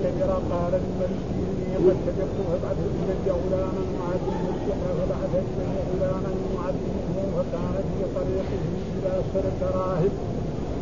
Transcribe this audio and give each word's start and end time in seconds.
فلما 0.00 0.10
كبر 0.20 0.32
قال 0.52 0.72
للملك 0.72 1.24
اني 1.38 1.76
قد 1.76 1.96
كبرت 2.06 2.34
فابعث 2.48 2.78
الي 3.00 3.30
غلاما 3.30 3.82
يعلمه 3.96 4.44
السحر 4.54 4.94
فبعث 4.98 5.32
الي 5.34 5.80
غلاما 5.90 6.32
يعلمه 6.54 7.16
فكان 7.36 7.74
في 7.90 8.04
طريقه 8.16 8.62
إلى 8.96 9.12
سرك 9.34 9.60
راهب 9.74 10.12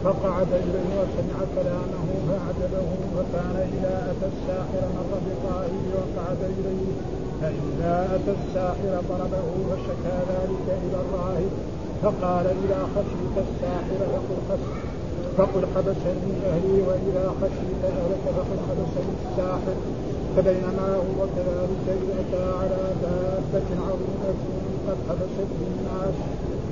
فقعد 0.05 0.53
اليه 0.53 0.91
وسمع 1.01 1.39
كلامه 1.55 2.07
فاعجبه 2.29 2.89
فكان 3.17 3.57
اذا 3.75 3.97
اتى 4.11 4.27
الساحر 4.35 4.83
مر 4.97 5.19
بالراهب 5.25 5.85
وقعد 5.95 6.41
اليه 6.59 6.93
فاذا 7.41 8.15
اتى 8.15 8.35
الساحر 8.41 9.03
ضربه 9.09 9.49
فشكى 9.69 10.17
ذلك 10.33 10.67
إلى 10.85 10.99
الراهب 11.05 11.53
فقال 12.03 12.47
اذا 12.47 12.89
خشيت 12.95 13.37
الساحر 13.47 13.99
فقل 14.13 14.39
خشيت 14.49 14.88
فقل 15.39 15.65
حبسني 15.75 16.33
أهلي 16.51 16.83
واذا 16.89 17.25
خشيت 17.41 17.83
أهلك 17.85 18.25
فقل 18.37 18.59
حبسني 18.69 19.13
الساحر 19.27 19.77
فبينما 20.37 20.89
هو 20.97 21.21
كذلك 21.37 21.87
أتى 22.21 22.45
على 22.61 22.83
دابة 23.03 23.69
عظيمة 23.87 24.39
قد 24.89 24.97
حبست 25.09 25.51
الناس. 25.69 26.15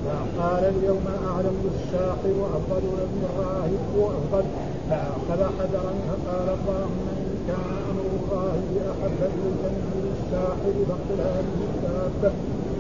فقال 0.06 0.64
اليوم 0.64 1.06
أعلم 1.28 1.56
الساحر 1.74 2.32
وأفضل 2.40 2.82
من 3.14 3.22
الراهب 3.28 3.84
وأفضل. 3.98 4.44
فأخذ 4.90 5.40
حجرا 5.58 5.92
فقال 6.08 6.48
اللهم 6.58 7.04
إن 7.22 7.30
كان 7.48 7.70
أمر 7.90 8.06
الراهب 8.18 8.70
أحب 8.92 9.20
إليك 9.34 9.62
من 9.92 10.04
الساحر 10.16 10.74
فاقتل 10.88 11.20
هذه 11.34 11.60
الدابة 11.70 12.34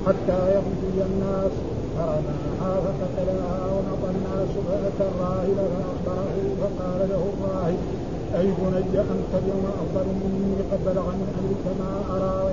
حتى 0.06 0.40
يمضي 0.54 0.98
الناس. 1.10 1.52
فرماها 1.96 2.80
فقتلها 2.84 3.65
فاتى 4.98 5.08
الراهب 5.08 5.58
فاخبره 6.06 6.46
فقال 6.60 7.08
له 7.10 7.22
الراهب 7.32 7.78
أي 8.38 8.46
بني 8.58 9.00
انت 9.00 9.32
اليوم 9.42 9.64
أفضل 9.82 10.06
مني 10.20 10.56
قد 10.72 10.80
بلغني 10.86 11.26
امرك 11.38 11.64
ما 11.80 12.50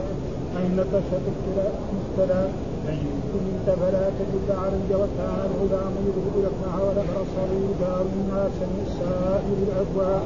انك 0.57 0.91
ستبتلى 1.07 1.67
مبتلى 1.93 2.41
فان 2.85 3.05
كنت 3.33 3.75
فلا 3.79 4.05
تجد 4.19 4.47
علي 4.61 4.95
وكان 5.01 5.39
الغلام 5.49 5.93
يذهب 6.07 6.35
يقنع 6.45 6.75
والابرص 6.85 7.33
رجال 7.51 8.05
الناس 8.17 8.55
من 8.71 8.85
سائر 8.99 9.57
الابواب 9.67 10.25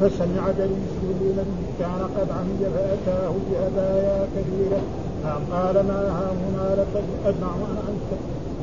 فسمع 0.00 0.44
جليس 0.58 0.94
الذي 1.20 1.64
كان 1.78 2.00
قد 2.16 2.28
عمي 2.38 2.66
فأتاه 2.74 3.32
بهدايا 3.46 4.26
كثيره 4.34 4.82
فقال 5.22 5.74
ما 5.74 6.00
ها 6.16 6.28
هنا 6.40 6.74
لقد 6.80 7.04
أجمع 7.26 7.54
أن 7.88 7.98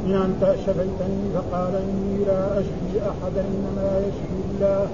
من 0.05 0.16
أنت 0.27 0.55
شفيتني 0.66 1.23
فقال 1.35 1.73
إني 1.75 2.25
لا 2.25 2.59
أشفي 2.59 2.94
أحدا 3.11 3.41
إنما 3.53 3.88
يشفي 4.08 4.39
الله. 4.49 4.88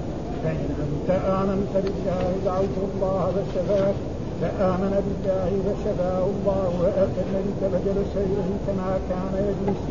فإن 0.44 0.68
أنت 0.86 1.10
آمنت 1.40 1.72
بالله 1.84 2.26
دعوت 2.44 2.76
الله 2.84 3.32
فشفاك 3.34 3.94
فآمن 4.40 4.94
بالله 5.06 5.50
فشفاه 5.66 6.24
الله 6.32 6.70
وأتى 6.80 7.20
الملك 7.26 7.60
فجلس 7.72 8.12
إليه 8.16 8.50
كما 8.66 8.90
كان 9.10 9.34
يجلس. 9.48 9.82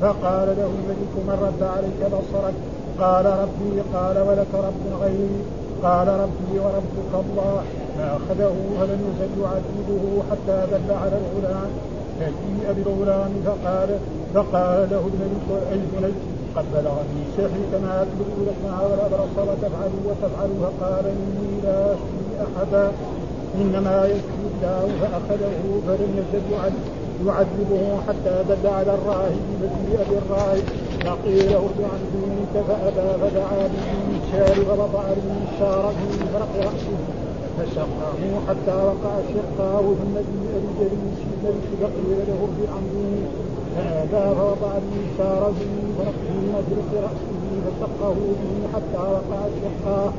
فقال 0.00 0.46
له 0.58 0.70
الملك 0.80 1.14
من 1.28 1.36
رد 1.46 1.62
عليك 1.74 2.00
بصرك؟ 2.14 2.54
قال 3.00 3.26
ربي 3.26 3.74
قال 3.94 4.16
ولك 4.28 4.52
رب 4.54 4.84
غيري. 5.02 5.42
قال 5.82 6.08
ربي 6.08 6.54
وربك 6.64 7.12
الله. 7.24 7.62
فأخذه 7.98 8.54
ولم 8.78 9.00
يزل 9.08 9.32
يعذبه 9.42 10.04
حتى 10.30 10.66
دل 10.72 10.94
على 11.02 11.16
الغلام. 11.22 11.70
فجيء 12.22 12.72
بالغلام 12.76 13.32
فقال 13.46 13.88
فقال 14.34 14.88
له 14.90 15.10
اي 15.72 15.78
بني 15.92 16.12
قد 16.56 16.64
بلغني 16.74 17.22
سحري 17.36 17.64
كما 17.72 18.06
تبدو 18.10 18.42
لكما 18.48 18.80
والابرص 18.82 19.34
وتفعل 19.38 19.92
وتفعل 20.06 20.50
فقال 20.62 21.04
اني 21.06 21.60
لا 21.64 21.92
اشفي 21.92 22.44
احدا 22.44 22.92
إنما 23.60 24.06
يشفي 24.06 24.44
الله 24.52 24.88
فاخذه 25.00 25.80
فلم 25.86 26.12
يزل 26.18 26.42
يعذبه 27.26 28.00
حتى 28.08 28.44
دل 28.48 28.66
على 28.68 28.94
الراهب 28.94 29.42
فجيء 29.60 30.00
بالراهب 30.10 30.64
فقيل 31.04 31.52
ارجع 31.54 31.88
عن 31.92 32.02
دينك 32.12 32.64
فابى 32.68 33.08
فدعا 33.20 33.68
بالمنشار 33.72 34.64
فوضع 34.64 35.04
المنشار 35.16 35.92
في 35.92 36.24
فرق 36.32 36.56
راسه 36.56 37.21
فشقه 37.58 38.18
حتى 38.48 38.76
وقع 38.88 39.14
شقاه 39.34 39.80
ثم 39.80 40.14
جيء 40.28 40.52
بجليس 40.64 41.18
الملك 41.32 41.68
فقيل 41.80 42.18
له 42.28 42.38
ارجع 42.46 42.72
عن 42.76 42.84
دينك 42.94 43.32
فابى 43.76 44.34
فوضع 44.38 44.72
المنشار 44.82 45.52
في 45.58 46.34
مجرق 46.54 46.90
راسه 47.04 47.32
فشقه 47.64 48.14
به 48.40 48.68
حتى 48.74 49.02
وقع 49.14 49.40
شقاه 49.62 50.12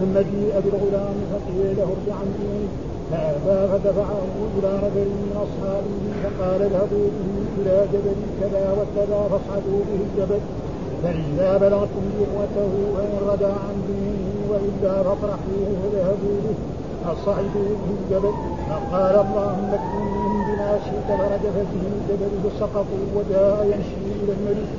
ثم 0.00 0.14
جيء 0.18 0.54
بالغلام 0.64 1.16
فقيل 1.32 1.76
له 1.76 1.88
ارجع 1.94 2.14
عن 2.14 2.30
دينك 2.40 2.70
فابى 3.10 3.68
فدفعه 3.72 4.24
إلى 4.58 4.72
نفر 4.76 5.08
من 5.20 5.32
أصحابه 5.44 5.98
فقال 6.22 6.62
اذهبوا 6.62 7.08
به 7.14 7.62
إلى 7.62 7.86
جبل 7.92 8.18
كذا 8.40 8.72
وكذا 8.78 9.20
فاصعدوا 9.30 9.80
به 9.88 10.00
الجبل. 10.06 10.40
فإذا 11.02 11.56
بلغتم 11.58 12.04
ذروته 12.18 12.72
فإن 12.96 13.28
رجع 13.28 13.48
عن 13.48 13.76
دينه 13.88 14.50
وإلا 14.50 15.02
فاطرحوه 15.02 15.68
فذهبوا 15.82 16.36
به. 16.44 16.75
فصعدوا 17.06 17.70
به 17.82 17.90
الجبل 17.98 18.34
فقال 18.70 19.14
اللهم 19.26 19.70
اكفنهم 19.78 20.44
بما 20.48 20.78
شئت 20.86 21.08
فرجف 21.18 21.56
به 21.72 21.84
الجبل 21.94 22.32
فسقطوا 22.44 23.04
وجاء 23.16 23.64
يمشي 23.64 24.22
إلى 24.22 24.32
الملك 24.38 24.70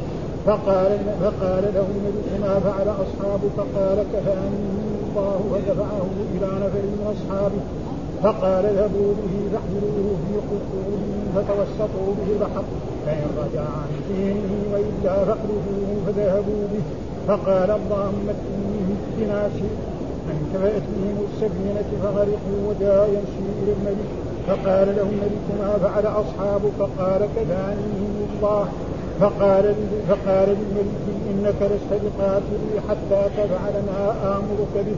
فقال 0.48 0.92
فقال 1.22 1.64
له 1.76 1.88
الملك 1.96 2.30
ما 2.42 2.60
فعل 2.60 2.88
أصحابك؟ 2.88 3.58
قال 3.76 3.98
كفاني 4.14 4.60
الله 5.08 5.40
ودفعه 5.52 6.08
إلى 6.36 6.48
نفر 6.64 6.84
من 6.94 7.16
أصحابه. 7.16 7.62
فقال 8.24 8.66
اذهبوا 8.66 9.14
به 9.20 9.36
فاحملوه 9.52 10.16
في 10.28 10.36
قصورهم 10.52 11.26
فتوسطوا 11.36 12.14
به 12.18 12.28
البحر. 12.34 12.64
فإن 13.06 13.28
رجع 13.38 13.62
عن 13.62 13.92
دينه 14.10 14.52
وإلا 14.74 15.26
فاقذفوه 15.26 15.90
فذهبوا 16.06 16.64
به. 16.74 16.84
فقال 17.28 17.72
اللهم 17.72 18.26
اتني 18.30 18.96
بما 19.18 19.50
شئت. 19.58 19.97
فانكفأت 20.54 20.82
بهم 20.82 21.26
السفينة 21.34 21.90
فغرقوا 22.04 22.60
وجاء 22.70 23.10
يمشي 23.10 23.64
إلى 23.64 23.74
الملك. 23.74 24.10
فقال 24.48 24.88
له 24.96 25.02
الملك 25.02 25.48
ما 25.60 25.78
فعل 25.78 26.06
أصحابك؟ 26.06 26.80
قال 27.00 27.28
كفانيهم 27.36 28.28
الله. 28.34 28.68
فقال 29.20 29.76
فقال 30.10 30.50
للملك 30.50 31.06
إنك 31.32 31.56
لست 31.62 32.02
بقاتلي 32.04 32.82
حتى 32.90 33.30
تفعل 33.38 33.74
ما 33.88 34.16
آمرك 34.38 34.86
به. 34.86 34.96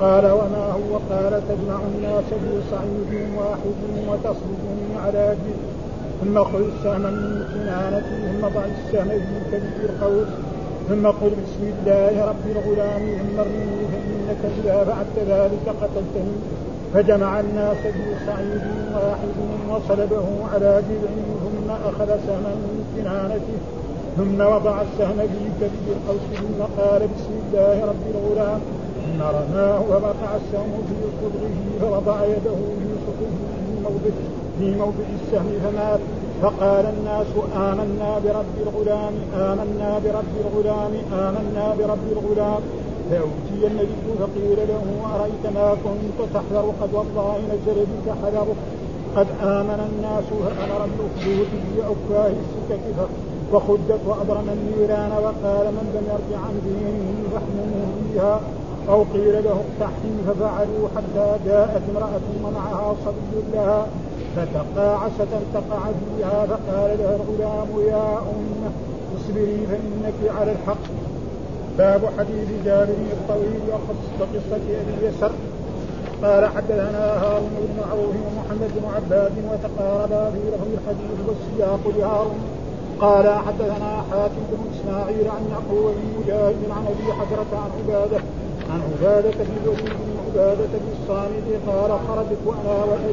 قال 0.00 0.24
وما 0.26 0.72
هو؟ 0.72 0.98
قال 1.10 1.42
تجمع 1.48 1.80
الناس 1.94 2.24
في 2.24 2.60
صعيد 2.70 3.28
واحد 3.38 3.80
وتصرفني 4.08 4.98
على 5.06 5.36
جد 5.44 5.60
ثم 6.20 6.44
خذ 6.44 6.62
السهم 6.76 7.00
من 7.00 7.44
كنانتي 7.54 8.40
ثم 8.40 8.48
ضع 8.48 8.64
السهم 8.64 9.08
في 9.08 9.50
كبد 9.52 9.90
القوس. 9.90 10.28
ثم 10.90 11.06
قل 11.06 11.30
بسم 11.30 11.62
الله 11.72 12.24
رب 12.24 12.44
الغلام 12.56 13.02
ثم 13.18 13.38
ارمني 13.40 13.82
فإنك 13.92 14.42
إذا 14.58 14.84
فعلت 14.84 15.16
ذلك 15.28 15.74
قتلتني 15.82 16.36
فجمع 16.94 17.40
الناس 17.40 17.76
في 17.76 18.26
صعيد 18.26 18.62
واحد 18.94 19.36
وصلبه 19.70 20.26
على 20.54 20.82
جذعه 20.88 21.28
ثم 21.44 21.70
أخذ 21.70 22.06
سهما 22.26 22.54
من 22.62 22.84
كنانته 22.96 23.58
ثم 24.16 24.40
وضع 24.54 24.82
السهم 24.82 25.16
في 25.16 25.44
كبد 25.60 25.86
القوس 25.96 26.40
ثم 26.40 26.82
قال 26.82 27.00
بسم 27.00 27.32
الله 27.46 27.84
رب 27.84 28.04
الغلام 28.14 28.60
ثم 29.04 29.22
رماه 29.22 29.80
ووقع 29.80 30.30
السهم 30.36 30.72
في 30.88 30.94
صدره 31.20 31.56
فوضع 31.80 32.24
يده 32.24 32.60
في 32.80 32.90
صدره 33.06 34.12
في 34.58 34.70
موضع 34.78 35.06
السهم 35.22 35.52
فمات. 35.64 36.00
فقال 36.42 36.84
الناس 36.86 37.32
آمنا 37.56 38.18
برب 38.24 38.56
الغلام 38.66 39.14
آمنا 39.34 39.90
برب 40.04 40.34
الغلام 40.44 40.92
آمنا 41.12 41.74
برب 41.78 42.06
الغلام. 42.12 42.62
فأوتي 43.10 43.66
النبي 43.66 44.06
فقيل 44.20 44.58
له 44.68 44.84
أرأيت 45.14 45.44
ما 45.54 45.68
كنت 45.84 46.18
تحذر 46.34 46.66
قد 46.80 46.94
والله 46.94 47.38
نزل 47.52 47.78
بك 47.92 48.06
حذرك 48.22 48.56
قد 49.16 49.26
آمن 49.42 49.80
الناس 49.90 50.24
فأمر 50.44 50.80
الأخدود 50.84 51.50
بأفواه 51.76 52.34
السكك 52.44 53.08
وخدت 53.52 54.00
وأبرم 54.06 54.48
النيران. 54.56 55.12
وقال 55.24 55.66
من 55.76 55.86
لم 55.94 56.04
يرجع 56.12 56.40
عن 56.46 56.56
دينه 56.64 57.08
فاحمله 57.32 57.86
فيها؟ 58.12 58.40
أو 58.88 59.02
قيل 59.14 59.44
له 59.44 59.56
اقتحم 59.64 60.14
ففعلوا 60.26 60.88
حتى 60.96 61.26
جاءت 61.46 61.82
امرأة 61.90 62.26
ومعها 62.44 62.94
صبي 63.04 63.42
لها. 63.54 63.86
فتقاعست 64.36 65.32
تقع 65.54 65.80
فيها 66.00 66.46
فقال 66.46 66.98
لها 66.98 67.16
الغلام 67.16 67.68
يا 67.88 68.18
أمه 68.18 68.72
اصبري 69.16 69.66
فإنك 69.70 70.38
على 70.38 70.52
الحق. 70.52 70.84
باب 71.78 72.00
حديث 72.18 72.48
جابر 72.64 72.94
الطويل 73.12 73.60
وقصة 74.20 74.62
أبي 74.80 75.06
يسر. 75.06 75.32
قال 76.22 76.46
حدثنا 76.46 77.22
هارون 77.22 77.50
بن 77.60 77.80
معروف 77.80 78.14
ومحمد 78.26 78.70
بن 78.76 78.84
عباد 78.96 79.32
وتقاربا 79.50 80.30
في 80.30 80.38
لفظ 80.38 80.68
الحديث 80.78 81.18
والسياق 81.28 81.80
لهارون. 81.98 82.40
قال 83.00 83.28
حدثنا 83.28 84.04
حاتم 84.10 84.42
بن 84.50 84.58
إسماعيل 84.74 85.28
عن 85.28 85.42
يعقوب 85.50 85.94
بن 85.94 86.20
مجاهد 86.20 86.56
عن 86.70 86.84
أبي 86.86 87.12
حجرة 87.12 87.52
عن 87.52 87.70
عبادة 87.78 88.20
عن 88.70 88.80
عبادة 88.92 89.30
بن 89.30 89.54
بن 89.64 90.16
عبادة 90.26 90.72
بن 90.72 90.88
الصامت 91.02 91.46
قال 91.66 91.90
خرجت 92.08 92.38
وأنا 92.46 92.84
وأبي 92.84 93.12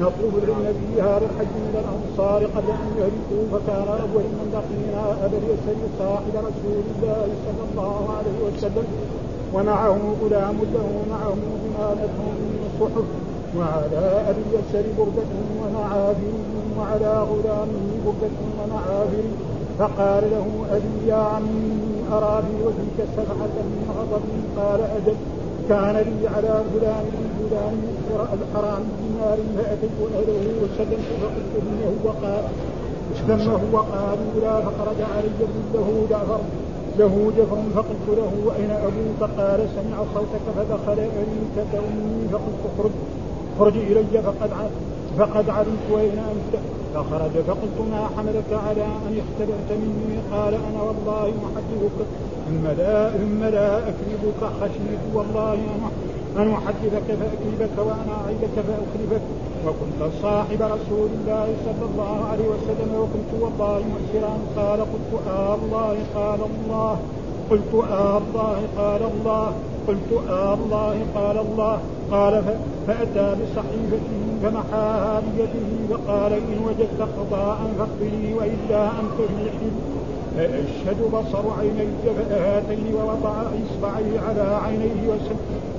نطلب 0.00 0.34
للنبي 0.46 1.02
هذا 1.02 1.24
الحج 1.30 1.52
من 1.66 1.74
الأنصار 1.82 2.40
قبل 2.56 2.70
أن 2.70 2.90
يهلكوا 2.98 3.42
فكان 3.52 3.88
أول 3.88 4.24
من 4.38 4.46
لقينا 4.54 5.26
ابا 5.26 5.36
اليسر 5.38 5.80
صاحب 5.98 6.34
رسول 6.48 6.82
الله 6.90 7.26
صلى 7.46 7.62
الله 7.70 8.14
عليه 8.16 8.38
وسلم. 8.46 8.86
ومعه 9.54 9.98
غلام 10.22 10.56
له 10.74 10.90
معه 11.10 11.34
بمالته 11.62 12.24
من 12.40 12.60
الصحف 12.68 13.06
وعلى 13.58 14.30
أبي 14.30 14.42
اليسر 14.50 14.86
برده 14.98 15.30
ومعافر 15.60 16.34
وعلى 16.78 17.12
غلامه 17.30 17.86
برده 18.06 18.36
ومعافر 18.58 19.26
فقال 19.78 20.22
له 20.30 20.46
أبي 20.76 21.08
يا 21.08 21.14
عمي 21.14 21.72
أرى 22.12 22.42
في 22.42 22.64
وجهك 22.66 23.08
سبعة 23.16 23.54
من 23.72 23.86
غضب؟ 23.98 24.24
قال 24.58 24.80
أجل 24.80 25.16
كان 25.68 25.96
لي 25.96 26.28
على 26.28 26.48
غلام 26.74 27.06
غلام 27.50 27.78
الحرام 28.40 28.82
دينار 29.00 29.38
فاتيت 29.56 29.98
اهله 30.14 30.44
وسلمت 30.62 31.08
فقلت 31.22 31.52
انه 31.62 31.94
وقال 32.04 32.44
اشتمه 33.14 33.60
وقالوا 33.72 34.32
لا 34.42 34.60
فخرج 34.60 35.00
علي 35.16 35.30
له 35.74 36.06
جعفر 36.10 36.40
له 36.98 37.32
جفر 37.38 37.58
فقلت 37.76 38.06
له 38.18 38.32
وأين 38.46 38.70
أبوك؟ 38.70 39.30
قال 39.38 39.68
سمع 39.76 39.98
صوتك 40.14 40.44
فدخل 40.56 40.98
اريك 40.98 41.56
كأمي 41.72 42.28
فقلت 42.32 42.62
اخرج 42.68 42.90
اخرج 43.56 43.76
إلي 43.76 44.22
فقد 44.22 44.50
فقد 45.18 45.50
علمت 45.50 45.88
اين 45.98 46.18
أنت. 46.18 46.54
فخرج 46.94 47.30
فقلت 47.48 47.78
ما 47.90 48.08
حملك 48.16 48.50
على 48.66 48.84
أن 48.84 49.22
اختبأت 49.22 49.70
مني؟ 49.70 50.18
قال 50.32 50.54
أنا 50.54 50.82
والله 50.82 51.32
محدثك 51.44 51.98
ثم 52.48 52.64
لا 52.78 53.10
ثم 53.10 53.44
لا 53.44 53.78
أكذبك 53.78 54.40
خشيت 54.60 55.04
والله 55.14 55.52
أن 55.54 55.80
أن 56.36 56.50
أحدثك 56.50 57.06
فأكذبك 57.20 57.78
وأنا 57.78 58.14
أعيدك 58.24 58.54
فأخلفك. 58.66 59.22
وكنت 59.66 60.12
صاحب 60.22 60.60
رسول 60.62 61.08
الله 61.18 61.46
صلى 61.64 61.84
الله 61.92 62.24
عليه 62.30 62.48
وسلم 62.48 62.90
وكنت 63.00 63.42
والله 63.42 63.82
مؤسرا 63.92 64.34
قال 64.56 64.80
قلت 64.80 65.12
آه 65.28 65.54
الله 65.54 65.96
قال 66.14 66.40
الله. 66.50 66.98
قلت 67.50 67.74
آه 67.90 68.18
الله 68.18 68.58
قال 68.76 69.02
الله. 69.02 69.52
قلت 69.88 70.10
آه 70.30 70.54
الله 70.54 70.96
قال 71.14 71.38
الله. 71.38 71.78
قال 72.10 72.44
فأتى 72.86 73.36
بصحيفته 73.40 74.24
فمحاها 74.42 75.20
بيده 75.36 75.68
فقال 75.90 76.32
إن 76.32 76.58
وجدت 76.66 77.00
قضاء 77.18 77.58
فاقبلي 77.78 78.34
وإلا 78.34 78.86
أنت 78.86 79.18
في 79.18 79.50
حل 79.50 79.70
فأشهد 80.36 80.96
بصر 81.12 81.44
عيني 81.60 81.88
فهاتين 82.30 82.94
ووضع 82.94 83.34
إصبعيه 83.40 84.20
على 84.28 84.56
عينيه 84.64 85.08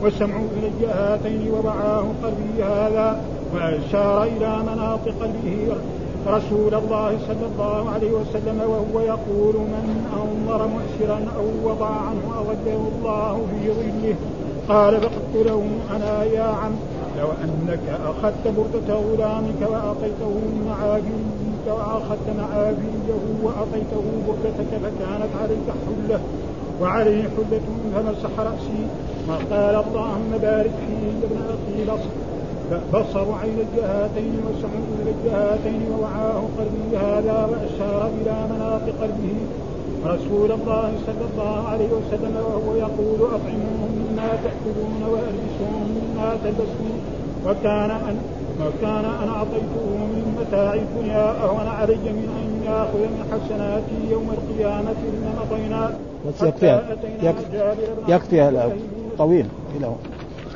وسمع 0.04 0.36
إلي 0.58 0.88
هاتين 0.88 1.52
ووعاه 1.52 2.06
قلبي 2.24 2.64
هذا 2.64 3.22
وأشار 3.56 4.24
إلى 4.24 4.60
مناط 4.60 5.00
قلبه 5.22 5.76
رسول 6.28 6.74
الله 6.76 7.18
صلى 7.28 7.46
الله 7.54 7.90
عليه 7.90 8.12
وسلم 8.12 8.62
وهو 8.62 9.00
يقول 9.00 9.56
من 9.56 10.06
أنظر 10.14 10.68
مؤسرا 10.68 11.20
أو 11.38 11.70
وضع 11.70 11.90
عنه 11.90 12.24
أغده 12.38 12.80
الله 12.96 13.48
في 13.52 13.72
ظله. 13.72 14.16
قال 14.70 15.02
فقلت 15.02 15.36
له 15.48 15.68
أنا 15.96 16.24
يا 16.24 16.44
عم 16.44 16.72
لو 17.20 17.28
أنك 17.44 18.00
أخذت 18.06 18.48
بردة 18.58 18.94
غلامك 18.94 19.62
وأعطيته 19.72 20.30
من 20.30 20.66
معاجيك 20.70 21.66
وأخذت 21.68 22.28
معاجيه 22.38 23.22
وأعطيته 23.44 24.04
بردتك 24.28 24.72
فكانت 24.84 25.32
عليك 25.42 25.68
حلة. 25.86 26.20
وعليه 26.82 27.24
حلة 27.24 27.62
فمسح 27.96 28.40
رأسي 28.40 28.82
وقال 29.30 29.76
اللهم 29.86 30.32
بارك 30.42 30.72
فيه 30.88 31.28
ابن 31.28 31.38
أخي 31.56 31.86
بصر. 31.92 32.14
بصر 32.94 33.34
عين 33.42 33.58
الجهاتين 33.66 34.40
وسمع 34.48 34.70
الجهاتين 35.08 35.82
ووعاه 35.92 36.44
قلبي. 36.58 36.98
هذا 36.98 37.50
وأشار 37.52 38.10
إلى 38.22 38.36
مناط 38.52 38.82
قلبه. 39.02 39.38
رسول 40.06 40.52
الله 40.52 40.94
صلى 41.08 41.26
الله 41.32 41.68
عليه 41.68 41.90
وسلم 41.98 42.36
وهو 42.36 42.76
يقول 42.76 43.20
أطعموهم 43.22 43.92
مما 44.00 44.30
تأكلون 44.44 45.02
وألبسوهم 45.12 45.88
مما 45.98 46.38
تلبسون. 46.44 47.00
وكان 47.46 47.92
أن 47.92 48.18
وكان 48.62 49.06
أنا 49.06 49.32
أعطيته 49.38 49.86
من 50.14 50.24
متاع 50.40 50.74
الدنيا 50.74 51.32
أهون 51.44 51.68
علي 51.68 51.96
من 51.96 52.30
أن 52.42 52.55
يأخذ 52.66 53.00
من 53.00 53.24
حسناتي 53.32 54.12
يوم 54.12 54.30
القيامة 54.30 54.92
إن 54.92 55.36
مضينا. 55.42 55.98
بس 56.28 56.42
يكفي 56.42 56.82
يكفي, 57.22 57.74
يكفي 58.08 58.72
طويل. 59.18 59.46
إلى 59.78 59.96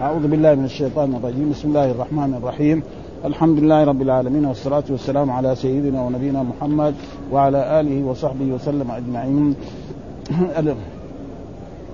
أعوذ 0.02 0.28
بالله 0.28 0.56
من 0.56 0.66
الشيطان 0.66 1.16
الرجيم. 1.16 1.50
بسم 1.52 1.68
الله 1.68 1.92
الرحمن 1.92 2.34
الرحيم. 2.34 2.84
الحمد 3.26 3.60
لله 3.60 3.84
رب 3.84 4.02
العالمين 4.02 4.46
والصلاة 4.46 4.84
والسلام 4.90 5.32
على 5.32 5.56
سيدنا 5.56 6.04
ونبينا 6.04 6.44
محمد 6.44 6.96
وعلى 7.32 7.80
آله 7.80 8.04
وصحبه 8.04 8.46
وسلم 8.46 8.92
أجمعين. 8.92 9.56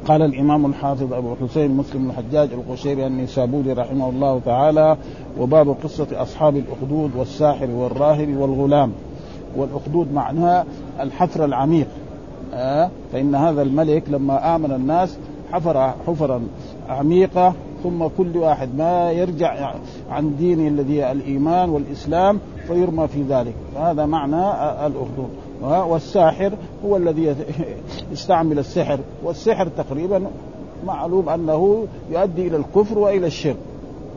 قال 0.07 0.21
الإمام 0.21 0.65
الحافظ 0.65 1.13
أبو 1.13 1.35
حسين 1.35 1.71
مسلم 1.71 2.09
الحجاج 2.09 2.49
القشيري 2.53 3.07
النسابوري 3.07 3.73
رحمه 3.73 4.09
الله 4.09 4.41
تعالى 4.45 4.97
وباب 5.39 5.75
قصة 5.83 6.07
أصحاب 6.13 6.55
الأخدود 6.57 7.11
والساحر 7.15 7.69
والراهب 7.71 8.37
والغلام. 8.37 8.91
والأخدود 9.57 10.13
معناها 10.13 10.65
الحفر 10.99 11.45
العميق. 11.45 11.87
آه 12.53 12.89
فإن 13.11 13.35
هذا 13.35 13.61
الملك 13.61 14.03
لما 14.09 14.55
آمن 14.55 14.71
الناس 14.71 15.17
حفر 15.51 15.93
حفرا 16.07 16.41
عميقة 16.89 17.53
ثم 17.83 18.07
كل 18.17 18.37
واحد 18.37 18.69
ما 18.77 19.11
يرجع 19.11 19.73
عن 20.09 20.35
دينه 20.35 20.67
الذي 20.67 21.11
الإيمان 21.11 21.69
والإسلام 21.69 22.39
فيرمى 22.67 23.07
في 23.07 23.21
ذلك. 23.23 23.53
فهذا 23.75 24.05
معنى 24.05 24.51
الأخدود. 24.87 25.29
والساحر 25.61 26.53
هو 26.85 26.97
الذي 26.97 27.35
يستعمل 28.13 28.59
السحر. 28.59 28.99
والسحر 29.23 29.67
تقريبا 29.67 30.27
معلوم 30.85 31.29
أنه 31.29 31.87
يؤدي 32.11 32.47
إلى 32.47 32.57
الكفر 32.57 32.99
وإلى 32.99 33.27
الشرك. 33.27 33.57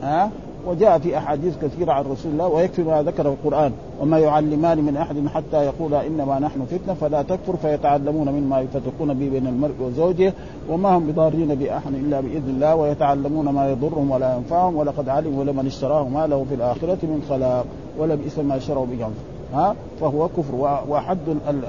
ها 0.02 0.30
وجاء 0.68 0.98
في 0.98 1.18
أحاديث 1.18 1.54
كثيرة 1.62 1.92
عن 1.92 2.04
رسول 2.04 2.32
الله 2.32 2.48
ويكفي 2.48 2.82
ما 2.82 3.02
ذكره 3.02 3.28
القرآن. 3.28 3.72
وما 4.00 4.18
يعلمان 4.18 4.78
من 4.78 4.96
أحد 4.96 5.26
حتى 5.26 5.64
يقولا 5.64 6.06
إنما 6.06 6.38
نحن 6.38 6.64
فتنة 6.64 6.94
فلا 6.94 7.22
تكفر 7.22 7.56
فيتعلمون 7.56 8.28
مما 8.28 8.60
يفتقون 8.60 9.14
به 9.14 9.28
بين 9.28 9.46
المرء 9.46 9.74
وزوجه 9.80 10.32
وما 10.70 10.96
هم 10.96 11.06
بضارين 11.06 11.54
بأحد 11.54 11.94
إلا 11.94 12.20
بإذن 12.20 12.48
الله 12.48 12.76
ويتعلمون 12.76 13.48
ما 13.48 13.70
يضرهم 13.70 14.10
ولا 14.10 14.36
ينفعهم 14.36 14.76
ولقد 14.76 15.08
علموا 15.08 15.44
لمن 15.44 15.66
اشتراه 15.66 16.08
ما 16.08 16.26
له 16.26 16.44
في 16.48 16.54
الآخرة 16.54 16.98
من 17.02 17.26
خلاق 17.28 17.66
ولبئس 17.98 18.38
ما 18.38 18.58
شروا 18.58 18.86
به 18.86 19.06
ها؟ 19.54 19.74
فهو 20.00 20.28
كفر 20.28 20.80
وحد 20.88 21.18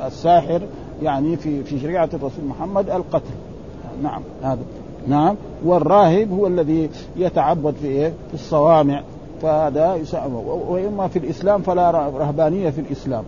الساحر 0.07 0.61
يعني 1.03 1.37
في 1.37 1.63
في 1.63 1.79
شريعة 1.79 2.09
الرسول 2.13 2.45
محمد 2.45 2.89
القتل. 2.89 3.33
نعم 4.03 4.21
هذا. 4.43 4.59
نعم. 5.07 5.35
والراهب 5.65 6.31
هو 6.31 6.47
الذي 6.47 6.89
يتعبد 7.17 7.73
في 7.81 7.87
إيه؟ 7.87 8.13
في 8.27 8.33
الصوامع. 8.33 9.01
فهذا 9.41 9.95
يسمى 9.95 10.43
وإما 10.69 11.07
في 11.07 11.19
الإسلام 11.19 11.61
فلا 11.61 11.91
رهبانية 11.91 12.69
في 12.69 12.81
الإسلام. 12.81 13.23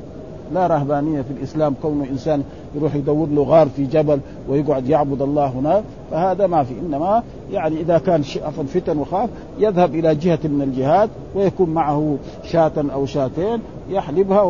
لا 0.53 0.67
رهبانية 0.67 1.21
في 1.21 1.31
الإسلام. 1.31 1.75
كونه 1.81 2.05
إنسان 2.11 2.43
يروح 2.75 2.95
يدور 2.95 3.27
له 3.27 3.43
غار 3.43 3.67
في 3.75 3.85
جبل 3.85 4.19
ويقعد 4.49 4.89
يعبد 4.89 5.21
الله 5.21 5.47
هناك 5.47 5.83
فهذا 6.11 6.47
ما 6.47 6.63
في. 6.63 6.73
إنما 6.79 7.23
يعني 7.51 7.81
إذا 7.81 7.97
كان 7.97 8.21
فتن 8.67 8.97
وخاف 8.97 9.29
يذهب 9.59 9.95
إلى 9.95 10.15
جهة 10.15 10.39
من 10.43 10.61
الجهات 10.61 11.09
ويكون 11.35 11.69
معه 11.69 12.17
شاة 12.43 12.71
أو 12.93 13.05
شاتين 13.05 13.59
يحلبها 13.89 14.41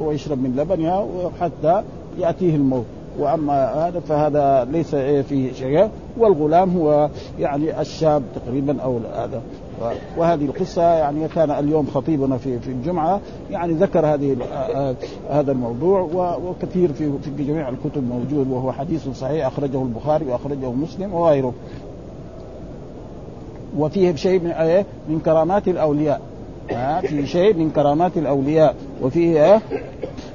ويشرب 0.00 0.42
من 0.42 0.56
لبنها 0.56 1.06
حتى 1.40 1.82
يأتيه 2.18 2.56
الموت. 2.56 2.84
وأما 3.18 3.88
هذا 3.88 4.00
فهذا 4.00 4.68
ليس 4.72 4.94
فيه 4.94 5.52
شيء. 5.52 5.88
والغلام 6.20 6.76
هو 6.76 7.08
يعني 7.38 7.80
الشاب 7.80 8.22
تقريبا 8.34 8.82
أو 8.82 8.98
هذا. 9.14 9.42
وهذه 10.16 10.44
القصة 10.44 10.82
يعني 10.82 11.28
كان 11.28 11.50
اليوم 11.50 11.86
خطيبنا 11.94 12.36
في 12.36 12.58
في 12.58 12.68
الجمعة 12.68 13.20
يعني 13.50 13.72
ذكر 13.72 14.06
هذه 14.06 14.36
هذا 15.30 15.52
الموضوع 15.52 16.00
وكثير 16.44 16.92
في 16.92 17.10
في 17.36 17.44
جميع 17.44 17.68
الكتب 17.68 18.08
موجود 18.08 18.50
وهو 18.50 18.72
حديث 18.72 19.08
صحيح 19.08 19.46
أخرجه 19.46 19.82
البخاري 19.82 20.26
وأخرجه 20.26 20.72
مسلم 20.72 21.14
وغيره. 21.14 21.52
وفيه 23.78 24.14
شيء 24.14 24.40
من 24.40 24.50
إيه 24.50 24.86
من 25.08 25.20
كرامات 25.20 25.68
الأولياء. 25.68 26.20
في 27.00 27.26
شيء 27.26 27.54
من 27.54 27.70
كرامات 27.70 28.16
الأولياء. 28.16 28.74
وفيه 29.02 29.60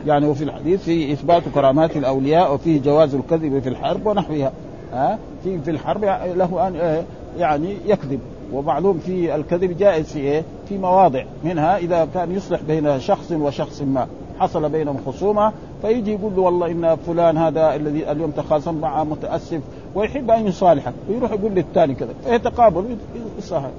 يعني 0.08 0.28
وفي 0.28 0.44
الحديث 0.44 0.84
في 0.84 1.14
إثبات 1.14 1.44
كرامات 1.56 1.98
الأولياء 1.98 2.54
وفيه 2.54 2.82
جواز 2.82 3.16
الكذب 3.16 3.60
في 3.60 3.70
الحرب 3.70 4.06
ونحوها. 4.06 4.52
ها؟ 4.96 5.20
في 5.44 5.60
في 5.60 5.72
الحرب 5.72 6.04
له 6.36 6.68
أن 6.68 6.76
آه، 6.76 7.04
يعني 7.38 7.78
يكذب. 7.86 8.20
ومعلوم 8.54 8.98
في 8.98 9.36
الكذب 9.36 9.78
جائز 9.78 10.06
في 10.06 10.20
إيه؟ 10.20 10.44
في 10.70 10.78
مواضع. 10.78 11.24
منها 11.44 11.78
إذا 11.78 12.08
كان 12.14 12.32
يصلح 12.32 12.62
بين 12.68 13.00
شخص 13.00 13.32
وشخص 13.32 13.82
ما. 13.82 14.08
حصل 14.40 14.70
بينهم 14.70 14.98
خصومة 15.06 15.52
فيجي 15.82 16.14
يقول 16.14 16.36
له 16.36 16.42
والله 16.42 16.72
إن 16.72 16.96
فلان 16.96 17.38
هذا 17.38 17.76
الذي 17.76 18.12
اليوم 18.12 18.32
تخاصم 18.32 18.76
معه 18.76 19.04
متأسف 19.04 19.62
ويحب 19.96 20.32
أن 20.32 20.48
يصالحك. 20.48 20.94
ويروح 21.10 21.32
يقول 21.32 21.52
للثاني 21.52 21.96
كذا. 21.96 22.14
فيتقابل 22.24 22.98
يصالح. 23.38 23.70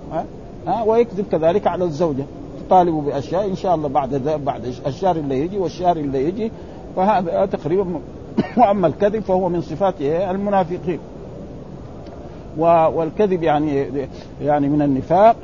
ها؟ 0.67 0.83
ويكذب 0.83 1.25
كذلك 1.33 1.67
على 1.67 1.85
الزوجة. 1.85 2.25
تطالبه 2.67 3.01
بأشياء 3.01 3.47
إن 3.47 3.57
شاء 3.57 3.75
الله 3.75 3.89
بعد 3.89 4.41
بعد 4.45 4.65
الشهر 4.87 5.17
اللي 5.17 5.41
يجي 5.41 5.59
والشهر 5.59 5.97
اللي 5.97 6.29
يجي. 6.29 6.51
فهذا 6.97 7.47
تقريبا 7.47 8.01
واما 8.57 8.87
الكذب 8.87 9.23
فهو 9.23 9.49
من 9.49 9.61
صفات 9.61 9.95
المنافقين. 10.01 10.99
والكذب 12.59 13.43
يعني 13.43 13.87
يعني 14.43 14.69
من 14.69 14.83
النفاق 14.83 15.37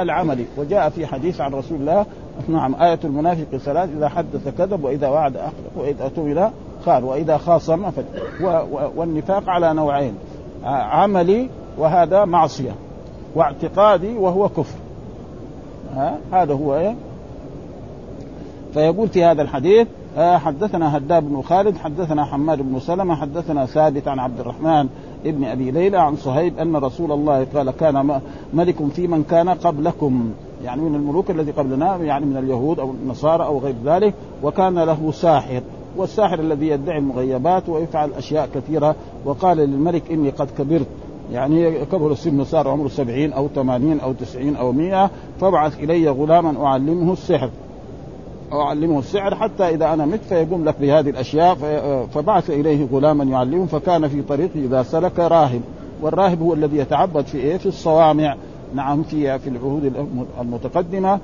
العملي. 0.00 0.44
وجاء 0.56 0.88
في 0.88 1.06
حديث 1.06 1.40
عن 1.40 1.54
رسول 1.54 1.80
الله 1.80 2.06
نعم 2.48 2.74
آية 2.74 2.98
المنافق 3.04 3.56
ثلاث 3.56 3.90
إذا 3.96 4.08
حدث 4.08 4.48
كذب 4.58 4.84
وإذا 4.84 5.08
وعد 5.08 5.36
أخلق 5.36 5.72
وإذا 5.76 6.06
أتمن 6.06 6.50
خان 6.86 7.04
وإذا 7.04 7.36
خاصم 7.36 7.92
والنفاق 8.96 9.42
على 9.48 9.74
نوعين 9.74 10.14
عملي 10.64 11.48
وهذا 11.78 12.24
معصية 12.24 12.74
واعتقادي 13.34 14.18
وهو 14.18 14.48
كفر. 14.48 14.78
ها؟ 15.94 16.18
هذا 16.32 16.54
هو 16.54 16.76
إيه؟ 16.76 16.94
فيقول 18.74 19.08
في 19.08 19.24
هذا 19.24 19.42
الحديث 19.42 19.88
حدثنا 20.16 20.96
هداب 20.96 21.28
بن 21.28 21.42
خالد 21.42 21.76
حدثنا 21.76 22.24
حماد 22.24 22.58
بن 22.58 22.80
سلمة 22.80 23.14
حدثنا 23.14 23.66
ثابت 23.66 24.08
عن 24.08 24.18
عبد 24.18 24.40
الرحمن 24.40 24.88
ابن 25.26 25.44
أبي 25.44 25.70
ليلى 25.70 25.96
عن 25.96 26.16
صهيب 26.16 26.58
أن 26.58 26.76
رسول 26.76 27.12
الله 27.12 27.46
قال 27.54 27.70
كان 27.70 28.20
ملك 28.54 28.76
في 28.94 29.06
من 29.06 29.22
كان 29.22 29.48
قبلكم. 29.48 30.30
يعني 30.64 30.82
من 30.82 30.94
الملوك 30.94 31.30
الذي 31.30 31.50
قبلنا 31.50 31.96
يعني 31.96 32.26
من 32.26 32.36
اليهود 32.36 32.78
أو 32.78 32.90
النصارى 32.90 33.44
أو 33.44 33.58
غير 33.58 33.74
ذلك 33.84 34.14
وكان 34.42 34.78
له 34.78 35.10
ساحر 35.12 35.62
والساحر 35.96 36.40
الذي 36.40 36.68
يدعي 36.68 36.98
المغيبات 36.98 37.68
ويفعل 37.68 38.10
أشياء 38.12 38.48
كثيرة 38.54 38.94
وقال 39.24 39.56
للملك 39.56 40.02
إني 40.10 40.30
قد 40.30 40.48
كبرت. 40.58 40.86
يعني 41.32 41.84
كبر 41.84 42.12
السن 42.12 42.44
صار 42.44 42.68
عمره 42.68 42.88
سبعين 42.88 43.32
أو 43.32 43.48
ثمانين 43.48 44.00
أو 44.00 44.12
تسعين 44.12 44.56
أو 44.56 44.72
مئة 44.72 45.10
فابعث 45.40 45.80
إلي 45.80 46.08
غلاما 46.08 46.66
أعلمه 46.66 47.12
السحر. 47.12 47.50
أعلمه 48.52 48.98
السحر 48.98 49.34
حتى 49.34 49.68
إذا 49.68 49.92
أنا 49.92 50.06
مت 50.06 50.20
فيقوم 50.28 50.64
لك 50.64 50.74
بهذه 50.80 51.10
الأشياء 51.10 51.54
فبعث 52.14 52.50
إليه 52.50 52.86
غلاما 52.92 53.24
يعلمه 53.24 53.66
فكان 53.66 54.08
في 54.08 54.22
طريقه 54.22 54.54
إذا 54.54 54.82
سلك 54.82 55.18
راهب. 55.18 55.60
والراهب 56.02 56.42
هو 56.42 56.54
الذي 56.54 56.76
يتعبد 56.76 57.26
في 57.26 57.38
إيه؟ 57.38 57.56
في 57.56 57.66
الصوامع. 57.66 58.36
نعم 58.74 59.02
في 59.02 59.38
في 59.38 59.50
العهود 59.50 59.92
المتقدمة. 60.40 61.20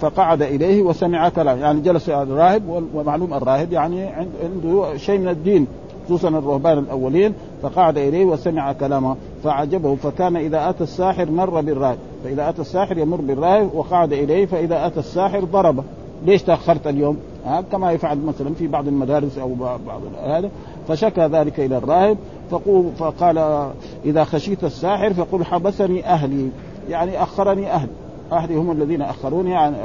فقعد 0.00 0.42
إليه 0.42 0.82
وسمع 0.82 1.28
كلام. 1.28 1.58
يعني 1.58 1.80
جلس 1.80 2.08
الراهب 2.08 2.84
ومعلوم 2.94 3.34
الراهب 3.34 3.72
يعني 3.72 4.06
عنده 4.42 4.96
شيء 4.96 5.18
من 5.18 5.28
الدين 5.28 5.66
خصوصا 6.06 6.28
الرهبان 6.28 6.78
الأولين. 6.78 7.34
فقعد 7.62 7.98
إليه 7.98 8.24
وسمع 8.24 8.72
كلامه. 8.72 9.16
فعجبه 9.44 9.94
فكان 9.94 10.36
إذا 10.36 10.70
أتى 10.70 10.84
الساحر 10.84 11.30
مر 11.30 11.60
بالراهب. 11.60 11.98
فإذا 12.24 12.48
أتى 12.48 12.60
الساحر 12.60 12.98
يمر 12.98 13.20
بالراهب 13.20 13.70
وقعد 13.74 14.12
إليه 14.12 14.46
فإذا 14.46 14.86
أتى 14.86 15.00
الساحر 15.00 15.44
ضربه. 15.44 15.82
ليش 16.24 16.42
تأخرت 16.42 16.86
اليوم؟ 16.86 17.18
ها 17.46 17.60
كما 17.60 17.92
يفعل 17.92 18.18
مثلا 18.18 18.54
في 18.54 18.66
بعض 18.66 18.88
المدارس 18.88 19.38
أو 19.38 19.54
بعض 19.54 20.00
هذا. 20.24 20.50
فشكى 20.88 21.20
ذلك 21.20 21.60
إلى 21.60 21.76
الراهب 21.76 22.16
فقول 22.50 22.92
فقال 22.98 23.68
إذا 24.04 24.24
خشيت 24.24 24.64
الساحر 24.64 25.14
فقل 25.14 25.44
حبسني 25.44 26.06
أهلي. 26.06 26.48
يعني 26.90 27.22
أخرني 27.22 27.72
أهلي 27.72 27.90
أهلي 28.32 28.56
هم 28.56 28.70
الذين 28.70 29.02
أخروني 29.02 29.50
يعني 29.50 29.76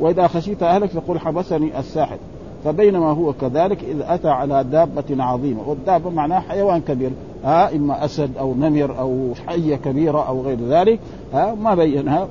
وإذا 0.00 0.26
خشيت 0.26 0.62
أهلك 0.62 0.90
فقل 0.90 1.18
حبسني 1.18 1.78
الساحر. 1.78 2.16
فبينما 2.64 3.10
هو 3.10 3.32
كذلك 3.32 3.84
إذ 3.84 4.00
أتى 4.00 4.28
على 4.28 4.64
دابة 4.64 5.24
عظيمة 5.24 5.68
والدابة 5.68 6.10
معناها 6.10 6.40
حيوان 6.40 6.80
كبير. 6.80 7.10
ها 7.44 7.76
إما 7.76 8.04
أسد 8.04 8.30
أو 8.38 8.54
نمر 8.54 8.98
أو 8.98 9.32
حية 9.46 9.76
كبيرة 9.76 10.28
أو 10.28 10.42
غير 10.42 10.58
ذلك. 10.68 11.00
ها 11.32 11.54
ما 11.54 11.74
بينها. 11.74 12.28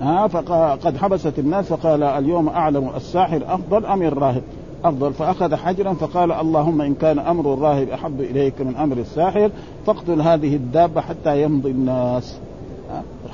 ها 0.00 0.26
فقد 0.26 0.96
حبست 0.96 1.38
الناس 1.38 1.64
فقال 1.64 2.02
اليوم 2.02 2.48
أعلم 2.48 2.90
الساحر 2.96 3.42
أفضل 3.48 3.86
أم 3.86 4.02
الراهب؟ 4.02 4.42
أفضل. 4.84 5.12
فأخذ 5.12 5.54
حجرا 5.54 5.92
فقال 5.92 6.32
اللهم 6.32 6.80
إن 6.80 6.94
كان 6.94 7.18
أمر 7.18 7.54
الراهب 7.54 7.88
أحب 7.88 8.20
إليك 8.20 8.60
من 8.60 8.76
أمر 8.76 8.96
الساحر 8.96 9.50
فاقتل 9.86 10.20
هذه 10.20 10.56
الدابة 10.56 11.00
حتى 11.00 11.42
يمضي 11.42 11.70
الناس. 11.70 12.38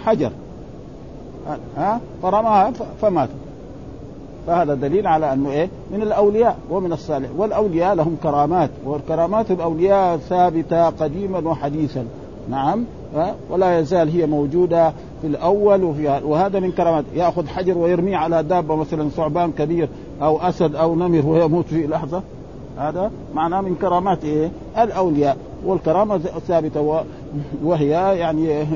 حجر. 0.05 0.31
ها 1.77 2.01
فرماها 2.23 2.73
فمات. 3.01 3.29
فهذا 4.47 4.75
دليل 4.75 5.07
على 5.07 5.33
أنه 5.33 5.51
إيه؟ 5.51 5.69
من 5.93 6.03
الأولياء 6.03 6.57
ومن 6.71 6.93
الصالح. 6.93 7.29
والأولياء 7.37 7.95
لهم 7.95 8.17
كرامات 8.23 8.71
والكرامات 8.85 9.51
الأولياء 9.51 10.17
ثابتة 10.17 10.89
قديما 10.89 11.39
وحديثا. 11.39 12.05
نعم. 12.51 12.85
ولا 13.51 13.79
يزال 13.79 14.09
هي 14.09 14.27
موجودة 14.27 14.93
في 15.25 15.31
الأول 15.31 15.85
وفي 15.85 16.21
وهذا 16.25 16.61
من 16.61 16.73
كرامات. 16.73 17.05
يأخذ 17.15 17.47
حجر 17.47 17.79
ويرميه 17.79 18.17
على 18.17 18.43
دابة 18.43 18.77
مثلا 18.77 19.09
ثعبان 19.09 19.53
كبير 19.53 19.89
أو 20.23 20.39
أسد 20.39 20.75
أو 20.75 20.95
نمر 20.95 21.27
ويموت 21.27 21.65
في 21.65 21.87
لحظة. 21.87 22.23
هذا 22.79 23.11
معناه 23.35 23.61
من 23.61 23.75
كرامات 23.75 24.25
إيه؟ 24.25 24.51
الأولياء 24.79 25.37
والكرامة 25.65 26.19
ثابته 26.19 27.05
وهي 27.65 27.89
يعني 28.19 28.67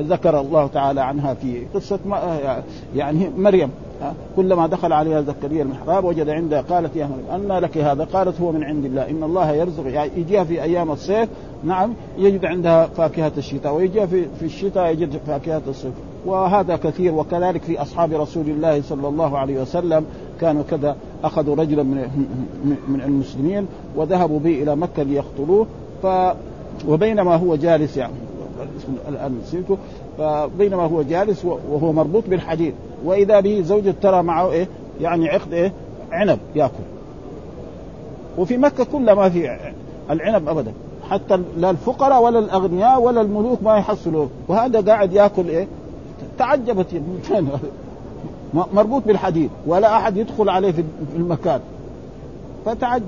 ذكر 0.00 0.40
الله 0.40 0.66
تعالى 0.66 1.00
عنها 1.00 1.34
في 1.34 1.66
قصة 1.74 1.98
يعني 2.96 3.30
مريم. 3.36 3.70
كلما 4.36 4.66
دخل 4.66 4.92
عليها 4.92 5.20
زكريا 5.20 5.62
المحراب 5.62 6.04
وجد 6.04 6.28
عندها 6.28 6.60
قالت 6.60 6.96
يا 6.96 7.06
مريم 7.06 7.52
أن 7.52 7.58
لك 7.58 7.78
هذا؟ 7.78 8.04
قالت 8.04 8.40
هو 8.40 8.52
من 8.52 8.64
عند 8.64 8.84
الله 8.84 9.10
إن 9.10 9.22
الله 9.22 9.52
يرزق 9.52 9.86
يعني 9.86 10.10
يجيها 10.16 10.44
في 10.44 10.62
أيام 10.62 10.90
الصيف 10.90 11.28
نعم 11.64 11.94
يجد 12.18 12.44
عندها 12.44 12.86
فاكهة 12.86 13.32
الشتاء 13.38 13.74
ويجيها 13.74 14.06
في, 14.06 14.24
في 14.38 14.44
الشتاء 14.44 14.92
يجد 14.92 15.16
فاكهة 15.26 15.62
الصيف. 15.68 15.92
وهذا 16.26 16.76
كثير 16.76 17.14
وكذلك 17.14 17.62
في 17.62 17.82
أصحاب 17.82 18.12
رسول 18.12 18.48
الله 18.48 18.82
صلى 18.82 19.08
الله 19.08 19.38
عليه 19.38 19.62
وسلم 19.62 20.06
كانوا 20.40 20.62
كذا. 20.70 20.96
أخذوا 21.24 21.56
رجلا 21.56 21.82
من 21.82 22.76
من 22.88 23.00
المسلمين 23.00 23.66
وذهبوا 23.96 24.38
به 24.38 24.62
إلى 24.62 24.76
مكة 24.76 25.02
ليقتلوه. 25.02 25.66
ف 26.02 26.06
وبينما 26.88 27.36
هو 27.36 27.56
جالس 27.56 27.96
يعني 27.96 28.12
الان 29.08 29.38
نسيته 29.42 29.78
فبينما 30.18 30.82
هو 30.82 31.02
جالس 31.02 31.44
وهو 31.44 31.92
مربوط 31.92 32.24
بالحديد. 32.28 32.74
وإذا 33.04 33.40
به 33.40 33.62
زوجة 33.62 33.94
ترى 34.02 34.22
معه 34.22 34.50
إيه؟ 34.50 34.68
يعني 35.00 35.28
عقد 35.28 35.52
إيه؟ 35.52 35.72
عنب 36.12 36.38
يأكل. 36.54 36.84
وفي 38.38 38.56
مكة 38.56 38.84
كلها 38.84 39.14
ما 39.14 39.28
في 39.28 39.58
العنب 40.10 40.48
ابدا. 40.48 40.72
حتى 41.10 41.38
لا 41.56 41.70
الفقراء 41.70 42.22
ولا 42.22 42.38
الأغنياء 42.38 43.02
ولا 43.02 43.20
الملوك 43.20 43.62
ما 43.62 43.76
يحصلوا 43.76 44.26
وهذا 44.48 44.80
قاعد 44.80 45.12
يأكل 45.12 45.48
إيه؟ 45.48 45.66
تعجبت 46.38 46.86
فين 47.22 47.48
مربوط 48.54 49.02
بالحديد 49.06 49.50
ولا 49.66 49.96
أحد 49.96 50.16
يدخل 50.16 50.48
عليه 50.48 50.72
في 50.72 50.84
المكان. 51.16 51.60
فتعجب 52.66 53.04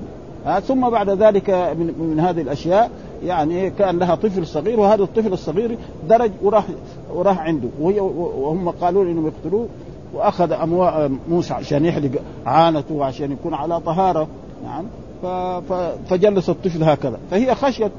ثم 0.67 0.89
بعد 0.89 1.09
ذلك 1.09 1.49
من, 1.49 1.93
من 1.99 2.19
هذه 2.19 2.41
الأشياء 2.41 2.91
يعني 3.23 3.69
كان 3.69 3.99
لها 3.99 4.15
طفل 4.15 4.47
صغير 4.47 4.79
وهذا 4.79 5.03
الطفل 5.03 5.33
الصغير 5.33 5.77
درج 6.09 6.31
وراح 6.41 6.65
وراح 7.13 7.39
عنده. 7.39 7.67
وهي 7.79 7.99
وهم 7.99 8.69
قالوا 8.69 9.03
إنهم 9.03 9.27
يقتلوه 9.27 9.67
وأخذ 10.13 10.51
اموال 10.51 11.17
موسى 11.29 11.53
عشان 11.53 11.85
يحلق 11.85 12.11
عانته 12.45 13.05
عشان 13.05 13.31
يكون 13.31 13.53
على 13.53 13.79
طهارة. 13.79 14.27
نعم. 14.65 14.85
فجلس 16.09 16.49
الطفل 16.49 16.83
هكذا. 16.83 17.19
فهي 17.31 17.55
خشيت. 17.55 17.91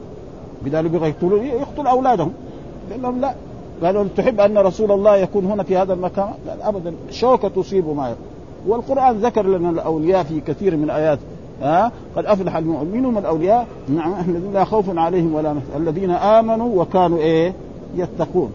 بدال 0.65 0.87
يبغى 0.87 1.09
يقتلوا 1.09 1.43
يقتل 1.43 1.87
أولادهم. 1.87 2.33
قال 2.91 3.03
لهم 3.03 3.21
لا 3.21 3.35
قالوا 3.83 4.05
تحب 4.17 4.41
أن 4.41 4.59
رسول 4.59 4.93
الله 4.93 5.17
يكون 5.17 5.45
هنا 5.45 5.63
في 5.63 5.77
هذا 5.77 5.93
المكان؟ 5.93 6.29
قال 6.49 6.63
ابدا. 6.63 6.95
شوكة 7.11 7.49
تصيب 7.49 7.89
ما 7.89 8.15
والقرآن 8.67 9.17
ذكر 9.17 9.47
لنا 9.47 9.71
الأولياء 9.71 10.23
في 10.23 10.41
كثير 10.41 10.77
من 10.77 10.91
ايات 10.91 11.19
ها؟ 11.63 11.93
قد 12.17 12.25
أفلح 12.27 12.57
المؤمنون 12.57 13.19
الأولياء. 13.19 13.67
نعم 13.89 14.15
الذين 14.29 14.53
لا 14.53 14.65
خوف 14.65 14.99
عليهم 14.99 15.35
ولا 15.35 15.55
الذين 15.77 16.11
آمنوا 16.11 16.83
وكانوا 16.83 17.19
إيه؟ 17.19 17.53
يتقون. 17.97 18.53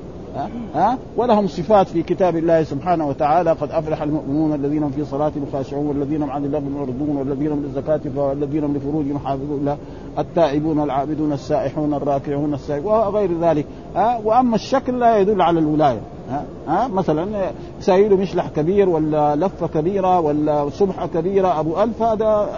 ها؟ 0.75 0.97
ولهم 1.17 1.47
صفات 1.47 1.87
في 1.87 2.03
كتاب 2.03 2.35
الله 2.35 2.63
سبحانه 2.63 3.07
وتعالى 3.07 3.51
قد 3.51 3.71
أفلح 3.71 4.01
المؤمنون 4.01 4.53
الذين 4.53 4.91
في 4.91 5.05
صلاتهم 5.05 5.45
خاشعون 5.53 5.87
والذين 5.87 6.23
عن 6.23 6.45
الله 6.45 6.59
معرضون 6.59 7.17
والذين 7.17 7.51
من 7.51 7.63
الزكاه 7.63 7.99
والذين 8.15 8.73
لفروجهم 8.73 9.19
حافظون 9.19 9.77
التائبون 10.19 10.83
العابدون 10.83 11.33
السائحون 11.33 11.93
الراكعون 11.93 12.53
السائحون 12.53 12.91
وغير 12.91 13.29
ذلك 13.41 13.65
ها؟ 13.95 14.19
وأما 14.23 14.55
الشكل 14.55 14.99
لا 14.99 15.17
يدل 15.17 15.41
على 15.41 15.59
الولاية 15.59 16.01
ها, 16.29 16.45
ها؟ 16.67 16.87
مثلا 16.87 17.51
سايله 17.79 18.15
مشلح 18.15 18.47
كبير 18.47 18.89
ولا 18.89 19.35
لفة 19.35 19.67
كبيرة 19.67 20.19
ولا 20.19 20.69
سبحه 20.69 21.07
كبيرة 21.07 21.59
أبو 21.59 21.83
ألف 21.83 22.01
هذا 22.01 22.49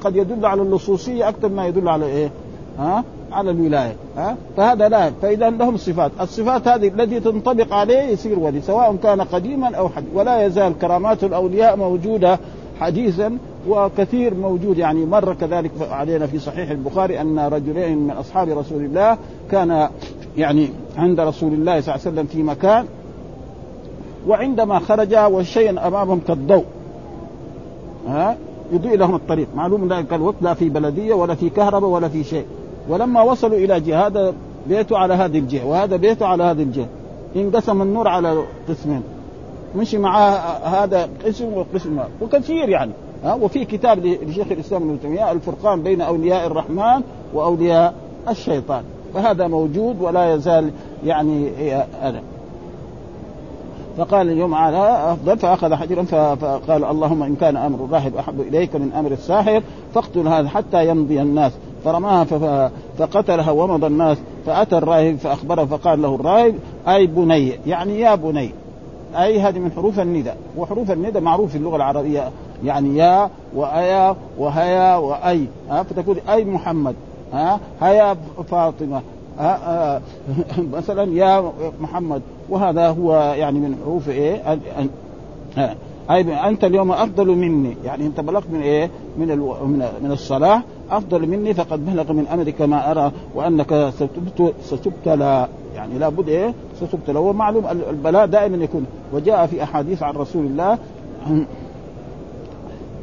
قد 0.00 0.16
يدل 0.16 0.46
على 0.46 0.62
اللصوصية 0.62 1.28
أكثر 1.28 1.48
ما 1.48 1.66
يدل 1.66 1.88
على 1.88 2.06
إيه؟ 2.06 2.30
ها؟ 2.78 3.04
على 3.32 3.50
الولاية 3.50 3.96
ها؟ 4.16 4.36
فهذا 4.56 4.88
لا 4.88 5.10
فإذا 5.22 5.50
لهم 5.50 5.76
صفات 5.76 6.10
الصفات 6.20 6.68
هذه 6.68 6.88
التي 6.88 7.20
تنطبق 7.20 7.74
عليه 7.74 8.02
يصير 8.02 8.38
ولي 8.38 8.60
سواء 8.60 8.96
كان 9.02 9.20
قديما 9.20 9.76
أو 9.76 9.88
حديث 9.88 10.08
ولا 10.14 10.46
يزال 10.46 10.78
كرامات 10.78 11.24
الأولياء 11.24 11.76
موجودة 11.76 12.38
حديثا 12.80 13.38
وكثير 13.68 14.34
موجود. 14.34 14.78
يعني 14.78 15.04
مر 15.04 15.34
كذلك 15.34 15.70
علينا 15.90 16.26
في 16.26 16.38
صحيح 16.38 16.70
البخاري 16.70 17.20
أن 17.20 17.38
رجلين 17.38 17.98
من 17.98 18.10
أصحاب 18.10 18.48
رسول 18.48 18.84
الله 18.84 19.18
كان 19.50 19.88
يعني 20.36 20.68
عند 20.96 21.20
رسول 21.20 21.52
الله 21.52 21.80
صلى 21.80 21.94
الله 21.94 22.06
عليه 22.06 22.14
وسلم 22.14 22.26
في 22.26 22.42
مكان 22.42 22.86
وعندما 24.28 24.78
خرج 24.78 25.14
والشيء 25.14 25.70
أمامهم 25.70 26.20
كالضوء 26.28 26.64
ها؟ 28.06 28.36
يضيء 28.72 28.96
لهم 28.96 29.14
الطريق. 29.14 29.48
معلوم 29.56 29.92
ذلك 29.92 30.12
الوقت 30.12 30.36
لا 30.40 30.54
في 30.54 30.68
بلدية 30.68 31.14
ولا 31.14 31.34
في 31.34 31.50
كهرباء 31.50 31.90
ولا 31.90 32.08
في 32.08 32.24
شيء. 32.24 32.44
ولما 32.90 33.22
وصلوا 33.22 33.58
إلى 33.58 33.80
جهة 33.80 34.06
هذا 34.06 34.34
بيته 34.66 34.98
على 34.98 35.14
هذه 35.14 35.38
الجهة 35.38 35.66
وهذا 35.66 35.96
بيته 35.96 36.26
على 36.26 36.44
هذه 36.44 36.62
الجهة. 36.62 36.86
انقسم 37.36 37.82
النور 37.82 38.08
على 38.08 38.42
قسمين. 38.68 39.02
مشي 39.76 39.98
معاه 39.98 40.38
هذا 40.64 41.08
قسم 41.26 41.54
وقسم 41.54 41.98
وكثير 42.22 42.68
يعني. 42.68 42.92
ها 43.24 43.34
وفي 43.34 43.64
كتاب 43.64 44.06
لشيخ 44.06 44.46
الإسلام 44.50 44.82
ابن 44.82 45.00
تيمية 45.00 45.32
الفرقان 45.32 45.82
بين 45.82 46.00
أولياء 46.00 46.46
الرحمن 46.46 47.02
وأولياء 47.34 47.94
الشيطان. 48.28 48.82
فهذا 49.14 49.46
موجود 49.46 50.00
ولا 50.00 50.34
يزال 50.34 50.70
يعني 51.04 51.50
هذا 52.02 52.22
فقال 53.96 54.30
اليوم 54.30 54.54
على 54.54 55.12
أفضل 55.12 55.38
فأخذ 55.38 55.74
حجرا 55.74 56.02
فقال 56.34 56.84
اللهم 56.84 57.22
إن 57.22 57.36
كان 57.36 57.56
أمر 57.56 57.84
الراهب 57.84 58.16
أحب 58.16 58.40
إليك 58.40 58.76
من 58.76 58.92
أمر 58.92 59.12
الساحر 59.12 59.62
فاقتل 59.94 60.28
هذا 60.28 60.48
حتى 60.48 60.88
يمضي 60.88 61.22
الناس. 61.22 61.52
فرماها 61.84 62.24
فقتلها 62.98 63.50
ومضى 63.50 63.86
الناس 63.86 64.18
فأتى 64.46 64.78
الراهب 64.78 65.16
فأخبره 65.16 65.64
فقال 65.64 66.02
له 66.02 66.14
الراهب 66.14 66.54
أي 66.88 67.06
بني 67.06 67.52
يعني 67.66 68.00
يا 68.00 68.14
بني 68.14 68.50
أي 69.18 69.40
هذه 69.40 69.58
من 69.58 69.72
حروف 69.72 70.00
النداء 70.00 70.36
وحروف 70.56 70.90
النداء 70.90 71.22
معروف 71.22 71.50
في 71.50 71.58
اللغة 71.58 71.76
العربية 71.76 72.30
يعني 72.64 72.96
يا 72.96 73.30
وأيا 73.54 74.16
وهيا 74.38 74.96
وأي 74.96 75.46
ها 75.70 75.82
فتقول 75.82 76.16
أي 76.30 76.44
محمد 76.44 76.94
ها 77.32 77.60
هيا 77.80 78.16
فاطمة 78.50 79.02
ها 79.38 80.02
مثلا 80.76 81.12
يا 81.12 81.52
محمد 81.80 82.22
وهذا 82.50 82.88
هو 82.88 83.34
يعني 83.36 83.58
من 83.58 83.76
حروف 83.84 84.08
إيه؟ 84.08 84.58
أي 86.10 86.48
أنت 86.48 86.64
اليوم 86.64 86.92
أفضل 86.92 87.26
مني. 87.26 87.76
يعني 87.84 88.06
أنت 88.06 88.20
بلغت 88.20 88.50
من 88.52 88.60
إيه؟ 88.60 88.90
من 89.18 89.28
من, 89.38 89.88
من 90.02 90.12
الصلاة 90.12 90.62
أفضل 90.90 91.26
مني 91.26 91.54
فقد 91.54 91.86
بلغ 91.86 92.12
من 92.12 92.26
أمرك 92.26 92.62
ما 92.62 92.90
أرى 92.90 93.12
وأنك 93.34 93.92
ستبتلى 94.64 95.48
يعني 95.74 95.98
لابد 95.98 96.28
إيه؟ 96.28 96.54
ستبتلى 96.80 97.18
ومعلوم 97.18 97.66
البلاء 97.90 98.26
دائما 98.26 98.64
يكون. 98.64 98.86
وجاء 99.12 99.46
في 99.46 99.62
أحاديث 99.62 100.02
عن 100.02 100.14
رسول 100.14 100.46
الله 100.46 100.78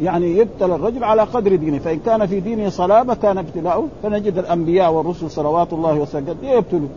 يعني 0.02 0.38
يبتلى 0.38 0.76
الرجل 0.76 1.04
على 1.04 1.22
قدر 1.22 1.56
دينه. 1.56 1.80
فإن 1.80 2.00
كان 2.00 2.26
في 2.26 2.40
دينه 2.40 2.70
صلابة 2.70 3.14
كان 3.14 3.38
ابتلاؤه. 3.38 3.88
فنجد 4.04 4.38
الأنبياء 4.38 4.94
والرسل 4.94 5.32
صلوات 5.32 5.74
الله 5.74 6.00
وسلامه 6.00 6.36
يبتلوا. 6.44 6.88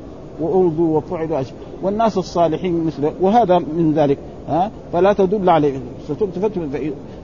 وأوذوا 0.41 0.97
وفعلوا 0.97 1.41
أشياء 1.41 1.57
والناس 1.83 2.19
الصالحين 2.19 2.85
مثله. 2.85 3.13
وهذا 3.21 3.59
من 3.59 3.93
ذلك. 3.97 4.19
ها؟ 4.51 4.71
فلا 4.93 5.13
تدل 5.13 5.51
عليه. 5.51 5.81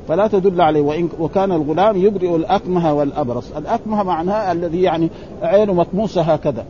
فلا 0.09 0.27
تدل 0.27 0.61
عليه. 0.61 0.81
وإن 0.81 1.09
وكان 1.21 1.53
الغلام 1.53 1.97
يبرئ 1.97 2.37
الأكمه 2.37 2.95
والأبرص. 2.95 3.53
الأكمه 3.57 4.03
معناها 4.03 4.53
الذي 4.53 4.83
يعني 4.83 5.11
عينه 5.43 5.75
مطموسة 5.75 6.23
هكذا. 6.23 6.65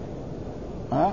ها؟ 0.93 1.13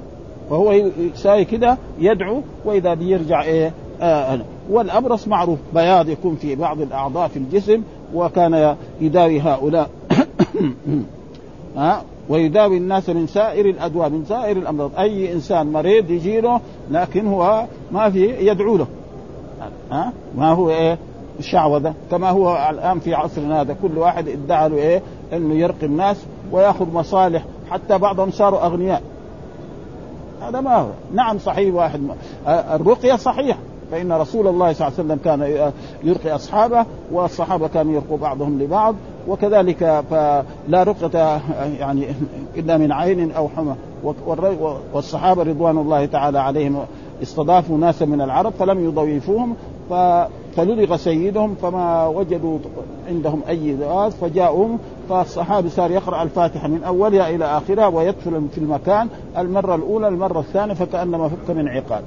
وهو 0.49 0.71
يساوي 0.97 1.45
كده 1.45 1.77
يدعو 1.99 2.41
وإذا 2.65 2.93
بيرجع 2.93 3.43
إيه؟ 3.43 3.71
آه 4.01 4.39
والأبرص 4.69 5.27
معروف. 5.27 5.60
بياض 5.73 6.10
يكون 6.10 6.36
في 6.36 6.56
بعض 6.56 6.82
الأعضاء 6.82 7.27
في 7.27 7.38
الجسم 7.38 7.82
وكان 8.13 8.75
يداوي 9.01 9.39
هؤلاء. 9.39 9.89
ها؟ 11.77 12.01
ويداوي 12.29 12.77
الناس 12.77 13.10
من 13.10 13.27
سائر 13.27 13.65
الادواء 13.65 14.10
من 14.10 14.25
سائر 14.25 14.58
الأمراض. 14.58 14.91
أي 14.97 15.34
إنسان 15.34 15.67
مريض 15.67 16.12
يجي 16.12 16.41
له 16.41 16.62
لكن 16.91 17.27
هو 17.27 17.65
ما 17.91 18.10
في 18.10 18.47
يدعو 18.47 18.77
له. 18.77 18.88
ها؟ 19.91 20.13
ما 20.38 20.52
هو 20.52 20.69
إيه؟ 20.69 20.97
الشعوذة. 21.39 21.93
كما 22.12 22.30
هو 22.30 22.67
الآن 22.69 22.99
في 22.99 23.13
عصرنا 23.13 23.62
هذا 23.62 23.76
كل 23.82 23.97
واحد 23.97 24.28
ادعى 24.28 24.69
له 24.69 24.76
إيه؟ 24.76 25.02
إنه 25.34 25.54
يرقي 25.54 25.86
الناس 25.86 26.17
ويأخذ 26.52 26.93
مصالح. 26.93 27.45
حتى 27.69 27.97
بعضهم 27.97 28.32
صاروا 28.32 28.65
أغنياء. 28.65 29.02
هذا 30.41 30.62
ما 30.62 30.76
هو. 30.76 30.88
نعم 31.13 31.39
صحيح 31.39 31.76
واحد. 31.76 32.02
الرقية 32.47 33.15
صحيح. 33.15 33.58
فإن 33.91 34.12
رسول 34.12 34.47
الله 34.47 34.73
صلى 34.73 34.88
الله 34.88 34.99
عليه 34.99 35.10
وسلم 35.10 35.19
كان 35.26 35.71
يرقي 36.04 36.36
أصحابه 36.36 36.86
والصحابة 37.12 37.67
كانوا 37.67 37.93
يرقوا 37.93 38.17
بعضهم 38.17 38.62
لبعض 38.62 38.95
وكذلك 39.28 40.04
فلا 40.10 40.84
رقة 40.84 41.41
يعني 41.80 42.08
إلا 42.56 42.78
من 42.78 42.91
عين 42.91 43.32
أو 43.32 43.49
حمى. 43.49 43.76
والصحابة 44.93 45.43
رضوان 45.43 45.78
الله 45.78 46.06
تعالى 46.06 46.39
عليهم 46.39 46.86
استضافوا 47.21 47.78
ناسا 47.78 48.06
من 48.06 48.21
العرب 48.21 48.54
فلم 48.60 48.86
يضيفوهم 48.86 49.56
فلدغ 50.56 50.95
سيدهم 50.95 51.56
فما 51.56 52.08
وجدوا 52.08 52.58
عندهم 53.10 53.41
أي 53.49 53.73
ذوات 53.73 54.13
فجاءهم 54.13 54.80
فالصحابي 55.10 55.69
صار 55.69 55.91
يقرأ 55.91 56.23
الفاتحة 56.23 56.67
من 56.67 56.84
أولها 56.84 57.30
إلى 57.30 57.45
آخرها 57.45 57.88
ويدخل 57.88 58.47
في 58.52 58.58
المكان 58.58 59.08
المرة 59.38 59.76
الأولى 59.76 60.08
المرة 60.08 60.39
الثانية 60.39 60.73
فكأنما 60.73 61.30
فك 61.30 61.56
من 61.56 61.67
عقال 61.67 62.02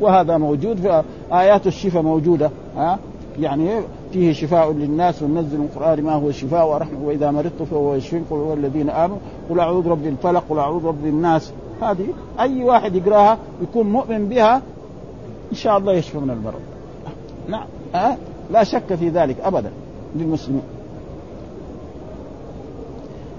وهذا 0.00 0.36
موجود 0.36 0.76
في 0.76 1.02
آيات 1.32 1.66
الشفاء 1.66 2.02
موجودة 2.02 2.50
ها؟ 2.76 2.98
يعني 3.40 3.68
فيه 4.12 4.32
شفاء 4.32 4.72
للناس 4.72 5.22
وننزل 5.22 5.58
من 5.58 5.68
القرآن 5.72 6.02
ما 6.02 6.12
هو 6.12 6.30
شفاء 6.30 6.68
ورحمة 6.68 7.04
وإذا 7.04 7.30
مرضت 7.30 7.62
فهو 7.70 7.94
يشفين 7.94 8.24
قل 8.30 8.36
هو 8.36 8.54
الذين 8.54 8.90
آمنوا 8.90 9.18
قل 9.50 9.60
أعوذ 9.60 9.82
برب 9.82 10.06
الفلق 10.06 10.44
قل 10.50 10.58
أعوذ 10.58 10.82
برب 10.82 11.06
الناس. 11.06 11.52
هذه 11.82 12.06
أي 12.40 12.64
واحد 12.64 12.96
يقراها 12.96 13.38
يكون 13.62 13.92
مؤمن 13.92 14.28
بها 14.28 14.62
إن 15.52 15.56
شاء 15.56 15.78
الله 15.78 15.92
يشفى 15.92 16.18
من 16.18 16.30
المرض 16.30 16.60
نعم. 17.48 17.66
ها؟ 17.94 18.16
لا 18.50 18.64
شك 18.64 18.94
في 18.94 19.08
ذلك 19.08 19.36
ابدا 19.40 19.70
للمسلمين. 20.16 20.62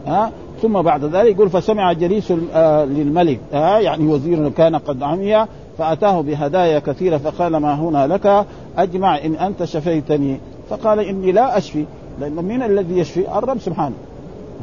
ها؟ 0.08 0.32
ثم 0.62 0.82
بعد 0.82 1.04
ذلك 1.06 1.36
يقول 1.36 1.50
فسمع 1.50 1.94
جليس 1.94 2.32
للملك. 2.32 3.40
ها؟ 3.54 3.80
يعني 3.80 4.08
وزير 4.08 4.50
كان 4.50 4.76
قد 4.76 5.04
عمي 5.04 5.46
فأتاه 5.78 6.22
بهدايا 6.22 6.80
كثيرة 6.80 7.18
فقال 7.18 7.58
ما 7.58 7.74
هنا 7.74 8.08
لك؟ 8.08 8.46
أجمع 8.78 9.18
إن 9.18 9.36
أنت 9.36 9.64
شفيتني. 9.64 10.38
فقال 10.70 11.00
إني 11.00 11.32
لا 11.32 11.58
أشفي 11.58 11.86
لأن 12.20 12.46
من 12.46 12.64
الذي 12.64 12.98
يشفي؟ 12.98 13.38
الرب 13.38 13.60
سبحانه. 13.60 13.96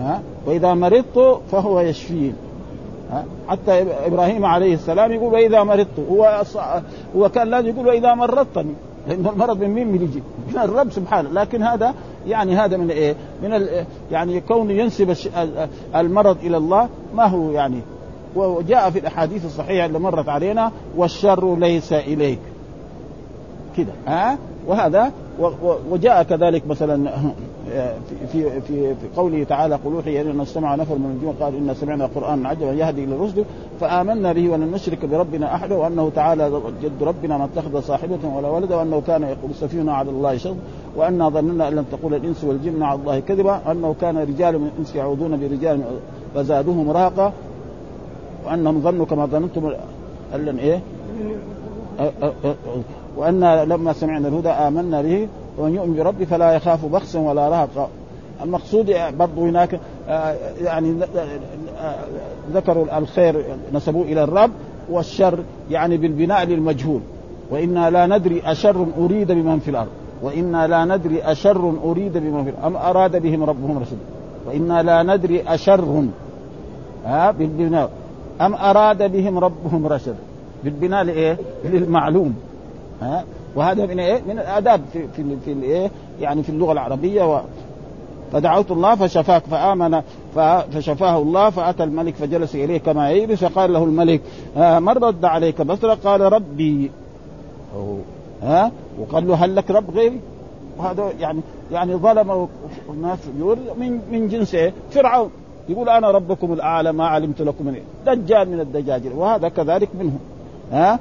ها؟ 0.00 0.22
وإذا 0.46 0.74
مرضت 0.74 1.40
فهو 1.50 1.80
يشفين؟ 1.80 2.34
حتى 3.48 3.82
إبراهيم 4.06 4.44
عليه 4.44 4.74
السلام 4.74 5.12
يقول 5.12 5.32
وإذا 5.34 5.62
مرضت. 5.62 6.00
هو 6.10 6.42
هو 7.16 7.28
كان 7.28 7.48
لازم 7.50 7.68
يقول 7.68 7.86
وإذا 7.86 8.14
مرضتني. 8.14 8.72
لأن 9.08 9.26
المرض 9.26 9.60
من 9.60 9.68
مين 9.68 9.92
بيجي؟ 9.92 10.22
من 10.48 10.58
الرب 10.58 10.90
سبحانه. 10.90 11.30
لكن 11.30 11.62
هذا 11.62 11.94
يعني 12.26 12.56
هذا 12.56 12.76
من 12.76 12.90
إيه؟ 12.90 13.14
من 13.42 13.66
يعني 14.10 14.40
كونه 14.40 14.72
ينسب 14.72 15.16
المرض 15.96 16.36
إلى 16.42 16.56
الله 16.56 16.88
ما 17.14 17.26
هو 17.26 17.50
يعني؟ 17.50 17.80
وجاء 18.36 18.90
في 18.90 18.98
الأحاديث 18.98 19.44
الصحيحة 19.44 19.86
اللي 19.86 19.98
مرت 19.98 20.28
علينا 20.28 20.72
والشر 20.96 21.56
ليس 21.56 21.92
إليك. 21.92 22.38
كده 23.76 23.92
ها؟ 24.06 24.38
وهذا 24.66 25.12
وجاء 25.90 26.22
كذلك 26.22 26.66
مثلا 26.66 27.10
في 28.32 28.60
في 28.60 28.94
في 28.94 29.08
قوله 29.16 29.44
تعالى 29.44 29.74
قل 29.74 29.92
أوحي 29.92 30.20
الينا 30.20 30.42
استمع 30.42 30.74
نفر 30.74 30.94
من 30.94 31.10
الجن 31.10 31.44
قال 31.44 31.56
إنا 31.56 31.74
سمعنا 31.74 32.06
قرانا 32.06 32.48
عجبا 32.48 32.72
يهدي 32.72 33.04
إلى 33.04 33.14
الرشد 33.14 33.44
فآمنا 33.80 34.32
به 34.32 34.48
ولن 34.48 34.72
نشرك 34.72 35.04
بربنا 35.04 35.54
أحدا 35.54 35.74
وأنه 35.74 36.10
تعالى 36.14 36.60
جد 36.82 37.02
ربنا 37.02 37.38
ما 37.38 37.44
اتخذ 37.44 37.80
صاحبة 37.80 38.18
ولا 38.36 38.48
ولدا 38.48 38.76
وأنه 38.76 39.00
كان 39.00 39.22
يقول 39.22 39.54
سفينا 39.54 39.94
على 39.94 40.10
الله 40.10 40.36
شر 40.36 40.56
وأنا 40.96 41.28
ظننا 41.28 41.68
أن 41.68 41.74
لن 41.74 41.84
تقول 41.92 42.14
الإنس 42.14 42.44
والجن 42.44 42.82
على 42.82 43.00
الله 43.00 43.20
كذبا 43.20 43.60
وأنه 43.66 43.94
كان 44.00 44.18
رجال 44.18 44.58
من 44.58 44.66
الإنس 44.66 44.94
يعوذون 44.94 45.40
برجال 45.40 45.82
فزادوهم 46.34 46.90
رهقا 46.90 47.32
وأنهم 48.46 48.80
ظنوا 48.80 49.06
كما 49.06 49.26
ظننتم 49.26 49.72
أن 50.34 50.58
إيه؟ 50.58 50.80
وأن 53.16 53.54
لما 53.54 53.92
سمعنا 53.92 54.28
الهدى 54.28 54.48
آمنا 54.48 55.02
به 55.02 55.28
ومن 55.58 55.74
يؤمن 55.74 55.96
بربه 55.96 56.24
فلا 56.24 56.52
يخاف 56.52 56.84
بخسا 56.84 57.18
ولا 57.18 57.48
رهقا 57.48 57.88
المقصود 58.42 58.94
برضو 59.18 59.46
هناك 59.46 59.80
يعني 60.62 60.96
ذكروا 62.52 62.98
الخير 62.98 63.44
نسبوه 63.72 64.02
إلى 64.02 64.24
الرب 64.24 64.50
والشر 64.90 65.38
يعني 65.70 65.96
بالبناء 65.96 66.44
للمجهول. 66.44 67.00
وإنا 67.50 67.90
لا 67.90 68.06
ندري 68.06 68.42
أشر 68.44 68.86
أريد 68.98 69.32
بمن 69.32 69.58
في 69.58 69.70
الأرض. 69.70 69.88
وإنا 70.22 70.66
لا 70.66 70.84
ندري 70.84 71.22
أشر 71.22 71.74
أريد 71.84 72.18
بمن 72.18 72.44
في 72.44 72.50
الأرض. 72.50 72.66
أم 72.66 72.76
أراد 72.76 73.22
بهم 73.22 73.44
ربهم 73.44 73.78
رشدا. 73.78 73.98
وإنا 74.46 74.82
لا 74.82 75.02
ندري 75.02 75.42
أشر 75.42 76.04
ها 77.04 77.30
بالبناء. 77.30 77.90
أم 78.40 78.54
أراد 78.54 79.12
بهم 79.12 79.38
ربهم 79.38 79.86
رشدا. 79.86 80.16
بالبناء 80.64 81.04
لإيه؟ 81.04 81.38
للمعلوم 81.64 82.34
ها 83.02 83.24
وهذا 83.54 83.86
من 83.86 84.00
إيه؟ 84.00 84.22
من 84.28 84.38
الآداب 84.38 84.80
في 84.92 85.08
في, 85.16 85.36
في 85.44 85.52
الإيه؟ 85.52 85.90
يعني 86.20 86.42
في 86.42 86.48
اللغة 86.48 86.72
العربية 86.72 87.34
و 87.34 87.40
فدعوت 88.32 88.70
الله 88.70 88.94
فشفاك 88.94 89.42
فامن 89.42 90.02
فشفاه 90.72 91.18
الله 91.18 91.50
فأتى 91.50 91.84
الملك 91.84 92.14
فجلس 92.14 92.54
إليه 92.54 92.78
كما 92.78 93.10
يجلس 93.10 93.44
فقال 93.44 93.72
له 93.72 93.84
الملك 93.84 94.20
آه 94.56 94.78
من 94.78 94.88
رد 94.88 95.24
عليك 95.24 95.62
بصرك 95.62 95.98
قال 95.98 96.20
ربي 96.20 96.90
ها 98.42 98.72
وقال 98.98 99.28
له 99.28 99.34
هل 99.34 99.56
لك 99.56 99.70
رب 99.70 99.90
غيري؟ 99.90 100.20
وهذا 100.78 101.12
يعني 101.20 101.40
يعني 101.72 101.94
ظلم 101.94 102.48
الناس 102.90 103.18
يقول 103.38 103.58
من 103.78 104.00
من 104.12 104.28
جنس 104.28 104.54
إيه؟ 104.54 104.72
فرعون 104.90 105.30
يقول 105.68 105.88
أنا 105.88 106.10
ربكم 106.10 106.52
الأعلى 106.52 106.92
ما 106.92 107.06
علمت 107.06 107.42
لكم 107.42 107.66
من 107.66 107.74
إيه؟ 107.74 108.14
دجال 108.14 108.50
من 108.50 108.60
الدجاجل 108.60 109.12
وهذا 109.12 109.48
كذلك 109.48 109.88
منهم 110.00 110.18
ها 110.72 110.98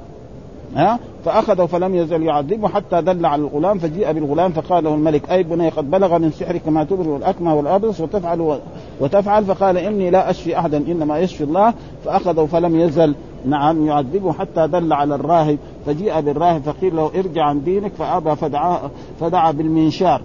ها؟ 0.76 0.98
فأخذه 1.24 1.66
فلم 1.66 1.94
يزل 1.94 2.22
يعذبه 2.22 2.68
حتى 2.68 3.02
دل 3.02 3.26
على 3.26 3.42
الغلام 3.42 3.78
فجيء 3.78 4.12
بالغلام 4.12 4.52
فقال 4.52 4.84
له 4.84 4.94
الملك 4.94 5.30
أي 5.30 5.42
بني 5.42 5.68
قد 5.68 5.90
بلغ 5.90 6.18
من 6.18 6.30
سحرك 6.30 6.68
ما 6.68 6.84
تبرئ 6.84 7.16
الأكمه 7.16 7.54
والأبرص 7.54 8.00
وتفعل 8.00 8.58
وتفعل؟ 9.00 9.44
فقال 9.44 9.78
إني 9.78 10.10
لا 10.10 10.30
أشفي 10.30 10.58
أحدا 10.58 10.76
إنما 10.76 11.18
يشفي 11.18 11.44
الله. 11.44 11.74
فأخذه 12.04 12.46
فلم 12.46 12.80
يزل 12.80 13.14
نعم 13.46 13.86
يعذبه 13.86 14.32
حتى 14.32 14.66
دل 14.66 14.92
على 14.92 15.14
الراهب. 15.14 15.58
فجيء 15.86 16.20
بالراهب 16.20 16.62
فقيل 16.62 16.96
له 16.96 17.10
ارجع 17.16 17.44
عن 17.44 17.64
دينك 17.64 17.92
فأبى 17.92 18.36
فدعا 18.36 18.80
فدعا 19.20 19.50
بالمنشار. 19.50 20.20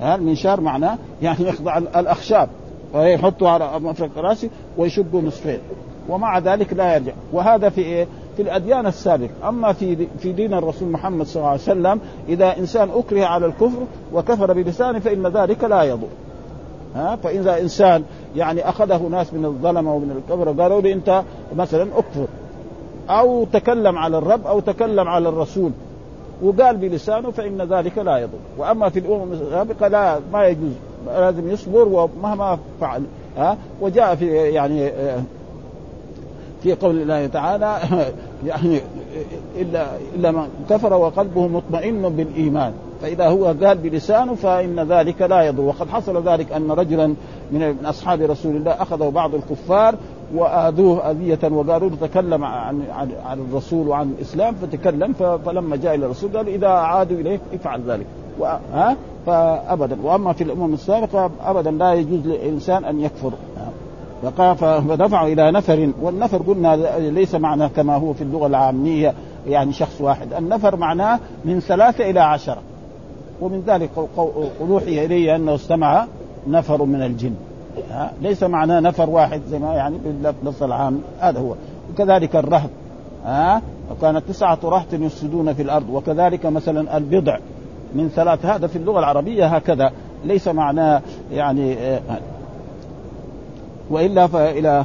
ها؟ 0.00 0.14
المنشار 0.14 0.60
معناه 0.60 0.98
يعني 1.22 1.48
يخضع 1.48 1.78
الأخشاب 1.78 2.48
ويحطه 2.94 3.48
على 3.48 3.70
مفرق 3.80 4.10
رأسه 4.16 4.50
ويشقه 4.78 5.20
نصفين 5.20 5.58
ومع 6.08 6.38
ذلك 6.38 6.72
لا 6.72 6.94
يرجع. 6.94 7.12
وهذا 7.32 7.68
في 7.68 7.80
إيه؟ 7.80 8.06
في 8.38 8.44
الأديان 8.44 8.86
السابقة، 8.86 9.48
أما 9.48 9.72
في 9.72 10.06
في 10.18 10.32
دين 10.32 10.54
الرسول 10.54 10.88
محمد 10.88 11.26
صلى 11.26 11.40
الله 11.40 11.50
عليه 11.50 11.60
وسلم 11.60 12.00
إذا 12.28 12.58
إنسان 12.58 12.90
أكره 12.94 13.24
على 13.24 13.46
الكفر 13.46 13.82
وكفر 14.12 14.52
بلسانه 14.52 14.98
فإن 14.98 15.26
ذلك 15.26 15.64
لا 15.64 15.82
يضر. 15.82 16.06
ها؟ 16.94 17.16
فاذا 17.16 17.60
إنسان 17.60 18.04
يعني 18.36 18.68
أخذه 18.68 19.08
ناس 19.10 19.34
من 19.34 19.44
الظلمه 19.44 19.94
ومن 19.94 20.22
الكفر 20.22 20.62
قالوا 20.62 20.80
له 20.80 20.92
أنت 20.92 21.22
مثلا 21.56 21.88
أكفر. 21.98 22.26
أو 23.10 23.44
تكلم 23.44 23.98
على 23.98 24.18
الرب 24.18 24.46
أو 24.46 24.60
تكلم 24.60 25.08
على 25.08 25.28
الرسول 25.28 25.70
وقال 26.42 26.76
بلسانه 26.76 27.30
فإن 27.30 27.62
ذلك 27.62 27.98
لا 27.98 28.18
يضر، 28.18 28.38
وأما 28.58 28.88
في 28.88 28.98
الأمم 28.98 29.32
السابقة 29.32 29.88
لا 29.88 30.18
ما 30.32 30.46
يجوز 30.46 30.72
لازم 31.06 31.50
يصبر 31.50 31.88
ومهما 31.88 32.58
فعل. 32.80 33.02
ها؟ 33.36 33.56
وجاء 33.80 34.14
في 34.14 34.26
يعني 34.34 34.90
في 36.62 36.74
قول 36.74 37.02
الله 37.02 37.26
تعالى 37.26 37.78
يعني 38.46 38.80
إلا 39.56 39.86
إلا 40.14 40.30
من 40.30 40.48
كفر 40.70 40.94
وقلبه 40.94 41.46
مطمئن 41.46 42.08
بالإيمان. 42.08 42.72
فإذا 43.02 43.28
هو 43.28 43.44
قال 43.44 43.78
بلسانه 43.78 44.34
فإن 44.34 44.80
ذلك 44.80 45.22
لا 45.22 45.42
يضر. 45.42 45.62
وقد 45.62 45.88
حصل 45.88 46.28
ذلك 46.28 46.52
أن 46.52 46.70
رجلا 46.70 47.06
من 47.50 47.76
أصحاب 47.84 48.22
رسول 48.22 48.56
الله 48.56 48.72
أخذه 48.72 49.08
بعض 49.08 49.34
الكفار 49.34 49.94
وآذوه 50.34 51.10
أذية 51.10 51.38
وقالوا 51.50 51.90
تكلم 52.00 52.44
عن 52.44 52.82
عن, 52.90 53.10
عن 53.26 53.38
الرسول 53.38 53.88
وعن 53.88 54.10
الإسلام 54.18 54.54
فتكلم 54.54 55.12
فلما 55.46 55.76
جاء 55.76 55.94
إلى 55.94 56.06
الرسول 56.06 56.36
قال 56.36 56.48
إذا 56.48 56.68
عادوا 56.68 57.18
إليك 57.18 57.40
افعل 57.54 57.82
ذلك. 57.88 58.06
ها؟ 58.72 58.96
فأبدا. 59.26 59.98
وأما 60.02 60.32
في 60.32 60.44
الأمم 60.44 60.74
السابقة 60.74 61.30
ابدا 61.44 61.70
لا 61.70 61.94
يجوز 61.94 62.26
للإنسان 62.26 62.84
أن 62.84 63.00
يكفر. 63.00 63.32
فدفعوا 64.54 65.28
إلى 65.28 65.50
نفر 65.50 65.90
والنفر 66.02 66.38
قلنا 66.38 66.76
ليس 66.98 67.34
معناه 67.34 67.68
كما 67.68 67.96
هو 67.96 68.12
في 68.12 68.22
اللغة 68.22 68.46
العامية 68.46 69.14
يعني 69.46 69.72
شخص 69.72 70.00
واحد. 70.00 70.32
النفر 70.32 70.76
معناه 70.76 71.18
من 71.44 71.60
ثلاثة 71.60 72.10
إلى 72.10 72.20
عشرة. 72.20 72.58
ومن 73.40 73.62
ذلك 73.66 73.90
أوحي 74.60 75.04
إلي 75.04 75.36
أنه 75.36 75.54
استمع 75.54 76.06
نفر 76.48 76.84
من 76.84 77.02
الجن. 77.02 77.34
ليس 78.22 78.42
معناه 78.42 78.80
نفر 78.80 79.10
واحد 79.10 79.40
زي 79.48 79.58
ما 79.58 79.74
يعني 79.74 79.98
باللفظ 80.04 80.62
العام. 80.62 81.00
هذا 81.20 81.40
هو. 81.40 81.54
وكذلك 81.92 82.36
الرهب 82.36 82.70
ها؟ 83.24 83.62
وكانت 83.90 84.22
تسعة 84.28 84.58
رهط 84.64 84.92
يفسدون 84.92 85.52
في 85.52 85.62
الأرض. 85.62 85.90
وكذلك 85.90 86.46
مثلا 86.46 86.96
البضع 86.96 87.38
من 87.94 88.08
ثلاث 88.08 88.46
هذا 88.46 88.66
في 88.66 88.76
اللغة 88.76 88.98
العربية 88.98 89.46
هكذا. 89.46 89.92
ليس 90.24 90.48
معناه 90.48 91.02
يعني 91.32 91.76
وإلا 93.90 94.26
فإلى 94.26 94.84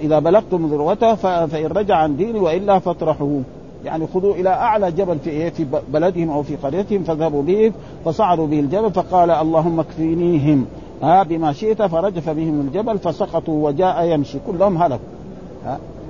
إذا 0.00 0.18
بلغتم 0.18 0.66
ذروته 0.66 1.14
فإن 1.46 1.66
رجع 1.66 1.96
عن 1.96 2.16
ديني 2.16 2.38
وإلا 2.38 2.78
فاطرحوه. 2.78 3.42
يعني 3.84 4.06
خذوا 4.14 4.34
إلى 4.34 4.48
أعلى 4.48 4.92
جبل 4.92 5.18
في 5.18 5.30
إيه؟ 5.30 5.50
في 5.50 5.66
بلدهم 5.88 6.30
أو 6.30 6.42
في 6.42 6.56
قريتهم 6.56 7.02
فذهبوا 7.02 7.42
به. 7.42 7.72
فصعدوا 8.04 8.46
به 8.46 8.60
الجبل 8.60 8.90
فقال 8.90 9.30
اللهم 9.30 9.80
اكفينيهم. 9.80 10.66
ها 11.02 11.22
بما 11.22 11.52
شئت 11.52 11.82
فرجف 11.82 12.30
بهم 12.30 12.60
الجبل 12.60 12.98
فسقطوا 12.98 13.66
وجاء 13.66 14.04
يمشي. 14.04 14.38
كلهم 14.46 14.82
هلكوا. 14.82 15.06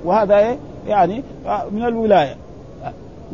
وهذا 0.05 0.37
إيه؟ 0.37 0.57
يعني 0.87 1.23
من 1.71 1.85
الولاية. 1.85 2.35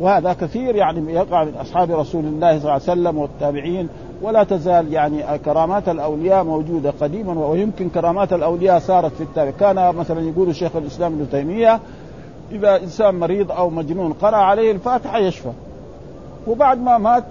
وهذا 0.00 0.32
كثير 0.32 0.76
يعني 0.76 1.12
يقع 1.12 1.44
من 1.44 1.54
أصحاب 1.54 1.90
رسول 1.90 2.24
الله 2.24 2.50
صلى 2.50 2.60
الله 2.60 2.72
عليه 2.72 2.82
وسلم 2.82 3.18
والتابعين 3.18 3.88
ولا 4.24 4.44
تزال 4.44 4.92
يعني 4.92 5.38
كرامات 5.38 5.88
الأولياء 5.88 6.44
موجودة 6.44 6.92
قديما 7.00 7.46
ويمكن 7.46 7.88
كرامات 7.88 8.32
الأولياء 8.32 8.78
صارت 8.78 9.12
في 9.12 9.20
التاريخ. 9.20 9.54
كان 9.60 9.94
مثلا 9.94 10.20
يقول 10.20 10.54
شيخ 10.54 10.76
الإسلام 10.76 11.12
ابن 11.12 11.30
تيمية 11.30 11.80
إذا 12.52 12.76
إنسان 12.76 13.14
مريض 13.14 13.52
أو 13.52 13.70
مجنون 13.70 14.12
قرأ 14.12 14.36
عليه 14.36 14.72
الفاتحة 14.72 15.18
يشفى. 15.18 15.50
وبعد 16.46 16.80
ما 16.80 16.98
مات 16.98 17.24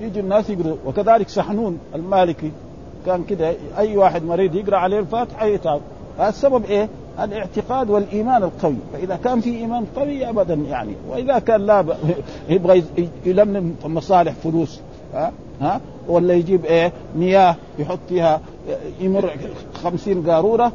يجي 0.00 0.20
الناس 0.20 0.50
يقرأ. 0.50 0.76
وكذلك 0.86 1.28
سحنون 1.28 1.78
المالكي. 1.94 2.50
كان 3.06 3.24
كده 3.24 3.54
أي 3.78 3.96
واحد 3.96 4.24
مريض 4.24 4.54
يقرأ 4.54 4.76
عليه 4.76 4.98
الفاتحة 4.98 5.46
يتعب. 5.46 5.80
السبب 6.20 6.64
إيه؟ 6.64 6.88
الاعتقاد 7.20 7.90
والإيمان 7.90 8.42
القوي. 8.42 8.76
فإذا 8.92 9.16
كان 9.16 9.40
في 9.40 9.50
إيمان 9.56 9.86
قوي 9.96 10.28
ابدا 10.28 10.54
يعني. 10.54 10.92
وإذا 11.08 11.38
كان 11.38 11.60
لا 11.60 11.84
يبغى 12.48 12.84
يلمم 13.26 13.74
مصالح 13.84 14.32
فلوس. 14.32 14.80
ها؟ 15.16 15.32
ها؟ 15.60 15.80
ولا 16.08 16.34
يجيب 16.34 16.64
إيه؟ 16.64 16.92
مياه 17.16 17.56
يحط 17.78 17.98
فيها 18.08 18.40
يمر 19.00 19.30
خمسين 19.74 20.30
قارورة 20.30 20.72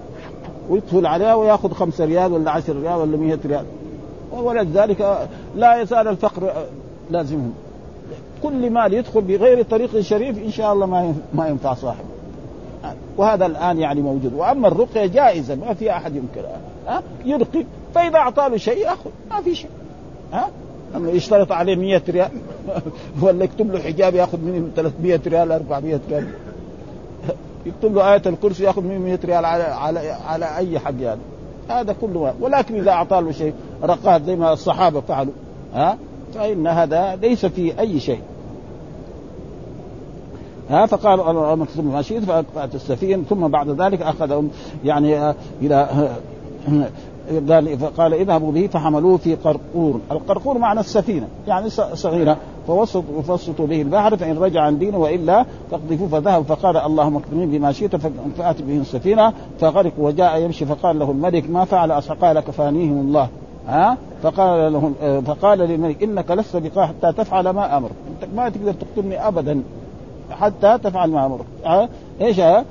ويدخل 0.69 1.05
عليها 1.05 1.35
وياخذ 1.35 1.73
خمسة 1.73 2.05
ريال 2.05 2.33
ولا 2.33 2.51
عشر 2.51 2.75
ريال 2.75 2.95
ولا 2.95 3.17
مئة 3.17 3.39
ريال. 3.45 3.65
ولذلك 4.31 5.27
لا 5.55 5.81
يزال 5.81 6.07
الفقر 6.07 6.53
لازمهم. 7.09 7.53
كل 8.43 8.69
مال 8.69 8.93
يدخل 8.93 9.21
بغير 9.21 9.63
طريق 9.63 9.99
شريف 9.99 10.37
إن 10.37 10.51
شاء 10.51 10.73
الله 10.73 10.85
ما 10.85 11.13
ما 11.33 11.47
ينفع 11.47 11.73
صاحبه. 11.73 12.09
وهذا 13.17 13.45
الآن 13.45 13.79
يعني 13.79 14.01
موجود. 14.01 14.33
وأما 14.33 14.67
الرقية 14.67 15.05
جائزة 15.05 15.55
ما 15.55 15.73
في 15.73 15.91
أحد 15.91 16.15
ينكرها. 16.15 16.59
ها؟ 16.87 17.03
يرقي 17.25 17.65
فإذا 17.95 18.17
أعطى 18.17 18.49
له 18.49 18.57
شيء 18.57 18.77
يأخذ 18.77 19.09
ما 19.29 19.41
في 19.41 19.55
شيء. 19.55 19.69
ها؟ 20.33 20.49
أما 20.95 21.11
يشترط 21.11 21.51
عليه 21.51 21.75
100 21.75 22.01
ريال. 22.09 22.29
ولا 23.21 23.43
يكتب 23.43 23.71
له 23.71 23.79
حجاب 23.79 24.15
ياخذ 24.15 24.39
منه 24.41 24.69
300 24.75 25.19
ريال 25.27 25.51
400 25.51 25.99
ريال. 26.09 26.27
يكتب 27.65 27.95
له 27.95 28.13
آية 28.13 28.21
الكرسي 28.25 28.63
ياخذ 28.63 28.81
منه 28.81 28.99
100 28.99 29.19
ريال 29.25 29.45
على 29.45 29.63
على 29.63 29.99
على 30.09 30.57
أي 30.57 30.79
حق 30.79 30.93
يعني. 30.99 31.21
هذا 31.69 31.95
كله 32.01 32.33
ولكن 32.39 32.75
إذا 32.75 32.91
أعطى 32.91 33.21
له 33.21 33.31
شيء 33.31 33.53
رقات 33.83 34.23
زي 34.23 34.35
ما 34.35 34.53
الصحابة 34.53 35.01
فعلوا. 35.01 35.33
ها؟ 35.73 35.97
فإن 36.33 36.67
هذا 36.67 37.15
ليس 37.15 37.45
في 37.45 37.79
أي 37.79 37.99
شيء. 37.99 38.21
ها؟ 40.69 40.85
فقال 40.85 41.19
اللهم 41.19 41.61
اكتب 41.61 41.85
ما 41.85 42.01
شئت 42.01 42.23
فأتت 42.23 42.75
السفينة 42.75 43.23
ثم 43.29 43.47
بعد 43.47 43.69
ذلك 43.81 44.01
أخذهم 44.01 44.49
يعني 44.85 45.33
إلى 45.61 46.09
قال 47.39 47.77
فقال 47.77 48.13
اذهبوا 48.13 48.51
به 48.51 48.67
فحملوه 48.67 49.17
في 49.17 49.35
قرقور، 49.35 49.99
القرقور 50.11 50.57
معنى 50.57 50.79
السفينة 50.79 51.27
يعني 51.47 51.69
صغيرة 51.93 52.37
فوسطوا 52.67 53.21
فوسطوا 53.21 53.67
به 53.67 53.81
البحر 53.81 54.17
فإن 54.17 54.37
رجع 54.37 54.61
عن 54.61 54.79
دينه 54.79 54.97
وإلا 54.97 55.45
فاقذفوه 55.71 56.07
فذهب 56.07 56.43
فقال 56.43 56.77
اللهم 56.77 57.17
اكرمني 57.17 57.57
بما 57.57 57.71
شئت 57.71 57.95
فآت 58.37 58.61
به 58.61 58.77
السفينة 58.77 59.33
فغرق 59.59 59.91
وجاء 59.97 60.41
يمشي 60.41 60.65
فقال 60.65 60.99
له 60.99 61.11
الملك 61.11 61.49
ما 61.49 61.65
فعل 61.65 61.91
قال 61.91 62.39
كفانيهم 62.39 62.99
الله. 62.99 63.27
ها؟ 63.67 63.97
فقال 64.23 64.73
له 64.73 64.91
فقال 65.21 65.59
للملك 65.59 66.03
إنك 66.03 66.31
لست 66.31 66.55
بقى 66.55 66.87
حتى 66.87 67.11
تفعل 67.11 67.49
ما 67.49 67.77
أمر 67.77 67.89
أنت 68.09 68.35
ما 68.35 68.49
تقدر 68.49 68.73
تقتلني 68.73 69.27
ابدا 69.27 69.61
حتى 70.31 70.77
تفعل 70.83 71.09
ما 71.09 71.25
أمرك. 71.25 71.45
ها؟ 71.65 71.89
إيش؟ 72.21 72.39
ها؟ 72.39 72.65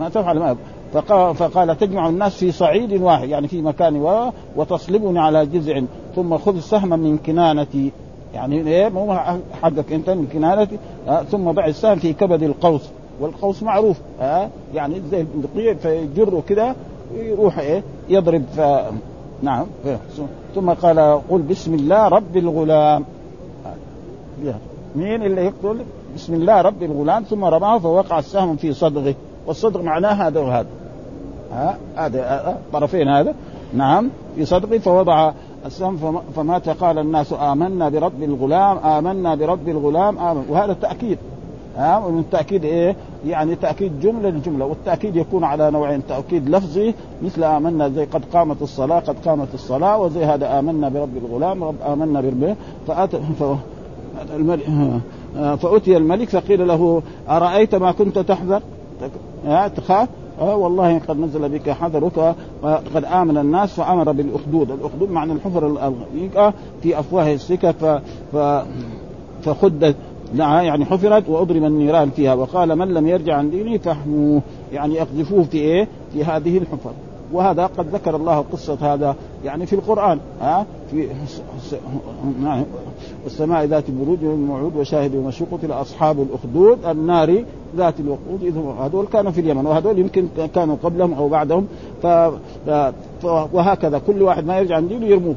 ما 0.00 0.08
تفعل 0.08 0.38
ما 0.38 0.50
أمر. 0.50 0.58
فقال, 0.94 1.34
فقال 1.34 1.78
تجمع 1.78 2.08
الناس 2.08 2.36
في 2.36 2.52
صعيد 2.52 3.02
واحد 3.02 3.28
يعني 3.28 3.48
في 3.48 3.62
مكان 3.62 3.96
واحد 3.96 4.32
وتصلبني 4.56 5.20
على 5.20 5.46
جذع 5.46 5.82
ثم 6.16 6.38
خذ 6.38 6.60
سهما 6.60 6.96
من 6.96 7.18
كنانتي. 7.18 7.90
يعني 8.34 8.68
إيه؟ 8.68 8.88
مو 8.88 9.14
حقك 9.62 9.92
أنت 9.92 10.10
من 10.10 10.26
كنانتي. 10.32 10.78
آه 11.08 11.22
ثم 11.22 11.50
ضع 11.50 11.66
السهم 11.66 11.98
في 11.98 12.12
كبد 12.12 12.42
القوس. 12.42 12.90
والقوس 13.20 13.62
معروف. 13.62 14.00
آه 14.20 14.48
يعني 14.74 15.02
زي 15.10 15.20
البندقية 15.20 15.74
فيجره 15.74 16.42
كده 16.48 16.74
يروح 17.14 17.58
إيه؟ 17.58 17.82
يضرب. 18.08 18.44
ف... 18.56 18.60
نعم. 19.42 19.66
إيه. 19.86 19.98
ثم 20.54 20.70
قال 20.70 21.20
قل 21.30 21.42
بسم 21.42 21.74
الله 21.74 22.08
رب 22.08 22.36
الغلام. 22.36 23.04
مين 24.96 25.22
اللي 25.22 25.44
يقتل 25.44 25.84
بسم 26.14 26.34
الله 26.34 26.60
رب 26.60 26.82
الغلام؟ 26.82 27.22
ثم 27.22 27.44
رماه 27.44 27.78
فوقع 27.78 28.18
السهم 28.18 28.56
في 28.56 28.72
صدغه. 28.72 29.14
والصدغ 29.46 29.82
معناه 29.82 30.28
هذا 30.28 30.40
وهذا. 30.40 30.66
ها 31.54 31.76
هذا 31.96 32.56
طرفين 32.72 33.08
هذا. 33.08 33.34
نعم 33.74 34.10
في 34.36 34.44
صدغه 34.44 34.78
فوضع 34.78 35.32
السهم 35.66 36.20
فمات 36.36 36.68
قال 36.68 36.98
الناس 36.98 37.32
آمنا 37.32 37.88
برب 37.88 38.22
الغلام 38.22 38.78
آمنا 38.78 39.34
برب 39.34 39.68
الغلام 39.68 40.18
آمن. 40.18 40.44
وهذا 40.48 40.72
تأكيد 40.72 41.18
ها 41.76 41.98
ومن 41.98 42.18
التأكيد 42.18 42.64
إيه؟ 42.64 42.96
يعني 43.26 43.54
تأكيد 43.54 44.00
جملة 44.00 44.28
لجملة 44.28 44.64
والتأكيد 44.64 45.16
يكون 45.16 45.44
على 45.44 45.70
نوعين 45.70 46.06
تأكيد 46.06 46.48
لفظي 46.48 46.94
مثل 47.22 47.44
آمنا 47.44 47.88
زي 47.88 48.04
قد 48.04 48.22
قامت 48.32 48.62
الصلاة 48.62 49.00
قد 49.00 49.16
قامت 49.26 49.54
الصلاة 49.54 49.98
وزي 49.98 50.24
هذا 50.24 50.58
آمنا 50.58 50.88
برب 50.88 51.16
الغلام 51.16 51.64
رب 51.64 51.74
آمنا 51.86 52.20
برب 52.20 52.56
فأت 52.86 53.16
ف... 53.16 53.44
الملك 54.36 54.66
فأتي 55.34 55.96
الملك 55.96 56.28
فقيل 56.28 56.68
له 56.68 57.02
أرأيت 57.28 57.74
ما 57.74 57.92
كنت 57.92 58.18
تحذر؟ 58.18 58.62
تخاف؟ 59.76 60.08
آه 60.40 60.56
والله 60.56 60.98
قد 60.98 61.18
نزل 61.18 61.48
بك 61.48 61.70
حذرك 61.70 62.34
وقد 62.62 63.04
آمن 63.04 63.38
الناس 63.38 63.72
فأمر 63.72 64.12
بالأخدود، 64.12 64.70
الأخدود 64.70 65.10
معنى 65.10 65.32
الحفر 65.32 65.92
في 66.82 66.98
أفواه 66.98 67.32
السكك 67.32 67.74
ف... 68.32 68.36
فخدت 69.42 69.96
يعني 70.34 70.84
حفرت 70.84 71.28
واضرم 71.28 71.64
النيران 71.64 72.10
فيها. 72.10 72.34
وقال 72.34 72.76
من 72.76 72.94
لم 72.94 73.06
يرجع 73.06 73.36
عن 73.36 73.50
دينه 73.50 73.78
فاحموه. 73.78 74.42
يعني 74.72 75.02
أقذفوه 75.02 75.42
في 75.42 75.58
إيه؟ 75.58 75.88
في 76.12 76.24
هذه 76.24 76.58
الحفر. 76.58 76.92
وهذا 77.32 77.66
قد 77.66 77.86
ذكر 77.94 78.16
الله 78.16 78.44
قصة 78.52 78.94
هذا 78.94 79.16
يعني 79.44 79.66
في 79.66 79.72
القرآن 79.72 80.18
ها؟ 80.40 80.66
في 80.90 81.08
والسماء 83.24 83.64
ذات 83.64 83.88
البروج 83.88 84.24
والموعود 84.24 84.76
وشاهد 84.76 85.14
ومشهود 85.14 85.48
قتل 85.52 85.72
أصحاب 85.72 86.22
الأخدود 86.22 86.84
النار 86.84 87.44
ذات 87.76 88.00
الوقود 88.00 88.42
إذ 88.42 88.58
هذول 88.80 89.06
كانوا 89.06 89.32
في 89.32 89.40
اليمن 89.40 89.66
وهذول 89.66 89.98
يمكن 89.98 90.28
كانوا 90.54 90.76
قبلهم 90.82 91.14
أو 91.14 91.28
بعدهم 91.28 91.66
ف... 92.02 92.06
وهكذا 93.52 93.98
كل 93.98 94.22
واحد 94.22 94.46
ما 94.46 94.58
يرجع 94.58 94.76
عن 94.76 94.88
دينه 94.88 95.06
يرموه. 95.06 95.34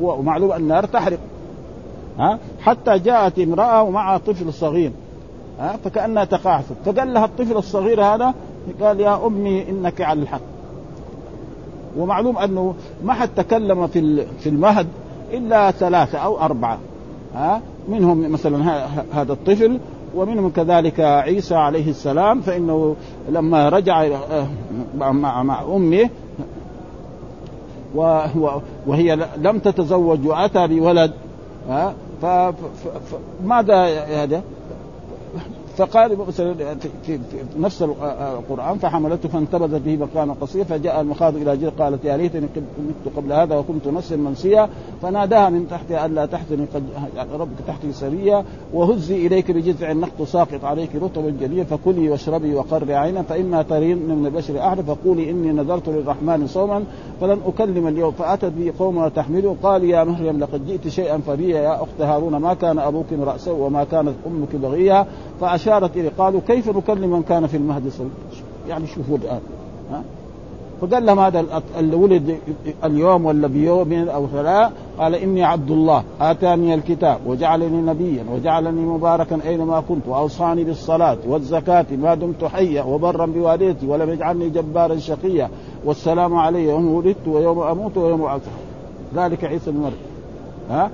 ومعلوم 0.00 0.52
النار 0.52 0.84
تحرق 0.84 1.18
ها؟ 2.18 2.38
حتى 2.60 2.98
جاءت 2.98 3.38
امرأة 3.38 3.82
ومعها 3.82 4.18
طفل 4.18 4.52
صغير 4.52 4.92
ها؟ 5.58 5.76
فكأنها 5.84 6.24
تقاعست 6.24 6.74
فقال 6.84 7.14
لها 7.14 7.24
الطفل 7.24 7.56
الصغير 7.56 8.02
هذا 8.02 8.34
قال 8.80 9.00
يا 9.00 9.26
أمي 9.26 9.70
إنك 9.70 10.00
على 10.00 10.22
الحق. 10.22 10.51
ومعلوم 11.98 12.38
أنه 12.38 12.74
ما 13.04 13.12
حد 13.12 13.28
تكلم 13.36 13.86
في 13.86 14.26
في 14.40 14.48
المهد 14.48 14.86
إلا 15.32 15.70
ثلاثة 15.70 16.18
أو 16.18 16.38
أربعة 16.40 16.78
ها؟ 17.34 17.60
منهم 17.88 18.32
مثلا 18.32 18.86
هذا 19.12 19.32
الطفل 19.32 19.78
ومنهم 20.14 20.50
كذلك 20.50 21.00
عيسى 21.00 21.54
عليه 21.54 21.90
السلام 21.90 22.40
فإنه 22.40 22.96
لما 23.28 23.68
رجع 23.68 24.02
آه، 24.02 24.46
مع, 24.98 25.42
مع 25.42 25.62
أمه 25.62 26.10
وهي 28.86 29.26
لم 29.36 29.58
تتزوج 29.58 30.26
وأتى 30.26 30.66
بولد 30.66 31.12
ها؟ 31.68 31.94
فماذا 32.22 34.04
هذا؟ 34.04 34.42
فقال 35.76 36.18
مثلا 36.18 36.54
في, 36.54 36.88
في, 37.02 37.18
في 37.18 37.58
نفس 37.58 37.82
القرآن 37.82 38.78
فحملته 38.78 39.28
فانتبذت 39.28 39.82
به 39.82 39.96
مكانا 39.96 40.36
قصير 40.40 40.64
فجاء 40.64 41.00
المخاض 41.00 41.36
إلى 41.36 41.56
جيل 41.56 41.70
قالت 41.70 42.04
يا 42.04 42.16
ليتني 42.16 42.46
مت 42.78 43.16
قبل 43.16 43.32
هذا 43.32 43.56
وكنت 43.56 43.88
نفسا 43.88 44.16
منسيا 44.16 44.68
فناداها 45.02 45.50
من 45.50 45.68
تحتها 45.68 46.06
ألا 46.06 46.26
تحزني 46.26 46.66
قد 46.74 46.82
يعني 47.16 47.32
ربك 47.32 47.58
تحتي 47.66 47.92
سريا 47.92 48.44
وهزي 48.72 49.26
إليك 49.26 49.50
بجذع 49.50 49.90
النخل 49.90 50.26
ساقط 50.26 50.64
عليك 50.64 50.96
رطبا 50.96 51.30
جليا 51.40 51.64
فكلي 51.64 52.10
واشربي 52.10 52.54
وقري 52.54 52.94
عينا 52.94 53.22
فإما 53.22 53.62
ترين 53.62 53.98
من 53.98 54.26
البشر 54.26 54.60
أحد 54.60 54.80
فقولي 54.80 55.30
إني 55.30 55.52
نذرت 55.52 55.88
للرحمن 55.88 56.46
صوما 56.46 56.84
فلن 57.20 57.38
أكلم 57.46 57.86
اليوم 57.86 58.12
فأتت 58.12 58.52
به 58.58 58.72
قومها 58.78 59.08
تحمله 59.08 59.56
قال 59.62 59.84
يا 59.84 60.04
مريم 60.04 60.40
لقد 60.40 60.66
جئت 60.66 60.88
شيئا 60.88 61.18
فريا 61.18 61.60
يا 61.60 61.82
أخت 61.82 62.00
هارون 62.00 62.36
ما 62.36 62.54
كان 62.54 62.78
أبوك 62.78 63.06
رأسا 63.20 63.52
وما 63.52 63.84
كانت 63.84 64.14
أمك 64.26 64.56
بغيا 64.56 65.06
فاشارت 65.62 65.96
إليه. 65.96 66.10
قالوا 66.18 66.40
كيف 66.46 66.76
نكلم 66.76 67.10
من 67.10 67.22
كان 67.22 67.46
في 67.46 67.56
المهد 67.56 67.88
صلب 67.88 68.10
يعني 68.68 68.86
شوفوا 68.86 69.16
الآن 69.16 69.40
ها؟ 69.90 70.02
فقال 70.80 71.06
لهم 71.06 71.18
هذا 71.18 71.44
اللي 71.78 71.96
ولد 71.96 72.38
اليوم 72.84 73.26
ولا 73.26 73.46
بيوم 73.46 73.92
أو 73.92 74.26
ثلاث 74.26 74.72
قال 74.98 75.14
إني 75.14 75.44
عبد 75.44 75.70
الله 75.70 76.02
آتاني 76.20 76.74
الكتاب 76.74 77.18
وجعلني 77.26 77.82
نبيا 77.82 78.24
وجعلني 78.34 78.80
مباركا 78.80 79.38
أينما 79.46 79.82
كنت 79.88 80.08
وأوصاني 80.08 80.64
بالصلاة 80.64 81.18
والزكاة 81.26 81.86
ما 81.90 82.14
دمت 82.14 82.44
حيا 82.44 82.82
وبرا 82.82 83.26
بوالدتي 83.26 83.86
ولم 83.86 84.10
يجعلني 84.10 84.48
جبارا 84.48 84.96
شقيا 84.96 85.48
والسلام 85.84 86.36
علي 86.36 86.64
يوم 86.64 86.94
ولدت 86.94 87.28
ويوم 87.28 87.58
أموت 87.58 87.96
ويوم 87.96 88.22
ابعث 88.22 88.42
ذلك 89.14 89.44
عيسى 89.44 89.70
بن 89.70 89.80
مريم. 89.80 89.96
ها؟ 90.70 90.90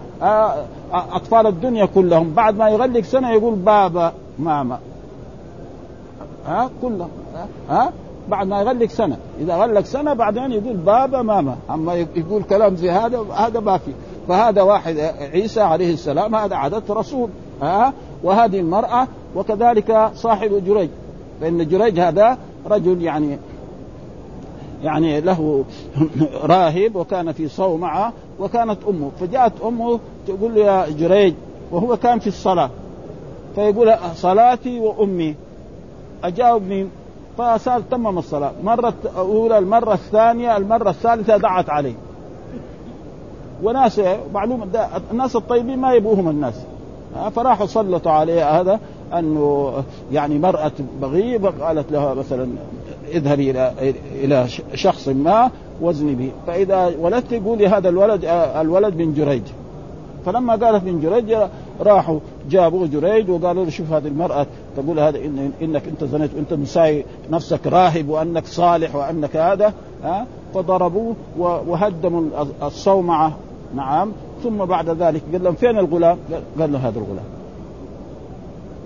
أطفال 0.93 1.47
الدنيا 1.47 1.85
كلهم 1.85 2.33
بعد 2.35 2.59
ما 2.59 2.69
يغلق 2.69 3.01
سنة 3.01 3.31
يقول 3.31 3.55
بابا 3.55 4.13
ماما 4.39 4.79
ها 6.47 6.71
كلهم 6.83 7.11
ها 7.69 7.93
بعد 8.29 8.47
ما 8.47 8.61
يغلق 8.61 8.89
سنة. 8.89 9.17
إذا 9.41 9.57
غلق 9.57 9.85
سنة 9.85 10.13
بعدين 10.13 10.53
يقول 10.53 10.77
بابا 10.77 11.23
ماما 11.23 11.57
أما 11.71 11.95
يقول 11.95 12.43
كلام 12.43 12.77
زي 12.77 12.91
هذا 12.91 13.25
هذا 13.35 13.61
ما 13.61 13.79
في. 13.79 13.93
فهذا 14.29 14.63
واحد 14.63 14.99
عيسى 15.33 15.61
عليه 15.61 15.93
السلام 15.93 16.35
هذا 16.35 16.57
عدد 16.57 16.83
رسول. 16.91 17.29
ها؟ 17.63 17.93
وهذه 18.23 18.61
المرأة 18.61 19.09
وكذلك 19.37 20.11
صاحب 20.15 20.65
جريج. 20.67 20.91
فان 21.41 21.69
جريج 21.69 22.01
هذا 22.01 22.39
رجل 22.67 23.03
يعني 23.03 23.39
يعني 24.83 25.21
له 25.21 25.65
راهب 26.53 26.97
وكان 26.97 27.33
في 27.33 27.49
صومعة 27.49 28.13
وكانت 28.41 28.79
أمه. 28.89 29.11
فجاءت 29.21 29.53
أمه 29.65 30.01
تقول 30.27 30.55
له 30.55 30.61
يا 30.61 30.91
جريج 30.91 31.35
وهو 31.73 31.97
كان 31.97 32.19
في 32.19 32.27
الصلاة. 32.27 32.71
فيقول 33.59 33.95
صلاتي 34.15 34.81
وأمي. 34.81 35.35
أجاوب 36.25 36.63
مين؟ 36.63 36.91
فصار 37.39 37.81
تمم 37.91 38.19
الصلاة. 38.19 38.53
مرة 38.65 38.95
الاولى 39.05 39.59
المرة 39.59 39.93
الثانية 39.93 40.57
المرة 40.57 40.91
الثالثة 40.91 41.37
دعت 41.37 41.71
عليه 41.71 41.95
وناس 43.63 44.01
معلومة 44.35 44.67
الناس 45.11 45.37
الطيبين 45.37 45.79
ما 45.79 45.93
يبوهم 45.93 46.29
الناس. 46.29 46.55
فراحوا 47.35 47.67
سلطوا 47.67 48.13
عليه 48.13 48.61
هذا 48.61 48.81
أنه 49.19 49.73
يعني 50.13 50.39
مرأة 50.39 50.73
بغي 51.01 51.37
قالت 51.37 51.93
لها 51.93 52.15
مثلا 52.15 52.49
اذهبي 53.09 53.51
إلى 53.51 53.73
إلى 54.15 54.47
شخص 54.75 55.09
ما 55.09 55.51
وزني 55.81 56.15
به. 56.15 56.31
فإذا 56.47 56.93
ولدت 57.01 57.35
قولي 57.35 57.67
هذا 57.67 57.89
الولد 57.89 58.25
الولد 58.61 58.97
من 58.97 59.15
جريج. 59.15 59.43
فلما 60.27 60.53
قالت 60.53 60.85
من 60.85 61.01
جريج 61.01 61.37
راحوا 61.81 62.19
جابوا 62.51 62.87
جريج 62.87 63.31
وقالوا 63.31 63.65
له 63.65 63.71
شوف 63.71 63.93
هذه 63.93 64.07
المرأة 64.07 64.47
تقول 64.77 65.01
هذا 65.01 65.19
إن 65.19 65.53
إنك 65.63 65.89
أنت 65.89 66.05
زنيت 66.05 66.35
وأنت 66.35 66.53
مساوي 66.53 67.05
نفسك 67.31 67.67
راهب 67.67 68.09
وأنك 68.09 68.47
صالح 68.47 68.95
وأنك 68.95 69.37
هذا 69.37 69.73
ها؟ 70.05 70.27
فضربوه 70.55 71.17
وهدموا 71.39 72.23
الصومعة. 72.63 73.33
نعم. 73.75 74.13
ثم 74.43 74.65
بعد 74.65 74.89
ذلك 74.91 75.23
قال 75.33 75.45
لهم 75.45 75.55
فين 75.55 75.79
الغلام؟ 75.79 76.19
قال 76.61 76.73
له 76.73 76.79
هذا 76.79 76.99
الغلام. 76.99 77.25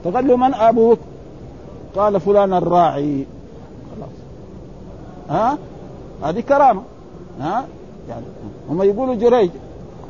فقال 0.05 0.27
له 0.27 0.37
من 0.37 0.55
أبوك؟ 0.55 0.99
قال 1.97 2.21
فلان 2.21 2.53
الراعي. 2.53 3.27
خلاص. 3.97 4.11
ها؟ 5.31 5.59
هذه 6.23 6.41
كرامة. 6.41 6.83
ها؟ 7.41 7.65
يعني 8.09 8.25
هم 8.71 8.83
يقولوا 8.83 9.15
جريج. 9.15 9.51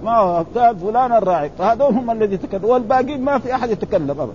ما 0.04 0.18
هو 0.18 0.44
فلان 0.54 1.12
الراعي. 1.12 1.50
فهذول 1.58 1.94
هم 1.94 2.10
الذي 2.10 2.36
تكلموا 2.36 2.72
والباقيين 2.72 3.20
ما 3.20 3.38
في 3.38 3.54
أحد 3.54 3.70
يتكلم 3.70 4.10
ابدا. 4.10 4.32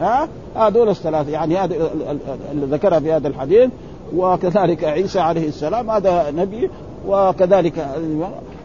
ها؟ 0.00 0.28
هذول 0.56 0.88
الثلاثة. 0.88 1.30
يعني 1.30 1.56
هذا 1.56 1.74
اللي 2.52 2.66
ذكرها 2.66 3.00
في 3.00 3.12
هذا 3.12 3.28
الحديث. 3.28 3.70
وكذلك 4.16 4.84
عيسى 4.84 5.20
عليه 5.20 5.48
السلام. 5.48 5.90
هذا 5.90 6.30
نبي. 6.30 6.70
وكذلك 7.08 7.86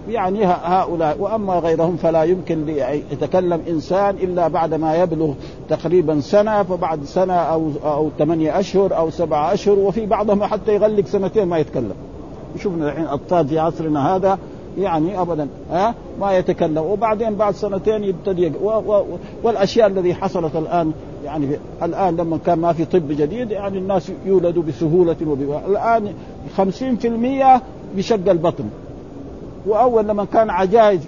يعني 0.09 0.45
هؤلاء. 0.45 1.17
وأما 1.19 1.53
غيرهم 1.53 1.97
فلا 1.97 2.23
يمكن 2.23 2.69
يتكلم 3.11 3.61
إنسان 3.69 4.15
إلا 4.15 4.47
بعد 4.47 4.73
ما 4.73 4.95
يبلغ 4.95 5.33
تقريبا 5.69 6.19
سنة. 6.19 6.63
فبعد 6.63 7.03
سنة 7.03 7.33
أو 7.33 7.69
أو 7.85 8.09
ثمانية 8.19 8.59
أشهر 8.59 8.97
أو 8.97 9.09
سبعة 9.09 9.53
أشهر. 9.53 9.79
وفي 9.79 10.05
بعضهم 10.05 10.43
حتى 10.43 10.75
يغلق 10.75 11.05
سنتين 11.05 11.47
ما 11.47 11.57
يتكلم. 11.57 11.95
شفنا 12.59 12.89
الحين 12.89 13.05
اطفال 13.05 13.47
في 13.47 13.59
عصرنا 13.59 14.15
هذا. 14.15 14.37
يعني 14.77 15.21
ابدا 15.21 15.47
ها؟ 15.71 15.95
ما 16.19 16.37
يتكلم. 16.37 16.77
وبعدين 16.77 17.35
بعد 17.35 17.53
سنتين 17.53 18.03
يبتدي 18.03 18.51
والأشياء 19.43 19.87
الذي 19.87 20.13
حصلت 20.13 20.55
الآن 20.55 20.91
يعني 21.25 21.47
الآن 21.83 22.15
لما 22.15 22.39
كان 22.45 22.59
ما 22.59 22.73
في 22.73 22.85
طب 22.85 23.07
جديد 23.07 23.51
يعني 23.51 23.77
الناس 23.77 24.11
يولدوا 24.25 24.63
بسهولة 24.63 25.15
وب... 25.27 25.61
الآن 25.69 26.13
50% 26.57 27.61
بشق 27.95 28.29
البطن. 28.29 28.65
وأول 29.65 30.07
لما 30.07 30.25
كان 30.25 30.49
عجائز 30.49 31.01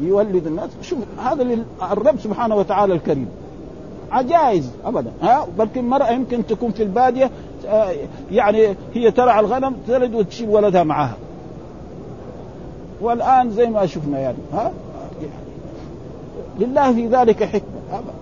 يولد 0.00 0.46
الناس 0.46 0.70
شوف 0.82 0.98
هذا 1.24 1.58
الرب 1.92 2.18
سبحانه 2.18 2.56
وتعالى 2.56 2.94
الكريم. 2.94 3.28
عجائز 4.12 4.70
ابدا 4.84 5.10
ها؟ 5.22 5.46
بلكن 5.58 5.84
مرأة 5.88 6.10
يمكن 6.10 6.46
تكون 6.46 6.70
في 6.70 6.82
البادية 6.82 7.30
آه، 7.66 7.92
يعني 8.32 8.74
هي 8.94 9.10
ترعى 9.10 9.40
الغنم 9.40 9.76
تلد 9.88 10.14
وتشيل 10.14 10.48
ولدها 10.48 10.82
معها. 10.82 11.16
والآن 13.04 13.50
زي 13.50 13.66
ما 13.66 13.86
شفنا 13.86 14.18
يعني 14.18 14.36
ها؟ 14.52 14.72
لله 16.58 16.92
في 16.92 17.06
ذلك 17.06 17.44
حكمة 17.44 17.80
ابدا 17.92 18.12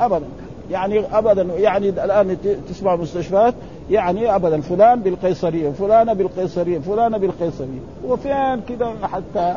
ابدا. 0.00 0.26
يعني 0.70 1.00
ابدا 1.12 1.42
يعني 1.42 1.88
الآن 1.88 2.36
تسمع 2.68 2.96
مستشفيات 2.96 3.54
يعني 3.90 4.34
ابدا 4.34 4.60
فلان 4.60 5.00
بالقيصرية 5.00 5.70
فلانه 5.70 6.12
بالقيصرية 6.12 6.78
فلانه 6.78 7.18
بالقيصرية. 7.18 7.80
وفين 8.08 8.60
كذا 8.68 8.92
حتى 9.02 9.56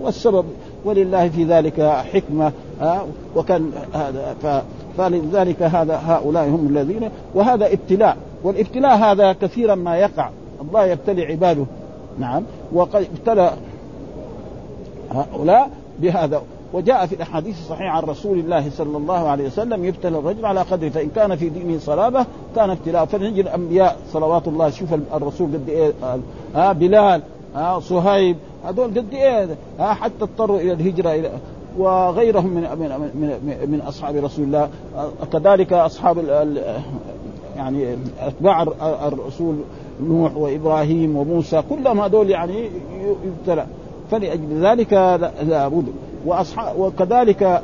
والسبب 0.00 0.44
ولله 0.84 1.28
في 1.28 1.44
ذلك 1.44 1.80
حكمة 2.12 2.52
وكان 3.36 3.72
هذا 3.94 4.64
فلذلك 4.98 5.62
هذا 5.62 6.00
هؤلاء 6.06 6.44
هم 6.48 6.66
الذين 6.70 7.10
وهذا 7.34 7.72
ابتلاء. 7.72 8.16
والابتلاء 8.44 8.96
هذا 8.96 9.32
كثيرا 9.32 9.74
ما 9.74 9.96
يقع. 9.96 10.30
الله 10.60 10.86
يبتلي 10.86 11.26
عباده. 11.26 11.66
نعم. 12.18 12.42
وقد 12.72 13.06
ابتلى 13.18 13.52
هؤلاء 15.10 15.70
بهذا. 15.98 16.42
وجاء 16.72 17.06
في 17.06 17.14
الأحاديث 17.14 17.58
الصحيحة 17.58 17.96
عن 17.96 18.02
رسول 18.02 18.38
الله 18.38 18.70
صلى 18.70 18.96
الله 18.96 19.28
عليه 19.28 19.46
وسلم 19.46 19.84
يبتلى 19.84 20.18
الرجل 20.18 20.46
على 20.46 20.60
قدره 20.60 20.88
فإن 20.88 21.08
كان 21.08 21.36
في 21.36 21.48
دينه 21.48 21.78
صلابة 21.78 22.26
كان 22.56 22.70
ابتلاء. 22.70 23.04
فنجي 23.04 23.40
الأنبياء 23.40 23.96
صلوات 24.12 24.48
الله 24.48 24.70
شوف 24.70 24.94
الرسول 25.14 25.48
قد 25.52 25.68
إيه؟ 25.68 25.92
ها 26.54 26.72
بلال 26.72 27.22
ها 27.54 27.80
صهيب 27.80 28.36
هذول 28.64 28.88
قد 28.88 29.14
إيه؟ 29.14 29.56
ها 29.78 29.94
حتى 29.94 30.22
اضطروا 30.24 30.60
إلى 30.60 30.72
الهجرة 30.72 31.10
إلى 31.10 31.30
وغيرهم 31.78 32.46
من 32.46 32.62
من 32.62 32.88
من, 33.14 33.70
من 33.70 33.80
أصحاب 33.80 34.16
رسول 34.16 34.44
الله. 34.44 34.68
كذلك 35.32 35.72
أصحاب 35.72 36.18
يعني 37.56 37.96
أتباع 38.20 38.62
الرسول 39.06 39.56
نوح 40.08 40.36
وإبراهيم 40.36 41.16
وموسى 41.16 41.62
كلهم 41.70 42.00
هذول 42.00 42.30
يعني 42.30 42.70
يبتلى. 43.24 43.66
فلأجل 44.10 44.66
ذلك 44.66 44.92
لابد 45.42 45.86
واصحاب 46.26 46.78
وكذلك 46.78 47.62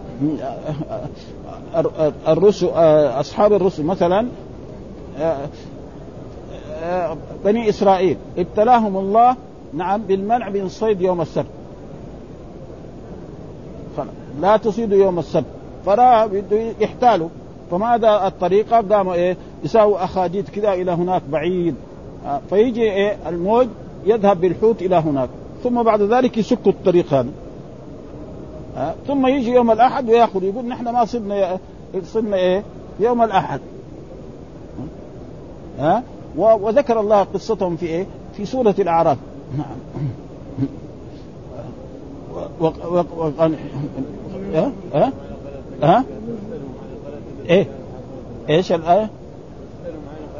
الرسل 2.29 2.68
أصحاب 3.20 3.53
الرسل 3.53 3.85
مثلا 3.85 4.27
بني 7.44 7.68
إسرائيل 7.68 8.16
ابتلاهم 8.38 8.96
الله 8.96 9.37
نعم 9.75 10.03
بالمنع 10.03 10.49
من 10.49 10.68
صيد 10.68 11.01
يوم 11.01 11.20
السبت. 11.20 11.46
لا 14.40 14.57
تصيدوا 14.57 14.99
يوم 14.99 15.18
السبت. 15.18 15.44
فرا 15.87 16.31
يحتالوا. 16.81 17.29
فماذا 17.70 18.27
الطريقة؟ 18.27 18.81
قاموا 18.81 19.14
إيه؟ 19.14 19.37
يساووا 19.64 20.05
اخاديد 20.05 20.49
كذا 20.49 20.72
إلى 20.72 20.90
هناك 20.90 21.22
بعيد. 21.29 21.75
فيجي 22.51 22.83
إيه 22.83 23.17
الموج 23.27 23.67
يذهب 24.07 24.41
بالحوت 24.41 24.83
إلى 24.83 24.97
هناك. 24.97 25.29
ثم 25.65 25.83
بعد 25.83 26.03
ذلك 26.03 26.39
يسكوا 26.39 26.73
الطريق 26.73 27.15
هذا. 27.15 27.31
ها 28.77 28.95
ثم 29.07 29.27
يجي 29.27 29.51
يوم 29.51 29.71
الأحد 29.71 30.09
ويأخذ 30.09 30.45
يقول 30.45 30.65
نحن 30.65 30.85
ما 30.85 31.05
صرنا 31.05 31.59
صرنا 32.05 32.37
إيه 32.37 32.62
يوم 33.01 33.23
الأحد. 33.23 33.61
ها 35.79 36.03
وذكر 36.37 37.01
الله 37.01 37.23
قصتهم 37.23 37.77
في 37.77 37.87
إيه 37.87 38.07
في 38.37 38.45
سورة 38.45 38.75
الأعراف. 38.79 39.19
نعم 39.59 39.77
و... 42.61 42.67
و... 42.67 43.05
و... 43.17 43.31
ها 44.55 44.73
ها 44.95 45.12
ها 45.83 46.05
إيه 47.49 47.67
إيش 48.49 48.73
الآية؟ 48.73 49.11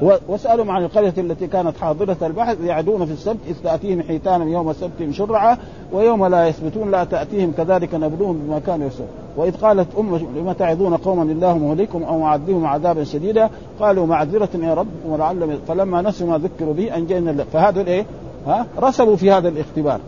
واسألهم 0.03 0.71
عن 0.71 0.85
القرية 0.85 1.15
التي 1.19 1.47
كانت 1.47 1.77
حاضرة 1.77 2.17
البحر 2.23 2.57
يعدون 2.65 3.07
في 3.07 3.13
السبت 3.13 3.39
إذ 3.49 3.55
تأتيهم 3.65 4.03
حيتانا 4.03 4.45
يوم 4.45 4.73
سبتهم 4.73 5.13
شرعا 5.13 5.59
ويوم 5.93 6.27
لا 6.27 6.49
يثبتون 6.49 6.91
لا 6.91 7.05
تأتيهم 7.05 7.53
كذلك 7.57 7.95
نبلوهم 7.95 8.39
بما 8.39 8.59
كانوا 8.59 8.87
يسرون 8.87 9.09
وإذ 9.37 9.57
قالت 9.57 9.89
امه 9.99 10.19
لم 10.19 10.53
تعظون 10.53 10.97
قوما 10.97 11.23
الله 11.23 11.59
مهلكهم 11.59 12.03
أو 12.03 12.19
معذبهم 12.19 12.67
عذابا 12.67 13.05
شديدا؟ 13.05 13.51
قالوا 13.81 14.07
معذرة 14.07 14.49
إلى 14.55 14.75
ربكم 14.75 15.11
ولعلهم 15.11 15.59
فلما 15.69 16.03
نسوا 16.03 16.27
ما 16.27 16.39
ذكروا 16.39 16.75
به 16.75 16.97
أنجينا 16.97 17.31
الله. 17.31 17.45
فهذا 17.53 17.81
الإيه؟ 17.81 18.07
ها؟ 18.47 18.67
رسبوا 18.79 19.17
في 19.17 19.33
هذا 19.33 19.49
الاختبار. 19.49 20.01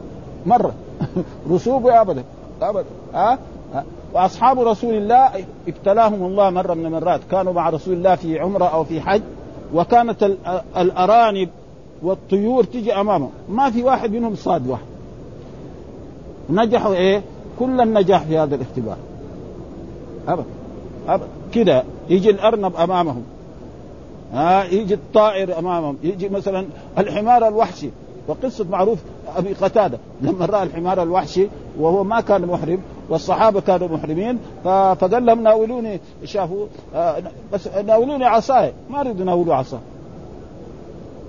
مره 0.46 0.72
رسوب 1.52 1.86
ابدا. 1.86 2.24
ابدا. 2.62 2.86
ها؟ 3.14 3.38
وأصحاب 4.14 4.60
رسول 4.60 4.94
الله 4.94 5.30
ابتلاهم 5.68 6.22
الله 6.22 6.50
مرة 6.50 6.74
من 6.74 6.86
المرات. 6.86 7.20
كانوا 7.30 7.52
مع 7.52 7.70
رسول 7.70 7.94
الله 7.94 8.14
في 8.14 8.38
عمرة 8.38 8.64
أو 8.64 8.84
في 8.84 9.00
حج. 9.00 9.22
وكانت 9.74 10.30
الارانب 10.76 11.48
والطيور 12.02 12.64
تجي 12.64 12.94
امامهم 12.94 13.30
ما 13.48 13.70
في 13.70 13.82
واحد 13.82 14.12
منهم 14.12 14.34
صاد 14.34 14.66
واحد. 14.66 14.84
نجحوا 16.50 16.94
إيه؟ 16.94 17.22
كل 17.58 17.80
النجاح 17.80 18.22
في 18.22 18.38
هذا 18.38 18.54
الاختبار. 18.54 18.96
ابدا 20.28 20.44
ابدا 21.08 21.26
كده 21.52 21.82
يجي 22.08 22.30
الأرنب 22.30 22.76
أمامهم. 22.76 23.22
ها 24.32 24.64
يجي 24.64 24.94
الطائر 24.94 25.58
أمامهم. 25.58 25.96
يجي 26.02 26.28
مثلا 26.28 26.66
الحمار 26.98 27.48
الوحشي. 27.48 27.90
وقصة 28.28 28.66
معروف 28.70 28.98
أبي 29.36 29.52
قتادة. 29.52 29.98
لما 30.22 30.46
رأى 30.46 30.62
الحمار 30.62 31.02
الوحشي 31.02 31.48
وهو 31.78 32.04
ما 32.04 32.20
كان 32.20 32.46
محرم 32.46 32.78
والصحابة 33.08 33.60
كانوا 33.60 33.88
محرمين 33.88 34.38
فقال 34.64 35.26
لهم 35.26 35.42
ناولوني 35.42 36.00
شافوا 36.24 36.66
آه، 36.94 37.22
بس 37.52 37.68
ناولوني 37.68 38.24
عصاي 38.24 38.72
ما 38.90 39.02
رضوا 39.02 39.20
يناولوا 39.20 39.54
عصا. 39.54 39.80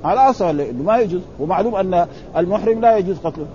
على 0.04 0.20
عصا 0.20 0.52
ما 0.86 0.98
يجوز؟ 0.98 1.22
ومعلوم 1.40 1.76
أن 1.76 2.08
المحرم 2.38 2.82
لا 2.82 2.98
يجوز 2.98 3.18
قتله. 3.18 3.46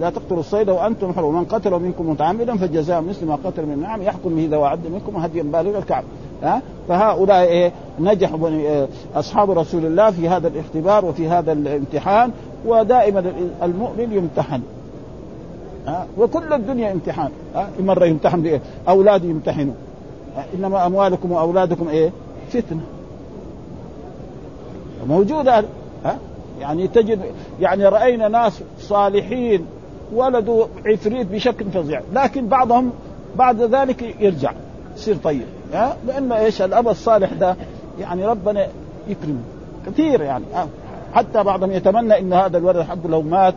لا 0.00 0.10
تقتلوا 0.10 0.40
الصيد 0.40 0.70
وأنتم 0.70 1.12
حر 1.12 1.24
ومن 1.24 1.44
قتل 1.44 1.70
منكم 1.70 2.10
متعمدا 2.10 2.56
فالجزاء 2.56 3.00
مثل 3.00 3.26
ما 3.26 3.38
قتل 3.44 3.66
من 3.66 3.72
النعم 3.72 4.02
يحكم 4.02 4.36
به 4.36 4.48
ذو 4.50 4.64
عد 4.64 4.86
منكم 4.86 5.16
هديا 5.16 5.42
بالغ 5.42 5.78
الكعب 5.78 6.04
ها؟ 6.42 6.62
فهؤلاء 6.88 7.42
إيه 7.42 7.72
نجحوا 8.00 8.48
إيه 8.48 8.88
أصحاب 9.14 9.50
رسول 9.50 9.86
الله 9.86 10.10
في 10.10 10.28
هذا 10.28 10.48
الاختبار 10.48 11.04
وفي 11.04 11.28
هذا 11.28 11.52
الامتحان 11.52 12.30
ودائما 12.66 13.32
المؤمن 13.62 14.12
يمتحن. 14.12 14.60
ها؟ 15.86 16.06
وكل 16.18 16.52
الدنيا 16.52 16.92
امتحان 16.92 17.30
ها؟ 17.54 17.70
مرة 17.80 18.04
يمتحن 18.04 18.42
بإيه؟ 18.42 18.60
أولاد 18.88 19.24
يمتحنوا. 19.24 19.74
إنما 20.54 20.86
أموالكم 20.86 21.32
وأولادكم 21.32 21.88
إيه؟ 21.88 22.10
فتنة. 22.50 22.80
موجودة 25.08 25.64
ها؟ 26.04 26.18
يعني 26.60 26.88
تجد 26.88 27.20
يعني 27.60 27.84
رأينا 27.84 28.28
ناس 28.28 28.62
صالحين 28.80 29.66
ولدوا 30.14 30.66
عفريت 30.86 31.26
بشكل 31.26 31.64
فظيع 31.64 32.00
لكن 32.12 32.46
بعضهم 32.46 32.90
بعد 33.36 33.62
ذلك 33.62 34.02
يرجع 34.20 34.52
يصير 34.96 35.16
طيب 35.16 35.46
ها؟ 35.72 35.96
لأن 36.06 36.32
إيش؟ 36.32 36.62
الأب 36.62 36.88
الصالح 36.88 37.32
ده 37.32 37.56
يعني 38.00 38.26
ربنا 38.26 38.66
يكرمه 39.08 39.40
كثير 39.86 40.22
يعني 40.22 40.44
حتى 41.14 41.42
بعضهم 41.42 41.72
يتمنى 41.72 42.18
إن 42.18 42.32
هذا 42.32 42.58
الولد 42.58 42.80
حقه 42.80 43.08
لو 43.08 43.22
مات 43.22 43.54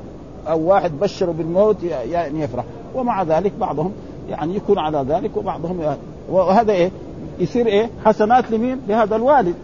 أو 0.49 0.69
واحد 0.69 0.99
بشره 0.99 1.31
بالموت 1.31 1.83
يعني 1.83 2.41
يفرح. 2.41 2.63
ومع 2.95 3.23
ذلك 3.23 3.51
بعضهم 3.59 3.91
يعني 4.29 4.55
يكون 4.55 4.79
على 4.79 5.05
ذلك 5.09 5.37
وبعضهم 5.37 5.95
وهذا 6.29 6.73
إيه؟ 6.73 6.91
يصير 7.39 7.67
إيه؟ 7.67 7.89
حسنات 8.05 8.51
لمين؟ 8.51 8.79
لهذا 8.87 9.15
الوالد. 9.15 9.55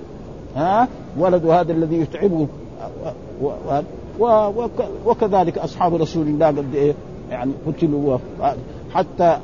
ها؟ 0.56 0.88
ولد 1.18 1.46
هذا 1.46 1.72
الذي 1.72 1.96
يتعبه. 1.96 2.48
وكذلك 5.06 5.58
أصحاب 5.58 5.96
رسول 5.96 6.28
الله 6.28 6.48
قد 6.48 6.76
إيه؟ 6.76 6.94
يعني 7.30 7.52
قتلوا 7.68 8.18
حتى 8.94 9.38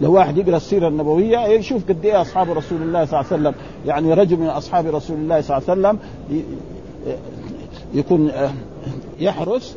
لو 0.00 0.12
واحد 0.12 0.38
يقرأ 0.38 0.56
السيرة 0.56 0.88
النبوية 0.88 1.38
يشوف 1.46 1.88
قد 1.88 2.04
إيه 2.04 2.20
أصحاب 2.20 2.50
رسول 2.50 2.82
الله 2.82 3.04
صلى 3.04 3.20
الله 3.20 3.32
عليه 3.32 3.42
وسلم. 3.42 3.54
يعني 3.86 4.14
رجل 4.14 4.36
من 4.36 4.46
أصحاب 4.46 4.86
رسول 4.86 5.16
الله 5.16 5.40
صلى 5.40 5.58
الله 5.58 5.70
عليه 5.70 5.80
وسلم 5.80 5.98
يكون 7.94 8.30
يحرس 9.20 9.76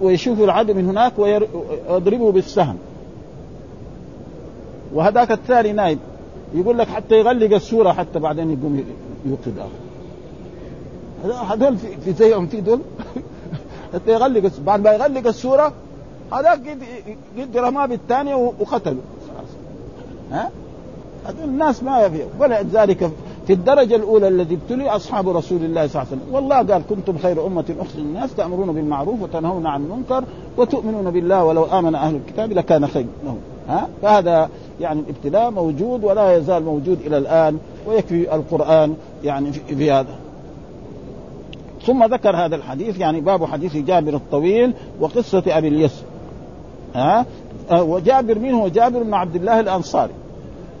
ويشوف 0.00 0.40
العدو 0.40 0.74
من 0.74 0.88
هناك 0.88 1.18
ويضربه 1.18 2.32
بالسهم. 2.32 2.76
وهذاك 4.94 5.30
الثاني 5.30 5.72
نايم. 5.72 5.98
يقول 6.54 6.78
لك 6.78 6.88
حتى 6.88 7.18
يغلق 7.18 7.54
السورة 7.54 7.92
حتى 7.92 8.18
بعدين 8.18 8.50
يقوم 8.50 8.84
يوقظ 9.26 9.66
هذول 11.50 11.76
في 11.76 12.12
زيهم 12.12 12.46
في 12.46 12.60
دول. 12.60 12.80
حتى 13.94 14.12
يغلق 14.12 14.50
بعد 14.66 14.80
ما 14.80 14.92
يغلق 14.92 15.26
السورة 15.26 15.72
هذاك 16.32 16.60
قد 17.38 17.56
رماه 17.56 17.86
بالثانية 17.86 18.34
وقتله. 18.34 19.00
ها؟ 20.32 20.50
هذول 21.26 21.44
الناس 21.44 21.82
ما 21.82 22.08
في 22.08 22.22
ولذلك 22.38 23.10
في 23.46 23.52
الدرجة 23.52 23.96
الأولى 23.96 24.28
الذي 24.28 24.54
ابتلي 24.54 24.88
أصحاب 24.88 25.28
رسول 25.28 25.64
الله 25.64 25.86
صلى 25.86 26.02
الله 26.02 26.12
عليه 26.12 26.22
وسلم. 26.22 26.34
والله 26.34 26.56
قال 26.56 26.82
كنتم 26.90 27.18
خير 27.18 27.46
أمة 27.46 27.64
أخرج 27.80 27.98
الناس 27.98 28.34
تأمرون 28.34 28.72
بالمعروف 28.72 29.22
وتنهون 29.22 29.66
عن 29.66 29.82
المنكر 29.82 30.24
وتؤمنون 30.56 31.10
بالله 31.10 31.44
ولو 31.44 31.64
آمن 31.64 31.94
أهل 31.94 32.14
الكتاب 32.16 32.52
لكان 32.52 32.86
خير 32.86 33.06
لهم. 33.24 33.38
ها؟ 33.68 33.88
فهذا 34.02 34.48
يعني 34.80 35.00
الابتلاء 35.00 35.50
موجود 35.50 36.04
ولا 36.04 36.36
يزال 36.36 36.64
موجود 36.64 36.98
إلى 37.06 37.18
الآن 37.18 37.58
ويكفي 37.86 38.34
القرآن 38.34 38.94
يعني 39.24 39.52
في 39.52 39.90
هذا. 39.90 40.14
ثم 41.86 42.04
ذكر 42.04 42.36
هذا 42.36 42.56
الحديث 42.56 42.98
يعني 42.98 43.20
باب 43.20 43.44
حديث 43.44 43.76
جابر 43.76 44.14
الطويل 44.14 44.72
وقصة 45.00 45.42
أبي 45.46 45.68
اليسر 45.68 46.04
ها؟ 46.94 47.26
وجابر 47.72 48.38
من 48.38 48.54
هو 48.54 48.68
جابر 48.68 49.02
بن 49.02 49.14
عبد 49.14 49.36
الله 49.36 49.60
الأنصاري. 49.60 50.12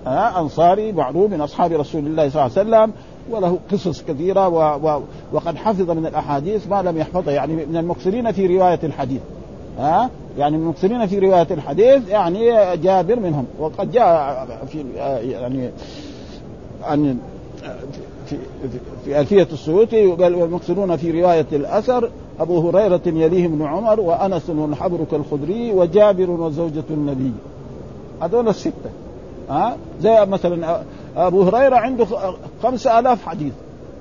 ها 0.06 0.40
أنصاري 0.40 0.92
معروف 0.92 1.30
من 1.30 1.40
أصحاب 1.40 1.72
رسول 1.72 2.06
الله 2.06 2.28
صلى 2.28 2.46
الله 2.46 2.58
عليه 2.58 2.68
وسلم 2.68 2.92
وله 3.30 3.58
قصص 3.72 4.02
كثيرة 4.02 4.48
و 4.48 4.88
و 4.88 5.02
وقد 5.32 5.56
حفظ 5.56 5.90
من 5.90 6.06
الأحاديث 6.06 6.68
ما 6.68 6.82
لم 6.82 6.98
يحفظها. 6.98 7.32
يعني 7.32 7.66
من 7.66 7.76
المكثرين 7.76 8.32
في 8.32 8.46
رواية 8.46 8.80
الحديث. 8.84 9.20
ها 9.78 10.10
يعني 10.38 10.56
من 10.56 10.62
المكثرين 10.62 11.06
في 11.06 11.18
رواية 11.18 11.46
الحديث 11.50 12.08
يعني 12.08 12.76
جابر 12.76 13.20
منهم. 13.20 13.46
وقد 13.58 13.92
جاء 13.92 14.46
في 14.72 14.84
يعني 15.22 15.70
عن 16.84 17.18
في 18.26 18.36
في 19.04 19.20
ألفية 19.20 19.48
السيوطي 19.52 20.06
قال 20.06 20.34
والمكثرون 20.34 20.96
في 20.96 21.22
رواية 21.22 21.46
الأثر 21.52 22.10
أبو 22.40 22.68
هريرة 22.68 23.00
يليه 23.06 23.46
ابن 23.46 23.62
عمر 23.62 24.00
وأنس 24.00 24.50
والحبر 24.50 25.04
كالخدري 25.10 25.72
وجابر 25.72 26.30
وزوجة 26.30 26.84
النبي. 26.90 27.32
هذول 28.22 28.48
الستة. 28.48 28.90
ها؟ 29.50 29.76
زي 30.00 30.26
مثلا 30.26 30.82
أبو 31.16 31.42
هريرة 31.42 31.76
عنده 31.76 32.06
خمسة 32.62 32.98
آلاف 32.98 33.26
حديث. 33.26 33.52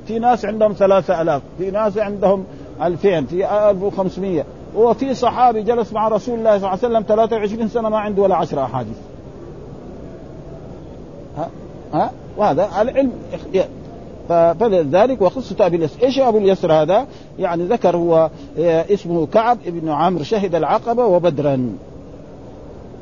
في 0.07 0.19
ناس 0.19 0.45
عندهم 0.45 0.73
ثلاثة 0.73 1.21
آلاف 1.21 1.41
في 1.57 1.71
ناس 1.71 1.97
عندهم 1.97 2.45
ألفين 2.83 3.25
في 3.25 3.69
1500 3.69 4.43
وفي 4.75 5.13
صحابي 5.13 5.61
جلس 5.61 5.93
مع 5.93 6.07
رسول 6.07 6.39
الله 6.39 6.49
صلى 6.49 6.57
الله 6.57 6.69
عليه 6.69 6.79
وسلم 6.79 7.03
23 7.07 7.67
سنة 7.67 7.89
ما 7.89 7.99
عنده 7.99 8.21
ولا 8.21 8.35
10 8.35 8.63
أحاديث. 8.63 8.97
ها؟ 11.37 11.49
ها؟ 11.93 12.11
وهذا 12.37 12.69
العلم. 12.81 13.11
فلذلك 14.29 15.21
وقصة 15.21 15.65
أبي 15.65 15.77
اليسر 15.77 16.03
إيش 16.03 16.19
أبو 16.19 16.37
اليسر 16.37 16.73
هذا؟ 16.73 17.05
يعني 17.39 17.63
ذكر 17.63 17.97
هو 17.97 18.29
اسمه 18.59 19.25
كعب 19.25 19.57
ابن 19.65 19.89
عمرو 19.89 20.23
شهد 20.23 20.55
العقبة 20.55 21.05
وبدرا. 21.05 21.69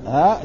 ها 0.09 0.37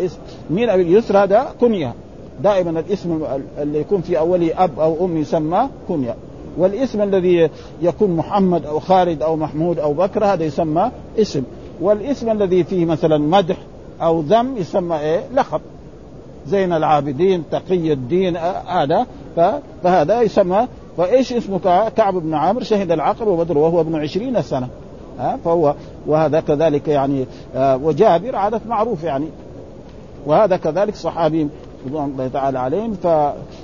مين 0.51 0.71
أبي 0.71 0.83
اليسر 0.83 1.19
هذا 1.19 1.47
كنية. 1.61 1.95
دائما 2.43 2.71
الاسم 2.71 3.25
اللي 3.59 3.81
يكون 3.81 4.01
في 4.01 4.19
أوله 4.19 4.65
أب 4.65 4.81
أو 4.81 5.05
أم 5.05 5.17
يسمى 5.17 5.69
كنية. 5.89 6.15
والاسم 6.59 7.03
الذي 7.03 7.51
يكون 7.83 8.17
محمد 8.17 8.67
أو 8.67 8.81
خالد 8.81 9.23
أو 9.23 9.37
محمود 9.37 9.79
أو 9.79 9.93
بكر 9.93 10.25
هذا 10.25 10.45
يسمى 10.45 10.91
اسم. 11.19 11.43
والاسم 11.81 12.31
الذي 12.31 12.65
فيه 12.65 12.85
مثلا 12.85 13.19
مدح 13.19 13.57
أو 14.03 14.21
ذم 14.21 14.57
يسمى 14.57 14.99
إيه؟ 14.99 15.21
لقب. 15.35 15.61
زين 16.47 16.73
العابدين 16.73 17.45
تقي 17.51 17.93
الدين 17.93 18.37
هذا. 18.67 19.07
فهذا 19.83 20.23
يسمى. 20.23 20.67
فإيش 20.97 21.33
اسمه 21.33 21.89
كعب 21.97 22.15
بن 22.15 22.35
عامر 22.35 22.63
شهد 22.63 22.91
العقبه 22.91 23.31
وبدر 23.31 23.59
وهو 23.59 23.81
ابن 23.81 23.95
عشرين 23.95 24.43
سنة. 24.43 24.69
ها 25.19 25.39
فهو 25.45 25.75
وهذا 26.07 26.41
كذلك 26.41 26.89
يعني 26.89 27.27
آه 27.55 27.77
وجابر 27.77 28.37
عادة 28.37 28.61
معروف 28.69 29.05
يعني. 29.05 29.27
وهذا 30.27 30.57
كذلك 30.57 30.95
صحابي 30.95 31.49
رضوان 31.87 32.05
الله 32.05 32.29
تعالى 32.29 32.59
عليهم. 32.59 32.97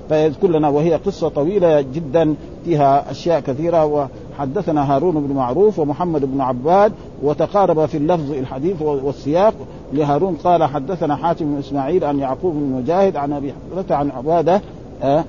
فيذكر 0.08 0.48
لنا 0.48 0.68
وهي 0.68 0.94
قصة 0.94 1.28
طويلة 1.28 1.80
جدا 1.80 2.34
فيها 2.64 3.11
أشياء 3.11 3.40
كثيرة. 3.40 4.08
وحدثنا 4.38 4.94
هارون 4.94 5.26
بن 5.26 5.34
معروف 5.34 5.78
ومحمد 5.78 6.24
بن 6.24 6.40
عباد 6.40 6.92
وتقارب 7.22 7.86
في 7.86 7.96
اللفظ 7.96 8.32
الحديث 8.32 8.82
والسياق 8.82 9.54
لهارون. 9.92 10.34
قال 10.44 10.64
حدثنا 10.64 11.16
حاتم 11.16 11.44
بن 11.44 11.58
إسماعيل 11.58 12.04
عن 12.04 12.18
يعقوب 12.18 12.54
بن 12.54 12.82
مجاهد 12.82 13.16
عن 13.16 13.32
أبي 13.32 13.52
عن 13.90 14.11
عبادة 14.11 14.61
آه 15.02 15.24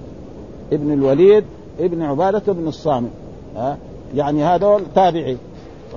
ابن 0.73 0.93
الوليد 0.93 1.43
ابن 1.79 2.01
عبادة 2.01 2.53
بن 2.53 2.67
الصامت 2.67 3.09
آه 3.57 3.77
يعني 4.15 4.43
هذول 4.43 4.81
تابعي. 4.95 5.37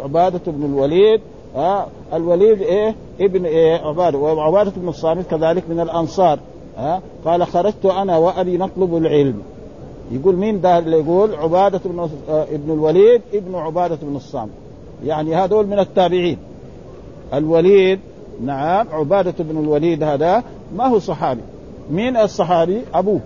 عبادة 0.05 0.41
بن 0.47 0.65
الوليد 0.65 1.21
آه 1.57 1.87
الوليد 2.13 2.63
إيه؟ 2.63 2.95
ابن 3.21 3.45
إيه؟ 3.45 3.77
عبادة. 3.77 4.19
وعبادة 4.19 4.73
بن 4.77 4.89
الصامت 4.89 5.31
كذلك 5.31 5.63
من 5.69 5.81
الأنصار. 5.81 6.39
ها 6.77 7.01
قال 7.25 7.47
خرجت 7.47 7.87
أنا 7.87 8.17
وأبي 8.17 8.59
نطلب 8.59 8.97
العلم. 8.97 9.43
يقول 10.13 10.37
مين 10.37 10.61
ده 10.61 10.79
اللي 10.79 10.99
يقول؟ 11.01 11.35
عبادة 11.35 11.81
بن 11.85 12.09
آه، 12.29 12.43
ابن 12.53 12.73
الوليد 12.73 13.23
ابن 13.35 13.55
عبادة 13.55 13.99
بن 14.03 14.17
الصامت. 14.17 14.51
يعني 15.05 15.35
هذول 15.35 15.67
من 15.67 15.79
التابعين. 15.79 16.39
الوليد 17.35 18.01
نعم 18.45 18.87
عبادة 18.93 19.35
بن 19.39 19.59
الوليد 19.59 20.03
هذا 20.03 20.43
ما 20.77 20.87
هو 20.87 20.99
صحابي. 20.99 21.41
مين 21.91 22.17
الصحابي؟ 22.17 22.81
أبوه. 22.95 23.21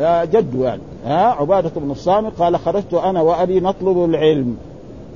آه، 0.00 0.24
جده 0.24 0.64
يعني. 0.64 0.82
ها 1.04 1.26
عبادة 1.26 1.70
بن 1.76 1.90
الصامت 1.90 2.40
قال 2.40 2.58
خرجت 2.58 2.94
أنا 2.94 3.22
وأبي 3.22 3.60
نطلب 3.60 4.04
العلم. 4.04 4.56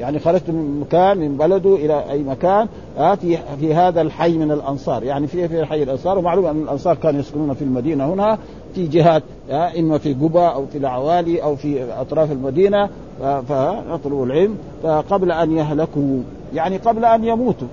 يعني 0.00 0.18
خرجت 0.18 0.50
من 0.50 0.80
مكان 0.80 1.18
من 1.18 1.36
بلده 1.36 1.76
إلى 1.76 2.10
أي 2.10 2.22
مكان 2.22 2.68
آه 2.98 3.14
في 3.14 3.38
في 3.60 3.74
هذا 3.74 4.00
الحي 4.00 4.38
من 4.38 4.50
الأنصار. 4.50 5.02
يعني 5.02 5.26
في 5.26 5.48
في 5.48 5.64
حي 5.64 5.82
الأنصار. 5.82 6.18
ومعلوم 6.18 6.46
أن 6.46 6.62
الأنصار 6.62 6.94
كانوا 6.94 7.20
يسكنون 7.20 7.54
في 7.54 7.62
المدينة 7.62 8.12
هنا 8.12 8.38
في 8.74 8.86
جهات 8.86 9.22
آه 9.50 9.78
إما 9.78 9.98
في 9.98 10.14
قبى 10.14 10.38
أو 10.38 10.66
في 10.66 10.78
العوالي 10.78 11.42
أو 11.42 11.56
في 11.56 11.92
أطراف 11.92 12.32
المدينة 12.32 12.88
فيطلبوا 13.20 14.26
العلم. 14.26 14.56
فقبل 14.82 15.32
أن 15.32 15.56
يهلكوا 15.56 16.22
يعني 16.54 16.76
قبل 16.76 17.04
أن 17.04 17.24
يموتوا. 17.24 17.68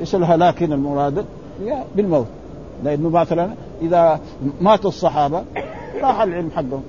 إيش 0.00 0.14
الهلاك 0.14 0.62
هنا 0.62 0.74
المراد؟ 0.74 1.24
بالموت. 1.96 2.26
لأنه 2.84 3.08
مثلا 3.08 3.50
إذا 3.82 4.20
مات 4.60 4.86
الصحابة 4.86 5.42
راح 6.02 6.22
العلم 6.22 6.50
حقهم. 6.50 6.82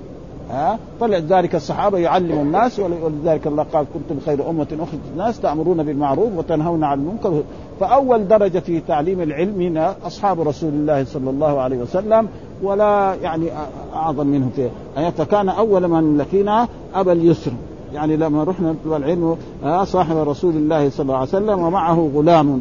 ها؟ 0.50 0.78
فلذلك 1.00 1.54
الصحابة 1.54 1.98
يعلموا 1.98 2.42
الناس 2.42 2.80
ولذلك 2.80 3.46
الله 3.46 3.62
قال 3.62 3.86
كنتم 3.94 4.20
خير 4.26 4.50
أمة 4.50 4.66
أخرجت 4.72 5.02
الناس 5.12 5.40
تأمرون 5.40 5.82
بالمعروف 5.82 6.32
وتنهون 6.36 6.84
عن 6.84 6.98
المنكر. 6.98 7.42
فأول 7.80 8.28
درجة 8.28 8.58
في 8.58 8.80
تعليم 8.80 9.20
العلم 9.20 9.60
هنا 9.60 9.94
أصحاب 10.06 10.40
رسول 10.40 10.70
الله 10.70 11.04
صلى 11.04 11.30
الله 11.30 11.60
عليه 11.60 11.78
وسلم 11.78 12.28
ولا 12.62 13.14
يعني 13.22 13.50
أعظم 13.94 14.26
منه 14.26 14.50
فيه 14.56 14.70
يعني 14.96 15.12
فكان 15.12 15.48
أول 15.48 15.88
من 15.88 16.18
لقينا 16.18 16.68
أبا 16.94 17.12
اليسر. 17.12 17.52
يعني 17.94 18.16
لما 18.16 18.44
رحنا 18.44 18.72
نطلب 18.72 18.92
العلم 18.92 19.36
صاحب 19.84 20.16
رسول 20.16 20.56
الله 20.56 20.90
صلى 20.90 21.04
الله 21.04 21.16
عليه 21.16 21.28
وسلم 21.28 21.58
ومعه 21.58 22.10
غلام 22.14 22.60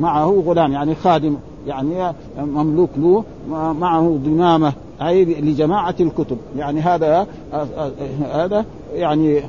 معه 0.00 0.42
غلام 0.46 0.72
يعني 0.72 0.94
خادم 0.94 1.36
يعني 1.66 2.12
مملوك 2.38 2.90
له 2.98 3.24
معه 3.72 4.18
ضمامه 4.24 4.72
أي 5.02 5.24
لجماعة 5.24 5.94
الكتب. 6.00 6.36
يعني 6.56 6.80
هذا 6.80 7.26
هذا 8.32 8.64
يعني 8.94 9.42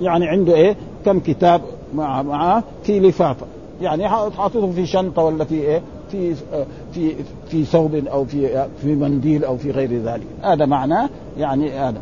يعني 0.00 0.28
عنده 0.28 0.54
إيه؟ 0.54 0.76
كم 1.04 1.20
كتاب 1.20 1.60
مع 1.94 2.22
معاه 2.22 2.62
في 2.82 3.00
لفافه 3.00 3.46
يعني 3.82 4.08
حاططهم 4.08 4.72
في 4.72 4.86
شنطة 4.86 5.22
ولا 5.22 5.44
في 5.44 5.54
إيه؟ 5.54 5.82
في 6.12 6.34
في 6.92 7.14
في 7.48 7.64
ثوب 7.64 7.94
أو 7.94 8.24
في 8.24 8.66
في 8.82 8.94
منديل 8.94 9.44
أو 9.44 9.56
في 9.56 9.70
غير 9.70 10.02
ذلك. 10.02 10.26
هذا 10.42 10.66
معناه 10.66 11.08
يعني 11.38 11.70
هذا. 11.70 12.00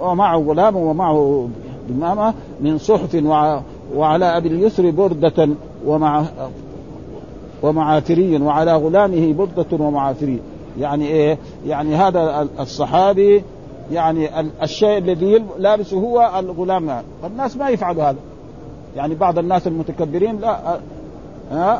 ومعه 0.00 0.38
غلام 0.38 0.76
ومعه 0.76 1.48
إمامة 1.90 2.34
من 2.60 2.78
صحف 2.78 3.14
وعلى 3.94 4.36
أبي 4.36 4.48
اليسر 4.48 4.90
بردة 4.90 5.48
ومع 5.86 6.24
ومعافري 7.62 8.42
وعلى 8.42 8.76
غلامه 8.76 9.32
بردة 9.32 9.84
ومعافري 9.84 10.38
يعني 10.80 11.06
إيه؟ 11.06 11.38
يعني 11.66 11.94
هذا 11.94 12.48
الصحابي 12.60 13.42
يعني 13.92 14.28
الشيء 14.62 14.98
الذي 14.98 15.44
لابسه 15.58 15.96
هو 15.96 16.30
الغلام. 16.38 17.02
الناس 17.24 17.56
ما 17.56 17.68
يفعلوا 17.68 18.02
هذا. 18.02 18.18
يعني 18.96 19.14
بعض 19.14 19.38
الناس 19.38 19.66
المتكبرين 19.66 20.40
لا 20.40 20.78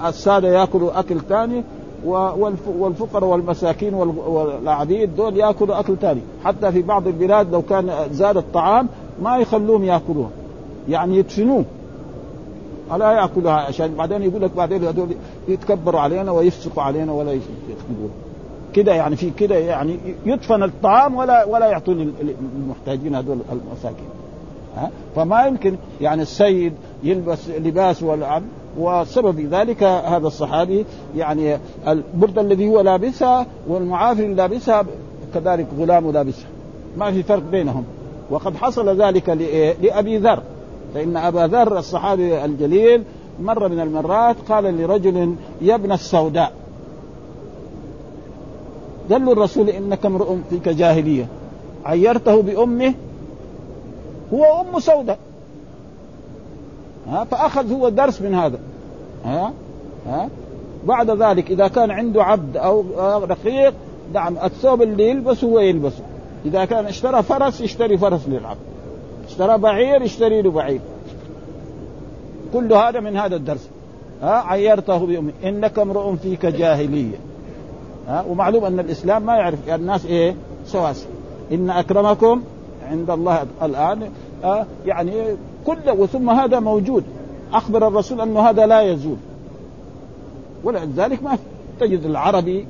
السادة 0.09 0.49
يأكلوا 0.49 0.99
أكل 0.99 1.21
ثاني 1.21 1.63
والفقراء 2.79 3.25
والمساكين 3.25 3.95
والعبيد 3.95 5.17
دول 5.17 5.37
يأكلوا 5.37 5.81
أكل 5.81 5.97
ثاني 5.97 6.21
حتى 6.45 6.73
في 6.73 6.83
بعض 6.83 7.07
البلاد 7.07 7.53
لو 7.53 7.63
كان 7.63 7.91
زاد 8.13 8.37
الطعام 8.37 8.89
ما 9.23 9.39
يخلوهم 9.39 9.85
ياكلوها 9.85 10.31
يعني 10.89 11.17
يدفنوه. 11.17 11.65
لا 12.97 13.13
ياكلها 13.13 13.53
عشان 13.53 13.95
بعدين 13.95 14.23
يقول 14.23 14.43
لك 14.43 14.51
بعدين 14.57 14.85
هذول 14.85 15.09
يتكبروا 15.49 16.01
علينا 16.01 16.33
ويفسقوا 16.33 16.83
علينا 16.83 17.13
ولا 17.13 17.33
يخدموها 17.33 18.31
كده 18.75 18.93
يعني 18.93 19.17
في 19.17 19.31
كده 19.31 19.55
يعني 19.55 19.97
يدفن 20.27 20.63
الطعام 20.63 21.17
ولا 21.17 21.45
ولا 21.45 21.67
يعطون 21.67 22.15
المحتاجين 22.57 23.15
هذول 23.15 23.39
المساكين. 23.53 24.09
ها؟ 24.77 24.91
فما 25.17 25.47
يمكن 25.47 25.77
يعني 26.01 26.23
السيد 26.23 26.73
يلبس 27.03 27.49
لباس 27.49 28.03
والعبد 28.03 28.47
وسبب 28.79 29.41
ذلك 29.41 29.83
هذا 29.83 30.27
الصحابي 30.27 30.87
يعني 31.17 31.59
البردة 31.89 32.41
الذي 32.41 32.69
هو 32.69 32.81
لابسها 32.81 33.47
والمعافر 33.69 34.23
اللي 34.23 34.35
لابسها 34.35 34.85
كذلك 35.35 35.67
غلام 35.79 36.11
لابسها 36.11 36.49
ما 36.97 37.13
في 37.13 37.23
فرق 37.23 37.43
بينهم. 37.51 37.85
وقد 38.31 38.57
حصل 38.57 39.03
ذلك 39.03 39.29
لأبي 39.83 40.19
ذر. 40.19 40.43
فإن 40.95 41.17
أبا 41.17 41.47
ذر 41.47 41.79
الصحابي 41.79 42.45
الجليل 42.45 43.05
مرة 43.43 43.69
من 43.69 43.81
المرات 43.81 44.37
قال 44.49 44.79
لرجل 44.79 45.35
يا 45.61 45.75
ابن 45.75 45.93
السوداء. 45.93 46.53
قال 49.11 49.25
له 49.25 49.33
الرسول 49.33 49.69
إنك 49.69 50.07
امرؤ 50.07 50.37
فيك 50.51 50.69
جاهلية. 50.69 51.27
عيرته 51.85 52.43
بأمه 52.43 52.95
هو 54.35 54.45
أم 54.45 54.81
سوداء. 54.81 55.19
ها 57.09 57.25
فأخذ 57.25 57.73
هو 57.73 57.89
درس 57.89 58.23
من 58.23 58.35
هذا. 58.35 58.59
ها 59.25 59.53
ها 60.07 60.29
بعد 60.87 61.11
ذلك 61.11 61.51
إذا 61.51 61.69
كان 61.69 61.91
عنده 61.91 62.25
عبد 62.25 62.57
أو 62.57 62.85
رقيق 63.25 63.75
نعم 64.13 64.37
الثوب 64.45 64.83
اللي 64.83 65.11
يلبسه 65.11 65.47
هو 65.47 65.59
يلبسه. 65.59 66.03
إذا 66.47 66.65
كان 66.65 66.87
اشترى 66.87 67.23
فرس 67.23 67.61
يشتري 67.61 67.99
فرس 67.99 68.29
للعبد. 68.29 68.59
اشترى 69.41 69.59
بعير 69.59 70.03
يشتري 70.03 70.43
له 70.43 70.51
بعير. 70.51 70.81
كل 72.53 72.73
هذا 72.73 73.01
من 73.01 73.17
هذا 73.17 73.37
الدرس. 73.37 73.69
ها 74.23 74.35
عيرته 74.47 75.07
بأمه 75.07 75.33
إنك 75.45 75.79
امرؤ 75.79 76.15
فيك 76.15 76.47
جاهلية. 76.47 77.17
ها 78.09 78.25
ومعلوم 78.29 78.65
أن 78.65 78.81
الإسلام 78.81 79.27
ما 79.27 79.37
يعرف. 79.37 79.69
الناس 79.69 80.07
إيه؟ 80.07 80.35
سواسي. 80.67 81.07
إن 81.53 81.71
أكرمكم 81.71 82.43
عند 82.91 83.11
الله 83.11 83.47
الآن 83.63 84.11
ها 84.45 84.67
يعني 84.87 85.13
كل 85.67 85.91
وثم 85.99 86.31
هذا 86.31 86.61
موجود. 86.61 87.05
أخبر 87.53 87.89
الرسول 87.89 88.21
أنه 88.21 88.41
هذا 88.41 88.67
لا 88.67 88.81
يزول. 88.81 89.17
ولذلك 90.65 91.23
ما 91.23 91.39
تجد 91.81 92.05
العربي 92.05 92.67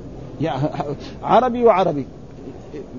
عربي 1.23 1.65
وعربي. 1.65 2.07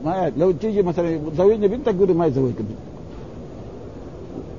ما 0.05 0.31
لو 0.37 0.51
تيجي 0.51 0.81
مثلا 0.81 1.19
زوجني 1.37 1.67
بنتك 1.67 1.93
تقول 1.93 2.13
ما 2.13 2.25
يزوجك 2.25 2.55
بنتك. 2.59 2.90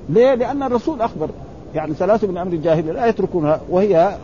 ليه؟ 0.09 0.33
لأن 0.33 0.63
الرسول 0.63 1.01
أخبر. 1.01 1.29
يعني 1.75 1.93
ثلاثة 1.93 2.27
من 2.27 2.37
أمر 2.37 2.53
الجاهلية 2.53 2.91
لا 2.91 3.05
يتركونها 3.05 3.61
وهي 3.69 4.17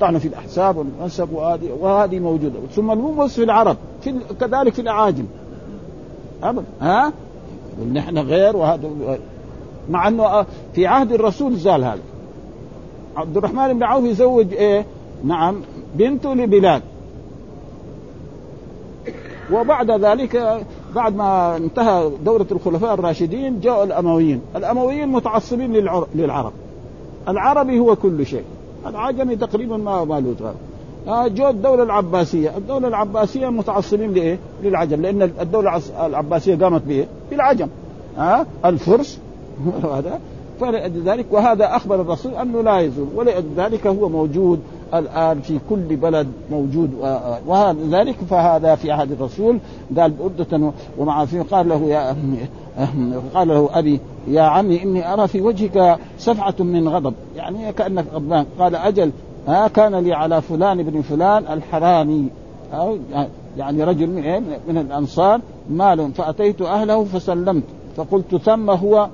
طعن 0.00 0.18
في 0.18 0.28
الأحساب 0.28 0.76
والمنسب 0.76 1.32
وهذه 1.32 1.70
وهذه 1.80 2.18
موجودة. 2.18 2.54
ثم 2.72 2.86
مو 2.86 3.12
بس 3.12 3.34
في 3.34 3.42
العرب 3.42 3.76
في 4.00 4.14
كذلك 4.40 4.72
في 4.72 4.80
الأعاجم. 4.82 5.24
أبدا. 6.42 6.64
ها؟ 6.80 7.12
نحن 7.92 8.18
غير 8.18 8.56
وهذا 8.56 8.90
مع 9.90 10.08
أنه 10.08 10.46
في 10.74 10.86
عهد 10.86 11.12
الرسول 11.12 11.56
زال 11.56 11.84
هذا. 11.84 12.02
عبد 13.16 13.36
الرحمن 13.36 13.72
بن 13.72 13.82
عوف 13.82 14.04
يزوج 14.04 14.54
إيه؟ 14.54 14.84
نعم 15.24 15.60
بنته 15.94 16.34
لبلال. 16.34 16.80
وبعد 19.52 19.90
ذلك 19.90 20.64
بعد 20.96 21.16
ما 21.16 21.56
انتهى 21.56 22.10
دورة 22.24 22.46
الخلفاء 22.52 22.94
الراشدين 22.94 23.60
جاءوا 23.60 23.84
الأمويين. 23.84 24.40
الأمويين 24.56 25.08
متعصبين 25.08 25.72
للعرب. 26.14 26.52
العربي 27.28 27.78
هو 27.78 27.96
كل 27.96 28.26
شيء. 28.26 28.44
العجمي 28.86 29.36
تقريبا 29.36 29.76
ما 29.76 30.04
ما 30.04 30.20
له 30.20 30.54
آه 31.08 31.28
جو 31.28 31.48
الدولة 31.48 31.82
العباسية، 31.82 32.56
الدولة 32.56 32.88
العباسية 32.88 33.48
متعصبين 33.48 34.12
لإيه؟ 34.12 34.38
للعجم، 34.62 35.02
لأن 35.02 35.22
الدولة 35.22 35.80
العباسية 36.06 36.56
قامت 36.56 36.82
بإيه؟ 36.82 37.06
بالعجم. 37.30 37.68
ها؟ 38.16 38.40
آه 38.40 38.68
الفرس. 38.68 39.20
هذا. 39.94 40.20
فلذلك 40.60 41.26
وهذا 41.30 41.76
أخبر 41.76 42.00
الرسول 42.00 42.34
أنه 42.34 42.60
لا 42.60 42.80
يزول. 42.80 43.06
ولذلك 43.14 43.86
هو 43.86 44.08
موجود. 44.08 44.60
الآن 44.94 45.40
في 45.40 45.58
كل 45.70 45.96
بلد 45.96 46.26
موجود 46.50 46.90
وذلك 47.46 48.16
فهذا 48.30 48.74
في 48.74 48.92
عهد 48.92 49.12
الرسول 49.12 49.58
قال 49.98 50.10
بردة 50.10 50.72
ومع 50.98 51.24
في 51.24 51.40
قال 51.40 51.68
له 51.68 51.82
يا 51.86 52.16
قال 53.34 53.48
له 53.48 53.68
أبي 53.72 54.00
يا 54.28 54.42
عمي 54.42 54.82
إني 54.82 55.12
أرى 55.12 55.28
في 55.28 55.40
وجهك 55.40 55.98
سفعة 56.18 56.54
من 56.58 56.88
غضب. 56.88 57.14
يعني 57.36 57.72
كأنك 57.72 58.04
غضبان. 58.14 58.46
قال 58.58 58.74
أجل 58.74 59.10
ها 59.48 59.68
كان 59.68 59.94
لي 59.94 60.12
على 60.14 60.42
فلان 60.42 60.82
بن 60.82 61.02
فلان 61.02 61.44
الحراني 61.52 62.28
أو 62.72 62.98
يعني 63.56 63.84
رجل 63.84 64.06
من 64.06 64.22
إيه؟ 64.22 64.42
من 64.68 64.78
الأنصار 64.78 65.40
مال 65.70 66.12
فأتيت 66.12 66.62
أهله 66.62 67.04
فسلمت. 67.04 67.62
فقلت 67.96 68.36
ثم 68.36 68.70
هو؟ 68.70 69.08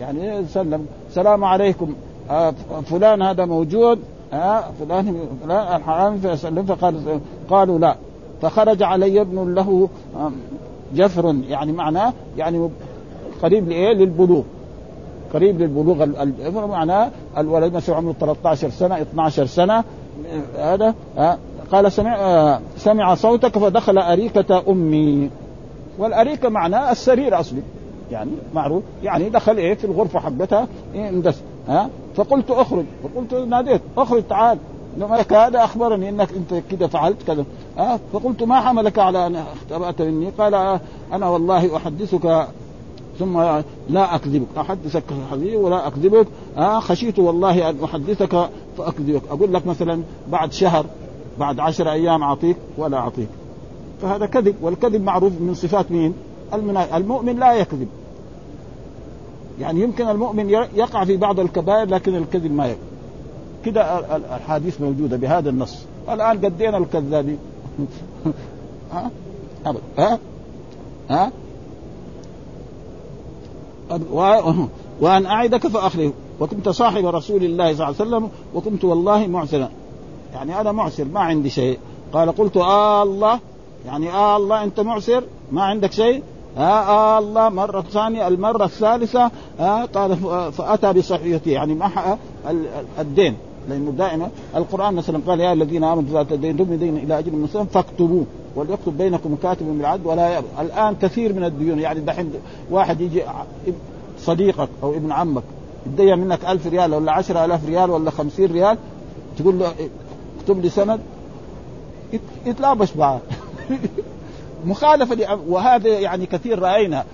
يعني 0.00 0.44
سلم 0.46 0.86
السلام 1.08 1.44
عليكم. 1.44 1.94
آه 2.30 2.54
فلان 2.84 3.22
هذا 3.22 3.44
موجود 3.44 3.98
آه 4.32 4.64
فلان 4.80 5.18
فلان 5.42 5.76
الحرامي 5.76 6.18
فسلم 6.18 6.64
فقال 6.64 7.20
قالوا 7.50 7.78
لا. 7.78 7.96
فخرج 8.42 8.82
علي 8.82 9.20
ابن 9.20 9.54
له 9.54 9.88
جفر 10.94 11.34
يعني 11.48 11.72
معناه 11.72 12.12
يعني 12.36 12.70
قريب 13.42 13.68
لإيه؟ 13.68 13.92
للبلوغ. 13.94 14.42
قريب 15.34 15.60
للبلوغ 15.60 16.06
معناه 16.66 17.10
الولد 17.38 17.74
مثلا 17.74 17.96
عمره 17.96 18.12
13 18.20 18.70
سنة 18.70 19.02
12 19.02 19.46
سنة. 19.46 19.84
هذا 20.58 20.94
قال 21.72 21.92
سمع 21.92 22.16
آه 22.20 22.60
سمع 22.76 23.14
صوتك 23.14 23.58
فدخل 23.58 23.98
أريكة 23.98 24.62
أمي. 24.68 25.30
والأريكة 25.98 26.48
معناه 26.48 26.92
السرير 26.92 27.40
أصلي. 27.40 27.62
يعني 28.10 28.30
معروف 28.54 28.82
يعني 29.02 29.30
دخل 29.30 29.56
إيه؟ 29.56 29.74
في 29.74 29.84
الغرفة 29.84 30.20
حقتها 30.20 30.68
إيه 30.94 31.08
اندس 31.08 31.42
ها؟ 31.68 31.88
فقلت 32.16 32.50
أخرج. 32.50 32.84
فقلت 33.02 33.34
ناديت. 33.34 33.80
أخرج 33.96 34.22
تعال. 34.28 34.58
ملك 34.98 35.32
هذا 35.32 35.64
أخبرني 35.64 36.08
إنك 36.08 36.28
أنت 36.32 36.62
كذا 36.70 36.86
فعلت 36.86 37.22
كذا. 37.26 37.44
ها 37.78 38.00
فقلت 38.12 38.42
ما 38.42 38.60
حملك 38.60 38.98
على 38.98 39.26
أن 39.26 39.36
اختبأت 39.36 40.02
مني؟ 40.02 40.30
قال 40.38 40.80
أنا 41.12 41.28
والله 41.28 41.76
أحدثك 41.76 42.46
ثم 43.18 43.40
لا 43.88 44.14
أكذبك. 44.14 44.46
أحدثك 44.58 45.02
حبيبي 45.30 45.56
ولا 45.56 45.86
أكذبك. 45.86 46.26
آه 46.56 46.80
خشيت 46.80 47.18
والله 47.18 47.70
أن 47.70 47.84
أحدثك 47.84 48.48
فأكذبك. 48.78 49.22
أقول 49.30 49.54
لك 49.54 49.66
مثلا 49.66 50.02
بعد 50.28 50.52
شهر 50.52 50.86
بعد 51.38 51.60
عشر 51.60 51.92
أيام 51.92 52.22
أعطيك 52.22 52.56
ولا 52.78 52.98
أعطيك. 52.98 53.28
فهذا 54.02 54.26
كذب. 54.26 54.54
والكذب 54.62 55.02
معروف 55.02 55.32
من 55.40 55.54
صفات 55.54 55.90
مين؟ 55.90 56.14
المؤمن 56.94 57.36
لا 57.36 57.54
يكذب. 57.54 57.88
يعني 59.60 59.80
يمكن 59.80 60.08
المؤمن 60.08 60.50
يقع 60.50 61.04
في 61.04 61.16
بعض 61.16 61.40
الكبائر 61.40 61.88
لكن 61.88 62.14
الكذب 62.14 62.52
ما 62.52 62.66
يكذب 62.66 62.94
كده 63.64 64.16
الحديث 64.36 64.80
موجودة 64.80 65.16
بهذا 65.16 65.50
النص. 65.50 65.78
الآن 66.08 66.44
قدينا 66.44 66.78
الكذابين. 66.78 67.38
ها؟ 68.92 69.10
ها؟ 69.98 70.18
ها؟ 71.10 71.32
وأن 75.00 75.26
أعدك 75.26 75.66
فأخلف 75.66 76.12
وكنت 76.40 76.68
صاحب 76.68 77.06
رسول 77.06 77.44
الله 77.44 77.74
صلى 77.74 77.88
الله 77.88 78.00
عليه 78.00 78.08
وسلم 78.08 78.28
وكنت 78.54 78.84
والله 78.84 79.26
معسرا. 79.26 79.68
يعني 80.34 80.60
أنا 80.60 80.72
معسر 80.72 81.04
ما 81.04 81.20
عندي 81.20 81.50
شيء. 81.50 81.78
قال 82.12 82.32
قلت 82.32 82.56
آه 82.56 83.02
الله 83.02 83.40
يعني 83.86 84.10
آه 84.10 84.36
الله 84.36 84.64
أنت 84.64 84.80
معسر 84.80 85.24
ما 85.52 85.62
عندك 85.62 85.92
شيء؟ 85.92 86.22
آه, 86.58 86.60
آه 86.60 87.18
الله 87.18 87.48
مرة 87.48 87.80
ثانية 87.80 88.28
المرة 88.28 88.64
الثالثة 88.64 89.30
آه 89.60 89.84
قال 89.84 90.16
فأتى 90.52 90.92
بصحيحته 90.92 91.50
يعني 91.50 91.74
مع 91.74 92.16
الدين. 92.98 93.36
لأنه 93.68 93.90
دائما 93.90 94.30
القرآن 94.56 94.94
مثلا 94.94 95.20
قال 95.26 95.40
يا 95.40 95.52
الذين 95.52 95.84
آمنوا 95.84 96.10
إذا 96.10 96.22
تدينتم 96.22 96.64
بدين 96.64 96.96
إلى 96.96 97.18
أجل 97.18 97.32
مسلم 97.32 97.64
فاكتبوه 97.64 98.26
وليكتب 98.56 98.98
بينكم 98.98 99.36
كاتب 99.42 99.66
بالعدل 99.66 100.06
ولا 100.06 100.28
يأبى 100.28 100.46
الآن 100.60 100.96
كثير 101.02 101.32
من 101.32 101.44
الديون 101.44 101.78
يعني 101.78 102.00
دحين 102.00 102.32
واحد 102.70 103.00
يجي 103.00 103.22
صديقك 104.18 104.68
أو 104.82 104.94
ابن 104.94 105.12
عمك 105.12 105.42
يدين 105.86 106.18
منك 106.18 106.44
ألف 106.44 106.66
ريال 106.66 106.94
ولا 106.94 107.12
عشرة 107.12 107.44
ألاف 107.44 107.66
ريال 107.66 107.90
ولا 107.90 108.10
خمسين 108.10 108.52
ريال 108.52 108.78
تقول 109.38 109.58
له 109.58 109.72
اكتب 110.40 110.60
لي 110.60 110.68
سند 110.70 111.00
يتلابش 112.46 112.96
معاه. 112.96 113.20
مخالفة 114.64 115.38
وهذا 115.48 115.88
يعني 115.88 116.26
كثير 116.26 116.58
رأينا. 116.58 117.04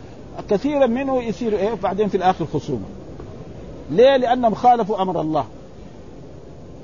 كثيرا 0.51 0.87
منه 0.87 1.23
يصير 1.23 1.59
إيه 1.59 1.75
بعدين 1.83 2.09
في 2.09 2.17
الآخر 2.17 2.47
خصومه 2.55 2.87
ليه؟ 3.91 4.17
لأنهم 4.17 4.55
خالفوا 4.55 5.03
أمر 5.03 5.21
الله. 5.21 5.45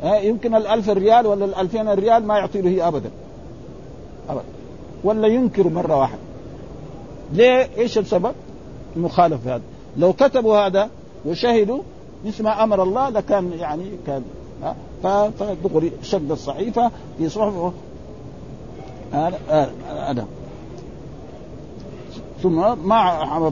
إيه 0.04 0.28
يمكن 0.28 0.54
الألف 0.54 0.88
ريال 0.88 1.26
ولا 1.26 1.44
الألفين 1.44 1.88
ريال 1.88 2.26
ما 2.26 2.38
يعطي 2.38 2.60
له 2.60 2.70
هي 2.70 2.88
أبدا. 2.88 3.10
أبدا. 4.28 4.44
ولا 5.04 5.28
ينكر 5.28 5.68
مرة 5.68 5.96
واحدة. 5.96 6.18
ليه؟ 7.32 7.68
إيش 7.78 7.98
السبب؟ 7.98 8.32
المخالفة 8.96 9.54
هذا. 9.54 9.62
لو 9.96 10.12
كتبوا 10.12 10.66
هذا 10.66 10.90
وشهدوا 11.26 11.82
مثل 12.24 12.44
ما 12.44 12.64
أمر 12.64 12.82
الله 12.82 13.08
لكان 13.08 13.52
يعني 13.52 13.84
كان 14.06 14.22
فدغري 15.02 15.92
شد 16.02 16.30
الصحيفه 16.30 16.90
في 17.18 17.28
صحف 17.28 17.72
هذا 19.12 20.26
ثم 22.46 22.88
ما 22.88 23.50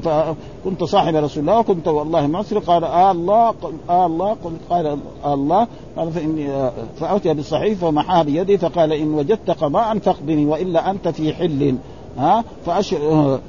كنت 0.64 0.84
صاحب 0.84 1.16
رسول 1.16 1.40
الله 1.40 1.58
وكنت 1.58 1.88
والله 1.88 2.26
معسر 2.26 2.58
قال 2.58 2.84
آه 2.84 3.10
الله 3.10 3.54
آه 3.88 4.06
الله 4.06 4.36
قلت 4.44 4.60
قال 4.70 4.98
آه 5.24 5.34
الله 5.34 5.66
قال 5.96 6.12
فإني 6.12 6.50
آه 6.50 6.72
فأتي 7.00 7.34
بالصحيفة 7.34 7.88
ومحاها 7.88 8.22
بيدي 8.22 8.58
فقال 8.58 8.92
إن 8.92 9.14
وجدت 9.14 9.50
قضاء 9.50 9.98
فاقضني 9.98 10.46
وإلا 10.46 10.90
أنت 10.90 11.08
في 11.08 11.34
حل. 11.34 11.74
ها؟ 12.18 12.44
فأشر 12.66 13.40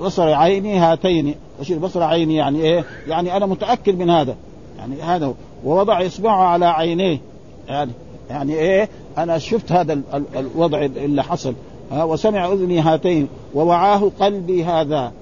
بصر 0.00 0.34
عيني 0.34 0.78
هاتين. 0.78 1.34
أشير 1.60 1.78
بصر 1.78 2.02
عيني 2.02 2.34
يعني 2.34 2.60
إيه؟ 2.60 2.84
يعني 3.06 3.36
أنا 3.36 3.46
متأكد 3.46 3.98
من 3.98 4.10
هذا. 4.10 4.36
يعني 4.78 5.02
هذا 5.02 5.34
ووضع 5.64 6.06
إصبعه 6.06 6.44
على 6.44 6.66
عينيه. 6.66 7.20
يعني 7.68 7.92
يعني 8.30 8.54
إيه؟ 8.54 8.88
أنا 9.18 9.38
شفت 9.38 9.72
هذا 9.72 10.00
الوضع 10.36 10.84
اللي 10.84 11.22
حصل. 11.22 11.54
ها 11.90 12.04
وسمع 12.04 12.52
أذني 12.52 12.80
هاتين 12.80 13.28
ووعاه 13.54 14.10
قلبي 14.20 14.64
هذا. 14.64 15.12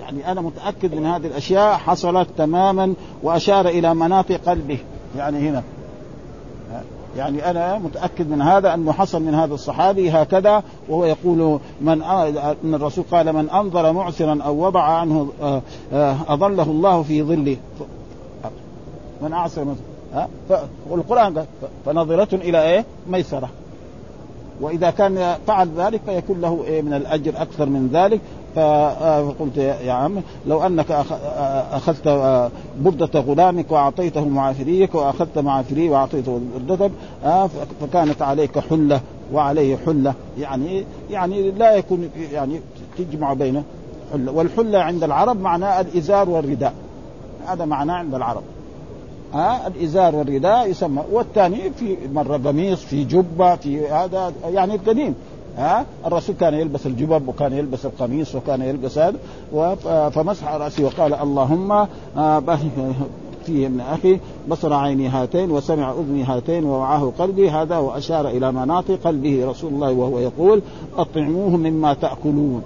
يعني 0.00 0.32
أنا 0.32 0.40
متأكد 0.40 0.94
من 0.94 1.06
هذه 1.06 1.26
الأشياء 1.26 1.76
حصلت 1.76 2.28
تماما 2.38 2.94
وأشار 3.22 3.68
إلى 3.68 3.94
مناطق 3.94 4.40
قلبه. 4.46 4.78
يعني 5.16 5.38
هنا 5.38 5.62
يعني 7.16 7.50
أنا 7.50 7.78
متأكد 7.78 8.30
من 8.30 8.42
هذا 8.42 8.74
أنه 8.74 8.92
حصل 8.92 9.22
من 9.22 9.34
هذا 9.34 9.54
الصحابي 9.54 10.10
هكذا 10.10 10.62
وهو 10.88 11.04
يقول 11.04 11.60
من 11.80 12.02
أن 12.02 12.74
الرسول 12.74 13.04
قال 13.10 13.32
من 13.32 13.50
أنظر 13.50 13.92
معسرا 13.92 14.38
أو 14.42 14.66
وضع 14.66 14.82
عنه 14.82 15.30
أظله 16.28 16.62
الله 16.62 17.02
في 17.02 17.22
ظله. 17.22 17.56
من 19.22 19.32
أعسر 19.32 19.74
والقرآن 20.90 21.38
قال 21.38 21.46
فنظرة 21.86 22.34
إلى 22.34 22.62
إيه؟ 22.62 22.84
ميسرة. 23.10 23.48
وإذا 24.62 24.90
كان 24.90 25.36
فعل 25.46 25.68
ذلك 25.76 26.00
فيكون 26.06 26.40
له 26.40 26.64
إيه 26.66 26.82
من 26.82 26.94
الأجر 26.94 27.32
أكثر 27.42 27.66
من 27.66 27.90
ذلك. 27.92 28.20
فقلت 28.54 29.56
يا 29.56 29.92
عم 29.92 30.22
لو 30.46 30.66
أنك 30.66 30.90
أخذت 31.72 32.08
بردة 32.80 33.20
غلامك 33.20 33.72
وأعطيته 33.72 34.28
معافريك 34.28 34.94
وأخذت 34.94 35.38
معافريه 35.38 35.90
وأعطيته 35.90 36.40
بردتك 36.54 36.90
فكانت 37.80 38.22
عليك 38.22 38.58
حلة 38.58 39.00
وعليه 39.32 39.76
حلة. 39.86 40.14
يعني 40.38 40.84
يعني 41.10 41.50
لا 41.50 41.74
يكون 41.74 42.10
يعني 42.32 42.60
تجمع 42.98 43.32
بين 43.32 43.62
حلة. 44.12 44.32
والحلة 44.32 44.78
عند 44.78 45.04
العرب 45.04 45.40
معناه 45.40 45.80
الإزار 45.80 46.30
والرداء. 46.30 46.74
هذا 47.46 47.64
معناه 47.64 47.94
عند 47.94 48.14
العرب. 48.14 48.42
ها؟ 49.34 49.66
الإزار 49.66 50.16
والرداء 50.16 50.70
يسمى. 50.70 51.02
والثاني 51.12 51.70
في 51.70 51.96
مرة 52.14 52.36
قميص 52.36 52.80
في 52.80 53.04
جبة 53.04 53.56
في 53.56 53.88
هذا 53.88 54.32
يعني 54.52 54.76
قديم 54.76 55.14
ها؟ 55.56 55.86
الرسول 56.06 56.36
كان 56.40 56.54
يلبس 56.54 56.86
الجبب 56.86 57.28
وكان 57.28 57.52
يلبس 57.52 57.86
القميص 57.86 58.34
وكان 58.34 58.62
يلبس 58.62 58.98
هذا. 58.98 59.16
فمسح 60.10 60.54
رأسه 60.54 60.84
وقال 60.84 61.14
اللهم 61.14 61.86
فيه 63.46 63.68
من 63.68 63.80
أخي 63.80 64.20
بصر 64.48 64.72
عيني 64.72 65.08
هاتين 65.08 65.50
وسمع 65.50 65.92
أذني 65.92 66.24
هاتين 66.24 66.64
ووعاه 66.64 67.12
قلبي 67.18 67.50
هذا 67.50 67.78
وأشار 67.78 68.28
إلى 68.28 68.52
مناطق 68.52 68.98
قلبه 69.04 69.50
رسول 69.50 69.72
الله 69.72 69.92
وهو 69.92 70.18
يقول 70.18 70.62
أطعموه 70.96 71.56
مما 71.56 71.94
تأكلون. 71.94 72.62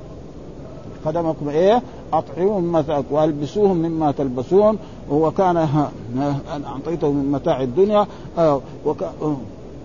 خدمكم 1.04 1.48
إيه؟ 1.48 1.82
أطعموهم 2.12 2.80
تاكلون 2.80 3.04
والبسوهم 3.10 3.76
مما 3.76 4.12
تلبسون. 4.12 4.78
وكان 5.10 5.56
أنا 5.56 6.66
أعطيته 6.66 7.12
من 7.12 7.32
متاع 7.32 7.62
الدنيا. 7.62 8.06
آه، 8.38 8.60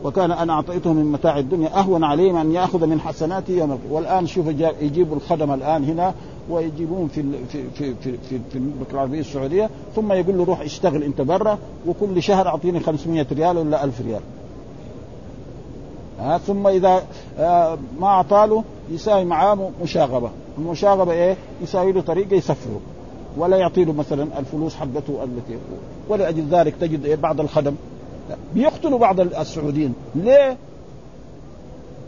وكان 0.03 0.31
أنا 0.31 0.53
أعطيته 0.53 0.93
من 0.93 1.11
متاع 1.11 1.39
الدنيا. 1.39 1.79
أهون 1.79 2.03
عليه 2.03 2.41
أن 2.41 2.51
يأخذ 2.51 2.85
من 2.85 2.99
حسناته 2.99 3.51
يوم 3.51 3.79
والآن 3.89 4.27
شوف 4.27 4.47
يجيبوا 4.81 5.15
الخدم 5.15 5.51
الآن 5.51 5.83
هنا 5.83 6.13
ويجيبون 6.49 7.07
في 7.07 7.23
في 7.49 7.63
في 7.69 7.93
في 7.93 8.17
في, 8.29 8.55
المملكه 8.55 8.93
العربيه 8.93 9.19
السعودية. 9.19 9.69
ثم 9.95 10.11
يقول 10.11 10.37
له 10.37 10.43
روح 10.43 10.61
اشتغل 10.61 11.03
أنت 11.03 11.21
برا 11.21 11.57
وكل 11.87 12.23
شهر 12.23 12.47
أعطيني 12.47 12.79
500 12.79 13.25
ريال 13.31 13.57
ولا 13.57 13.83
1000 13.83 14.01
ريال. 14.01 14.21
ها 16.21 16.37
ثم 16.37 16.67
إذا 16.67 17.03
آه 17.39 17.77
ما 17.99 18.07
أعطاله 18.07 18.63
يساوي 18.91 19.25
معاه 19.25 19.71
مشاغبة. 19.83 20.29
المشاغبة 20.57 21.11
إيه؟ 21.11 21.37
يساوي 21.61 21.91
له 21.91 22.01
طريقة 22.01 22.35
يسفره. 22.35 22.79
ولا 23.37 23.57
يعطي 23.57 23.85
له 23.85 23.93
مثلا 23.93 24.39
الفلوس 24.39 24.75
حقته 24.75 25.23
التي 25.23 25.57
ولأجل 26.09 26.47
ذلك 26.51 26.75
تجد 26.81 27.05
إيه؟ 27.05 27.15
بعض 27.15 27.39
الخدم. 27.39 27.75
بيقتلوا 28.53 28.99
بعض 28.99 29.19
السعوديين. 29.19 29.93
ليه؟ 30.15 30.57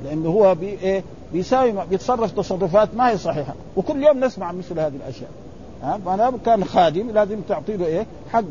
لأنه 0.06 0.30
هو 0.30 0.56
بي 0.56 0.68
إيه؟ 0.68 1.04
بيساوي 1.34 1.74
بيتصرف 1.90 2.32
تصرفات 2.32 2.90
ما 2.96 3.10
هي 3.10 3.18
صحيحة. 3.18 3.54
وكل 3.76 4.04
يوم 4.04 4.24
نسمع 4.24 4.52
مثل 4.52 4.80
هذه 4.80 4.94
الأشياء. 4.96 5.30
ها؟ 5.84 6.00
فأنا 6.06 6.34
كان 6.46 6.64
خادم 6.64 7.10
لازم 7.10 7.40
تعطي 7.50 7.78
له 7.78 7.86
إيه؟ 7.86 8.06
حقه. 8.32 8.44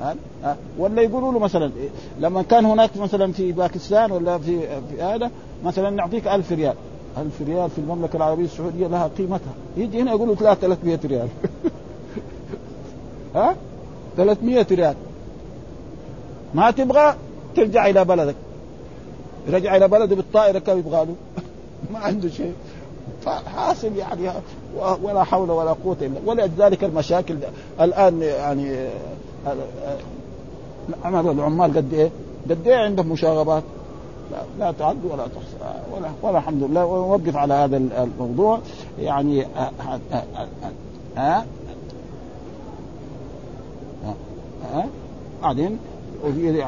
ها؟ 0.00 0.14
ها؟ 0.44 0.56
ولا 0.78 1.02
يقولوا 1.02 1.32
له 1.32 1.38
مثلا 1.38 1.70
إيه؟ 1.76 1.88
لما 2.20 2.42
كان 2.42 2.64
هناك 2.64 2.96
مثلا 2.96 3.32
في 3.32 3.52
باكستان 3.52 4.12
ولا 4.12 4.38
في 4.38 4.60
في 4.60 5.02
هذا 5.02 5.30
مثلا 5.64 5.90
نعطيك 5.90 6.28
ألف 6.28 6.52
ريال. 6.52 6.74
ألف 7.18 7.42
ريال 7.42 7.70
في 7.70 7.78
المملكة 7.78 8.16
العربية 8.16 8.44
السعودية 8.44 8.86
لها 8.86 9.10
قيمتها. 9.18 9.52
يجي 9.76 10.02
هنا 10.02 10.10
يقول 10.10 10.28
له 10.28 10.34
300 10.34 10.98
ريال. 11.04 11.28
ها؟ 13.34 13.56
300 14.16 14.66
ريال. 14.70 14.94
ما 16.54 16.70
تبغى؟ 16.70 17.14
ترجع 17.56 17.86
إلى 17.86 18.04
بلدك. 18.04 18.34
رجع 19.48 19.76
إلى 19.76 19.88
بلده 19.88 20.16
بالطائرة 20.16 20.58
كم 20.58 20.78
يبغى 20.78 21.04
له؟ 21.04 21.14
ما 21.92 21.98
عنده 21.98 22.28
شيء. 22.28 22.54
فحاصل 23.24 23.96
يعني 23.96 24.30
ولا 25.02 25.24
حول 25.24 25.50
ولا 25.50 25.72
قوة 25.72 25.96
إلا 26.00 26.20
ولذلك 26.26 26.84
المشاكل 26.84 27.36
الآن 27.80 28.22
يعني 28.22 28.88
عمل 31.04 31.30
العمال 31.30 31.76
قد 31.76 31.94
إيه؟ 31.94 32.10
قد 32.50 32.68
إيه 32.68 32.76
عندهم 32.76 33.08
مشاغبات؟ 33.08 33.62
لا, 34.30 34.42
لا 34.58 34.72
تعد 34.72 34.96
ولا 35.04 35.26
تحصى. 35.26 35.80
ولا 35.92 36.08
ولا 36.22 36.38
الحمد 36.38 36.62
لله. 36.62 36.84
ونوقف 36.84 37.36
على 37.36 37.54
هذا 37.54 37.76
الموضوع. 37.76 38.58
يعني 38.98 39.46
ها 41.16 41.44
ها 44.74 44.86
بعدين 45.42 45.78
وفي 46.24 46.64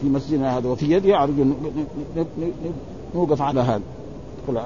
في 0.00 0.06
مسجدنا 0.08 0.58
هذا 0.58 0.68
وفي 0.68 0.92
يدي 0.92 1.16
أرجو 1.16 1.44
نوقف 3.14 3.42
على 3.42 3.60
هذا. 3.60 3.82
كل 4.46 4.56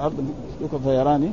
يوقف 0.61 0.83
فيراني 0.83 1.29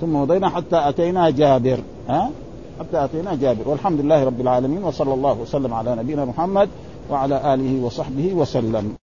ثم 0.00 0.16
مضينا 0.16 0.48
حتى 0.48 0.88
أتينا 0.88 1.30
جابر. 1.30 1.78
ها؟ 2.08 2.30
حتى 2.78 3.04
آتينا 3.04 3.34
جابر. 3.34 3.68
والحمد 3.68 4.00
لله 4.00 4.24
رب 4.24 4.40
العالمين 4.40 4.84
وصلى 4.84 5.14
الله 5.14 5.32
وسلم 5.32 5.74
على 5.74 5.96
نبينا 5.96 6.24
محمد 6.24 6.68
وعلى 7.10 7.54
آله 7.54 7.84
وصحبه 7.84 8.34
وسلم. 8.34 9.05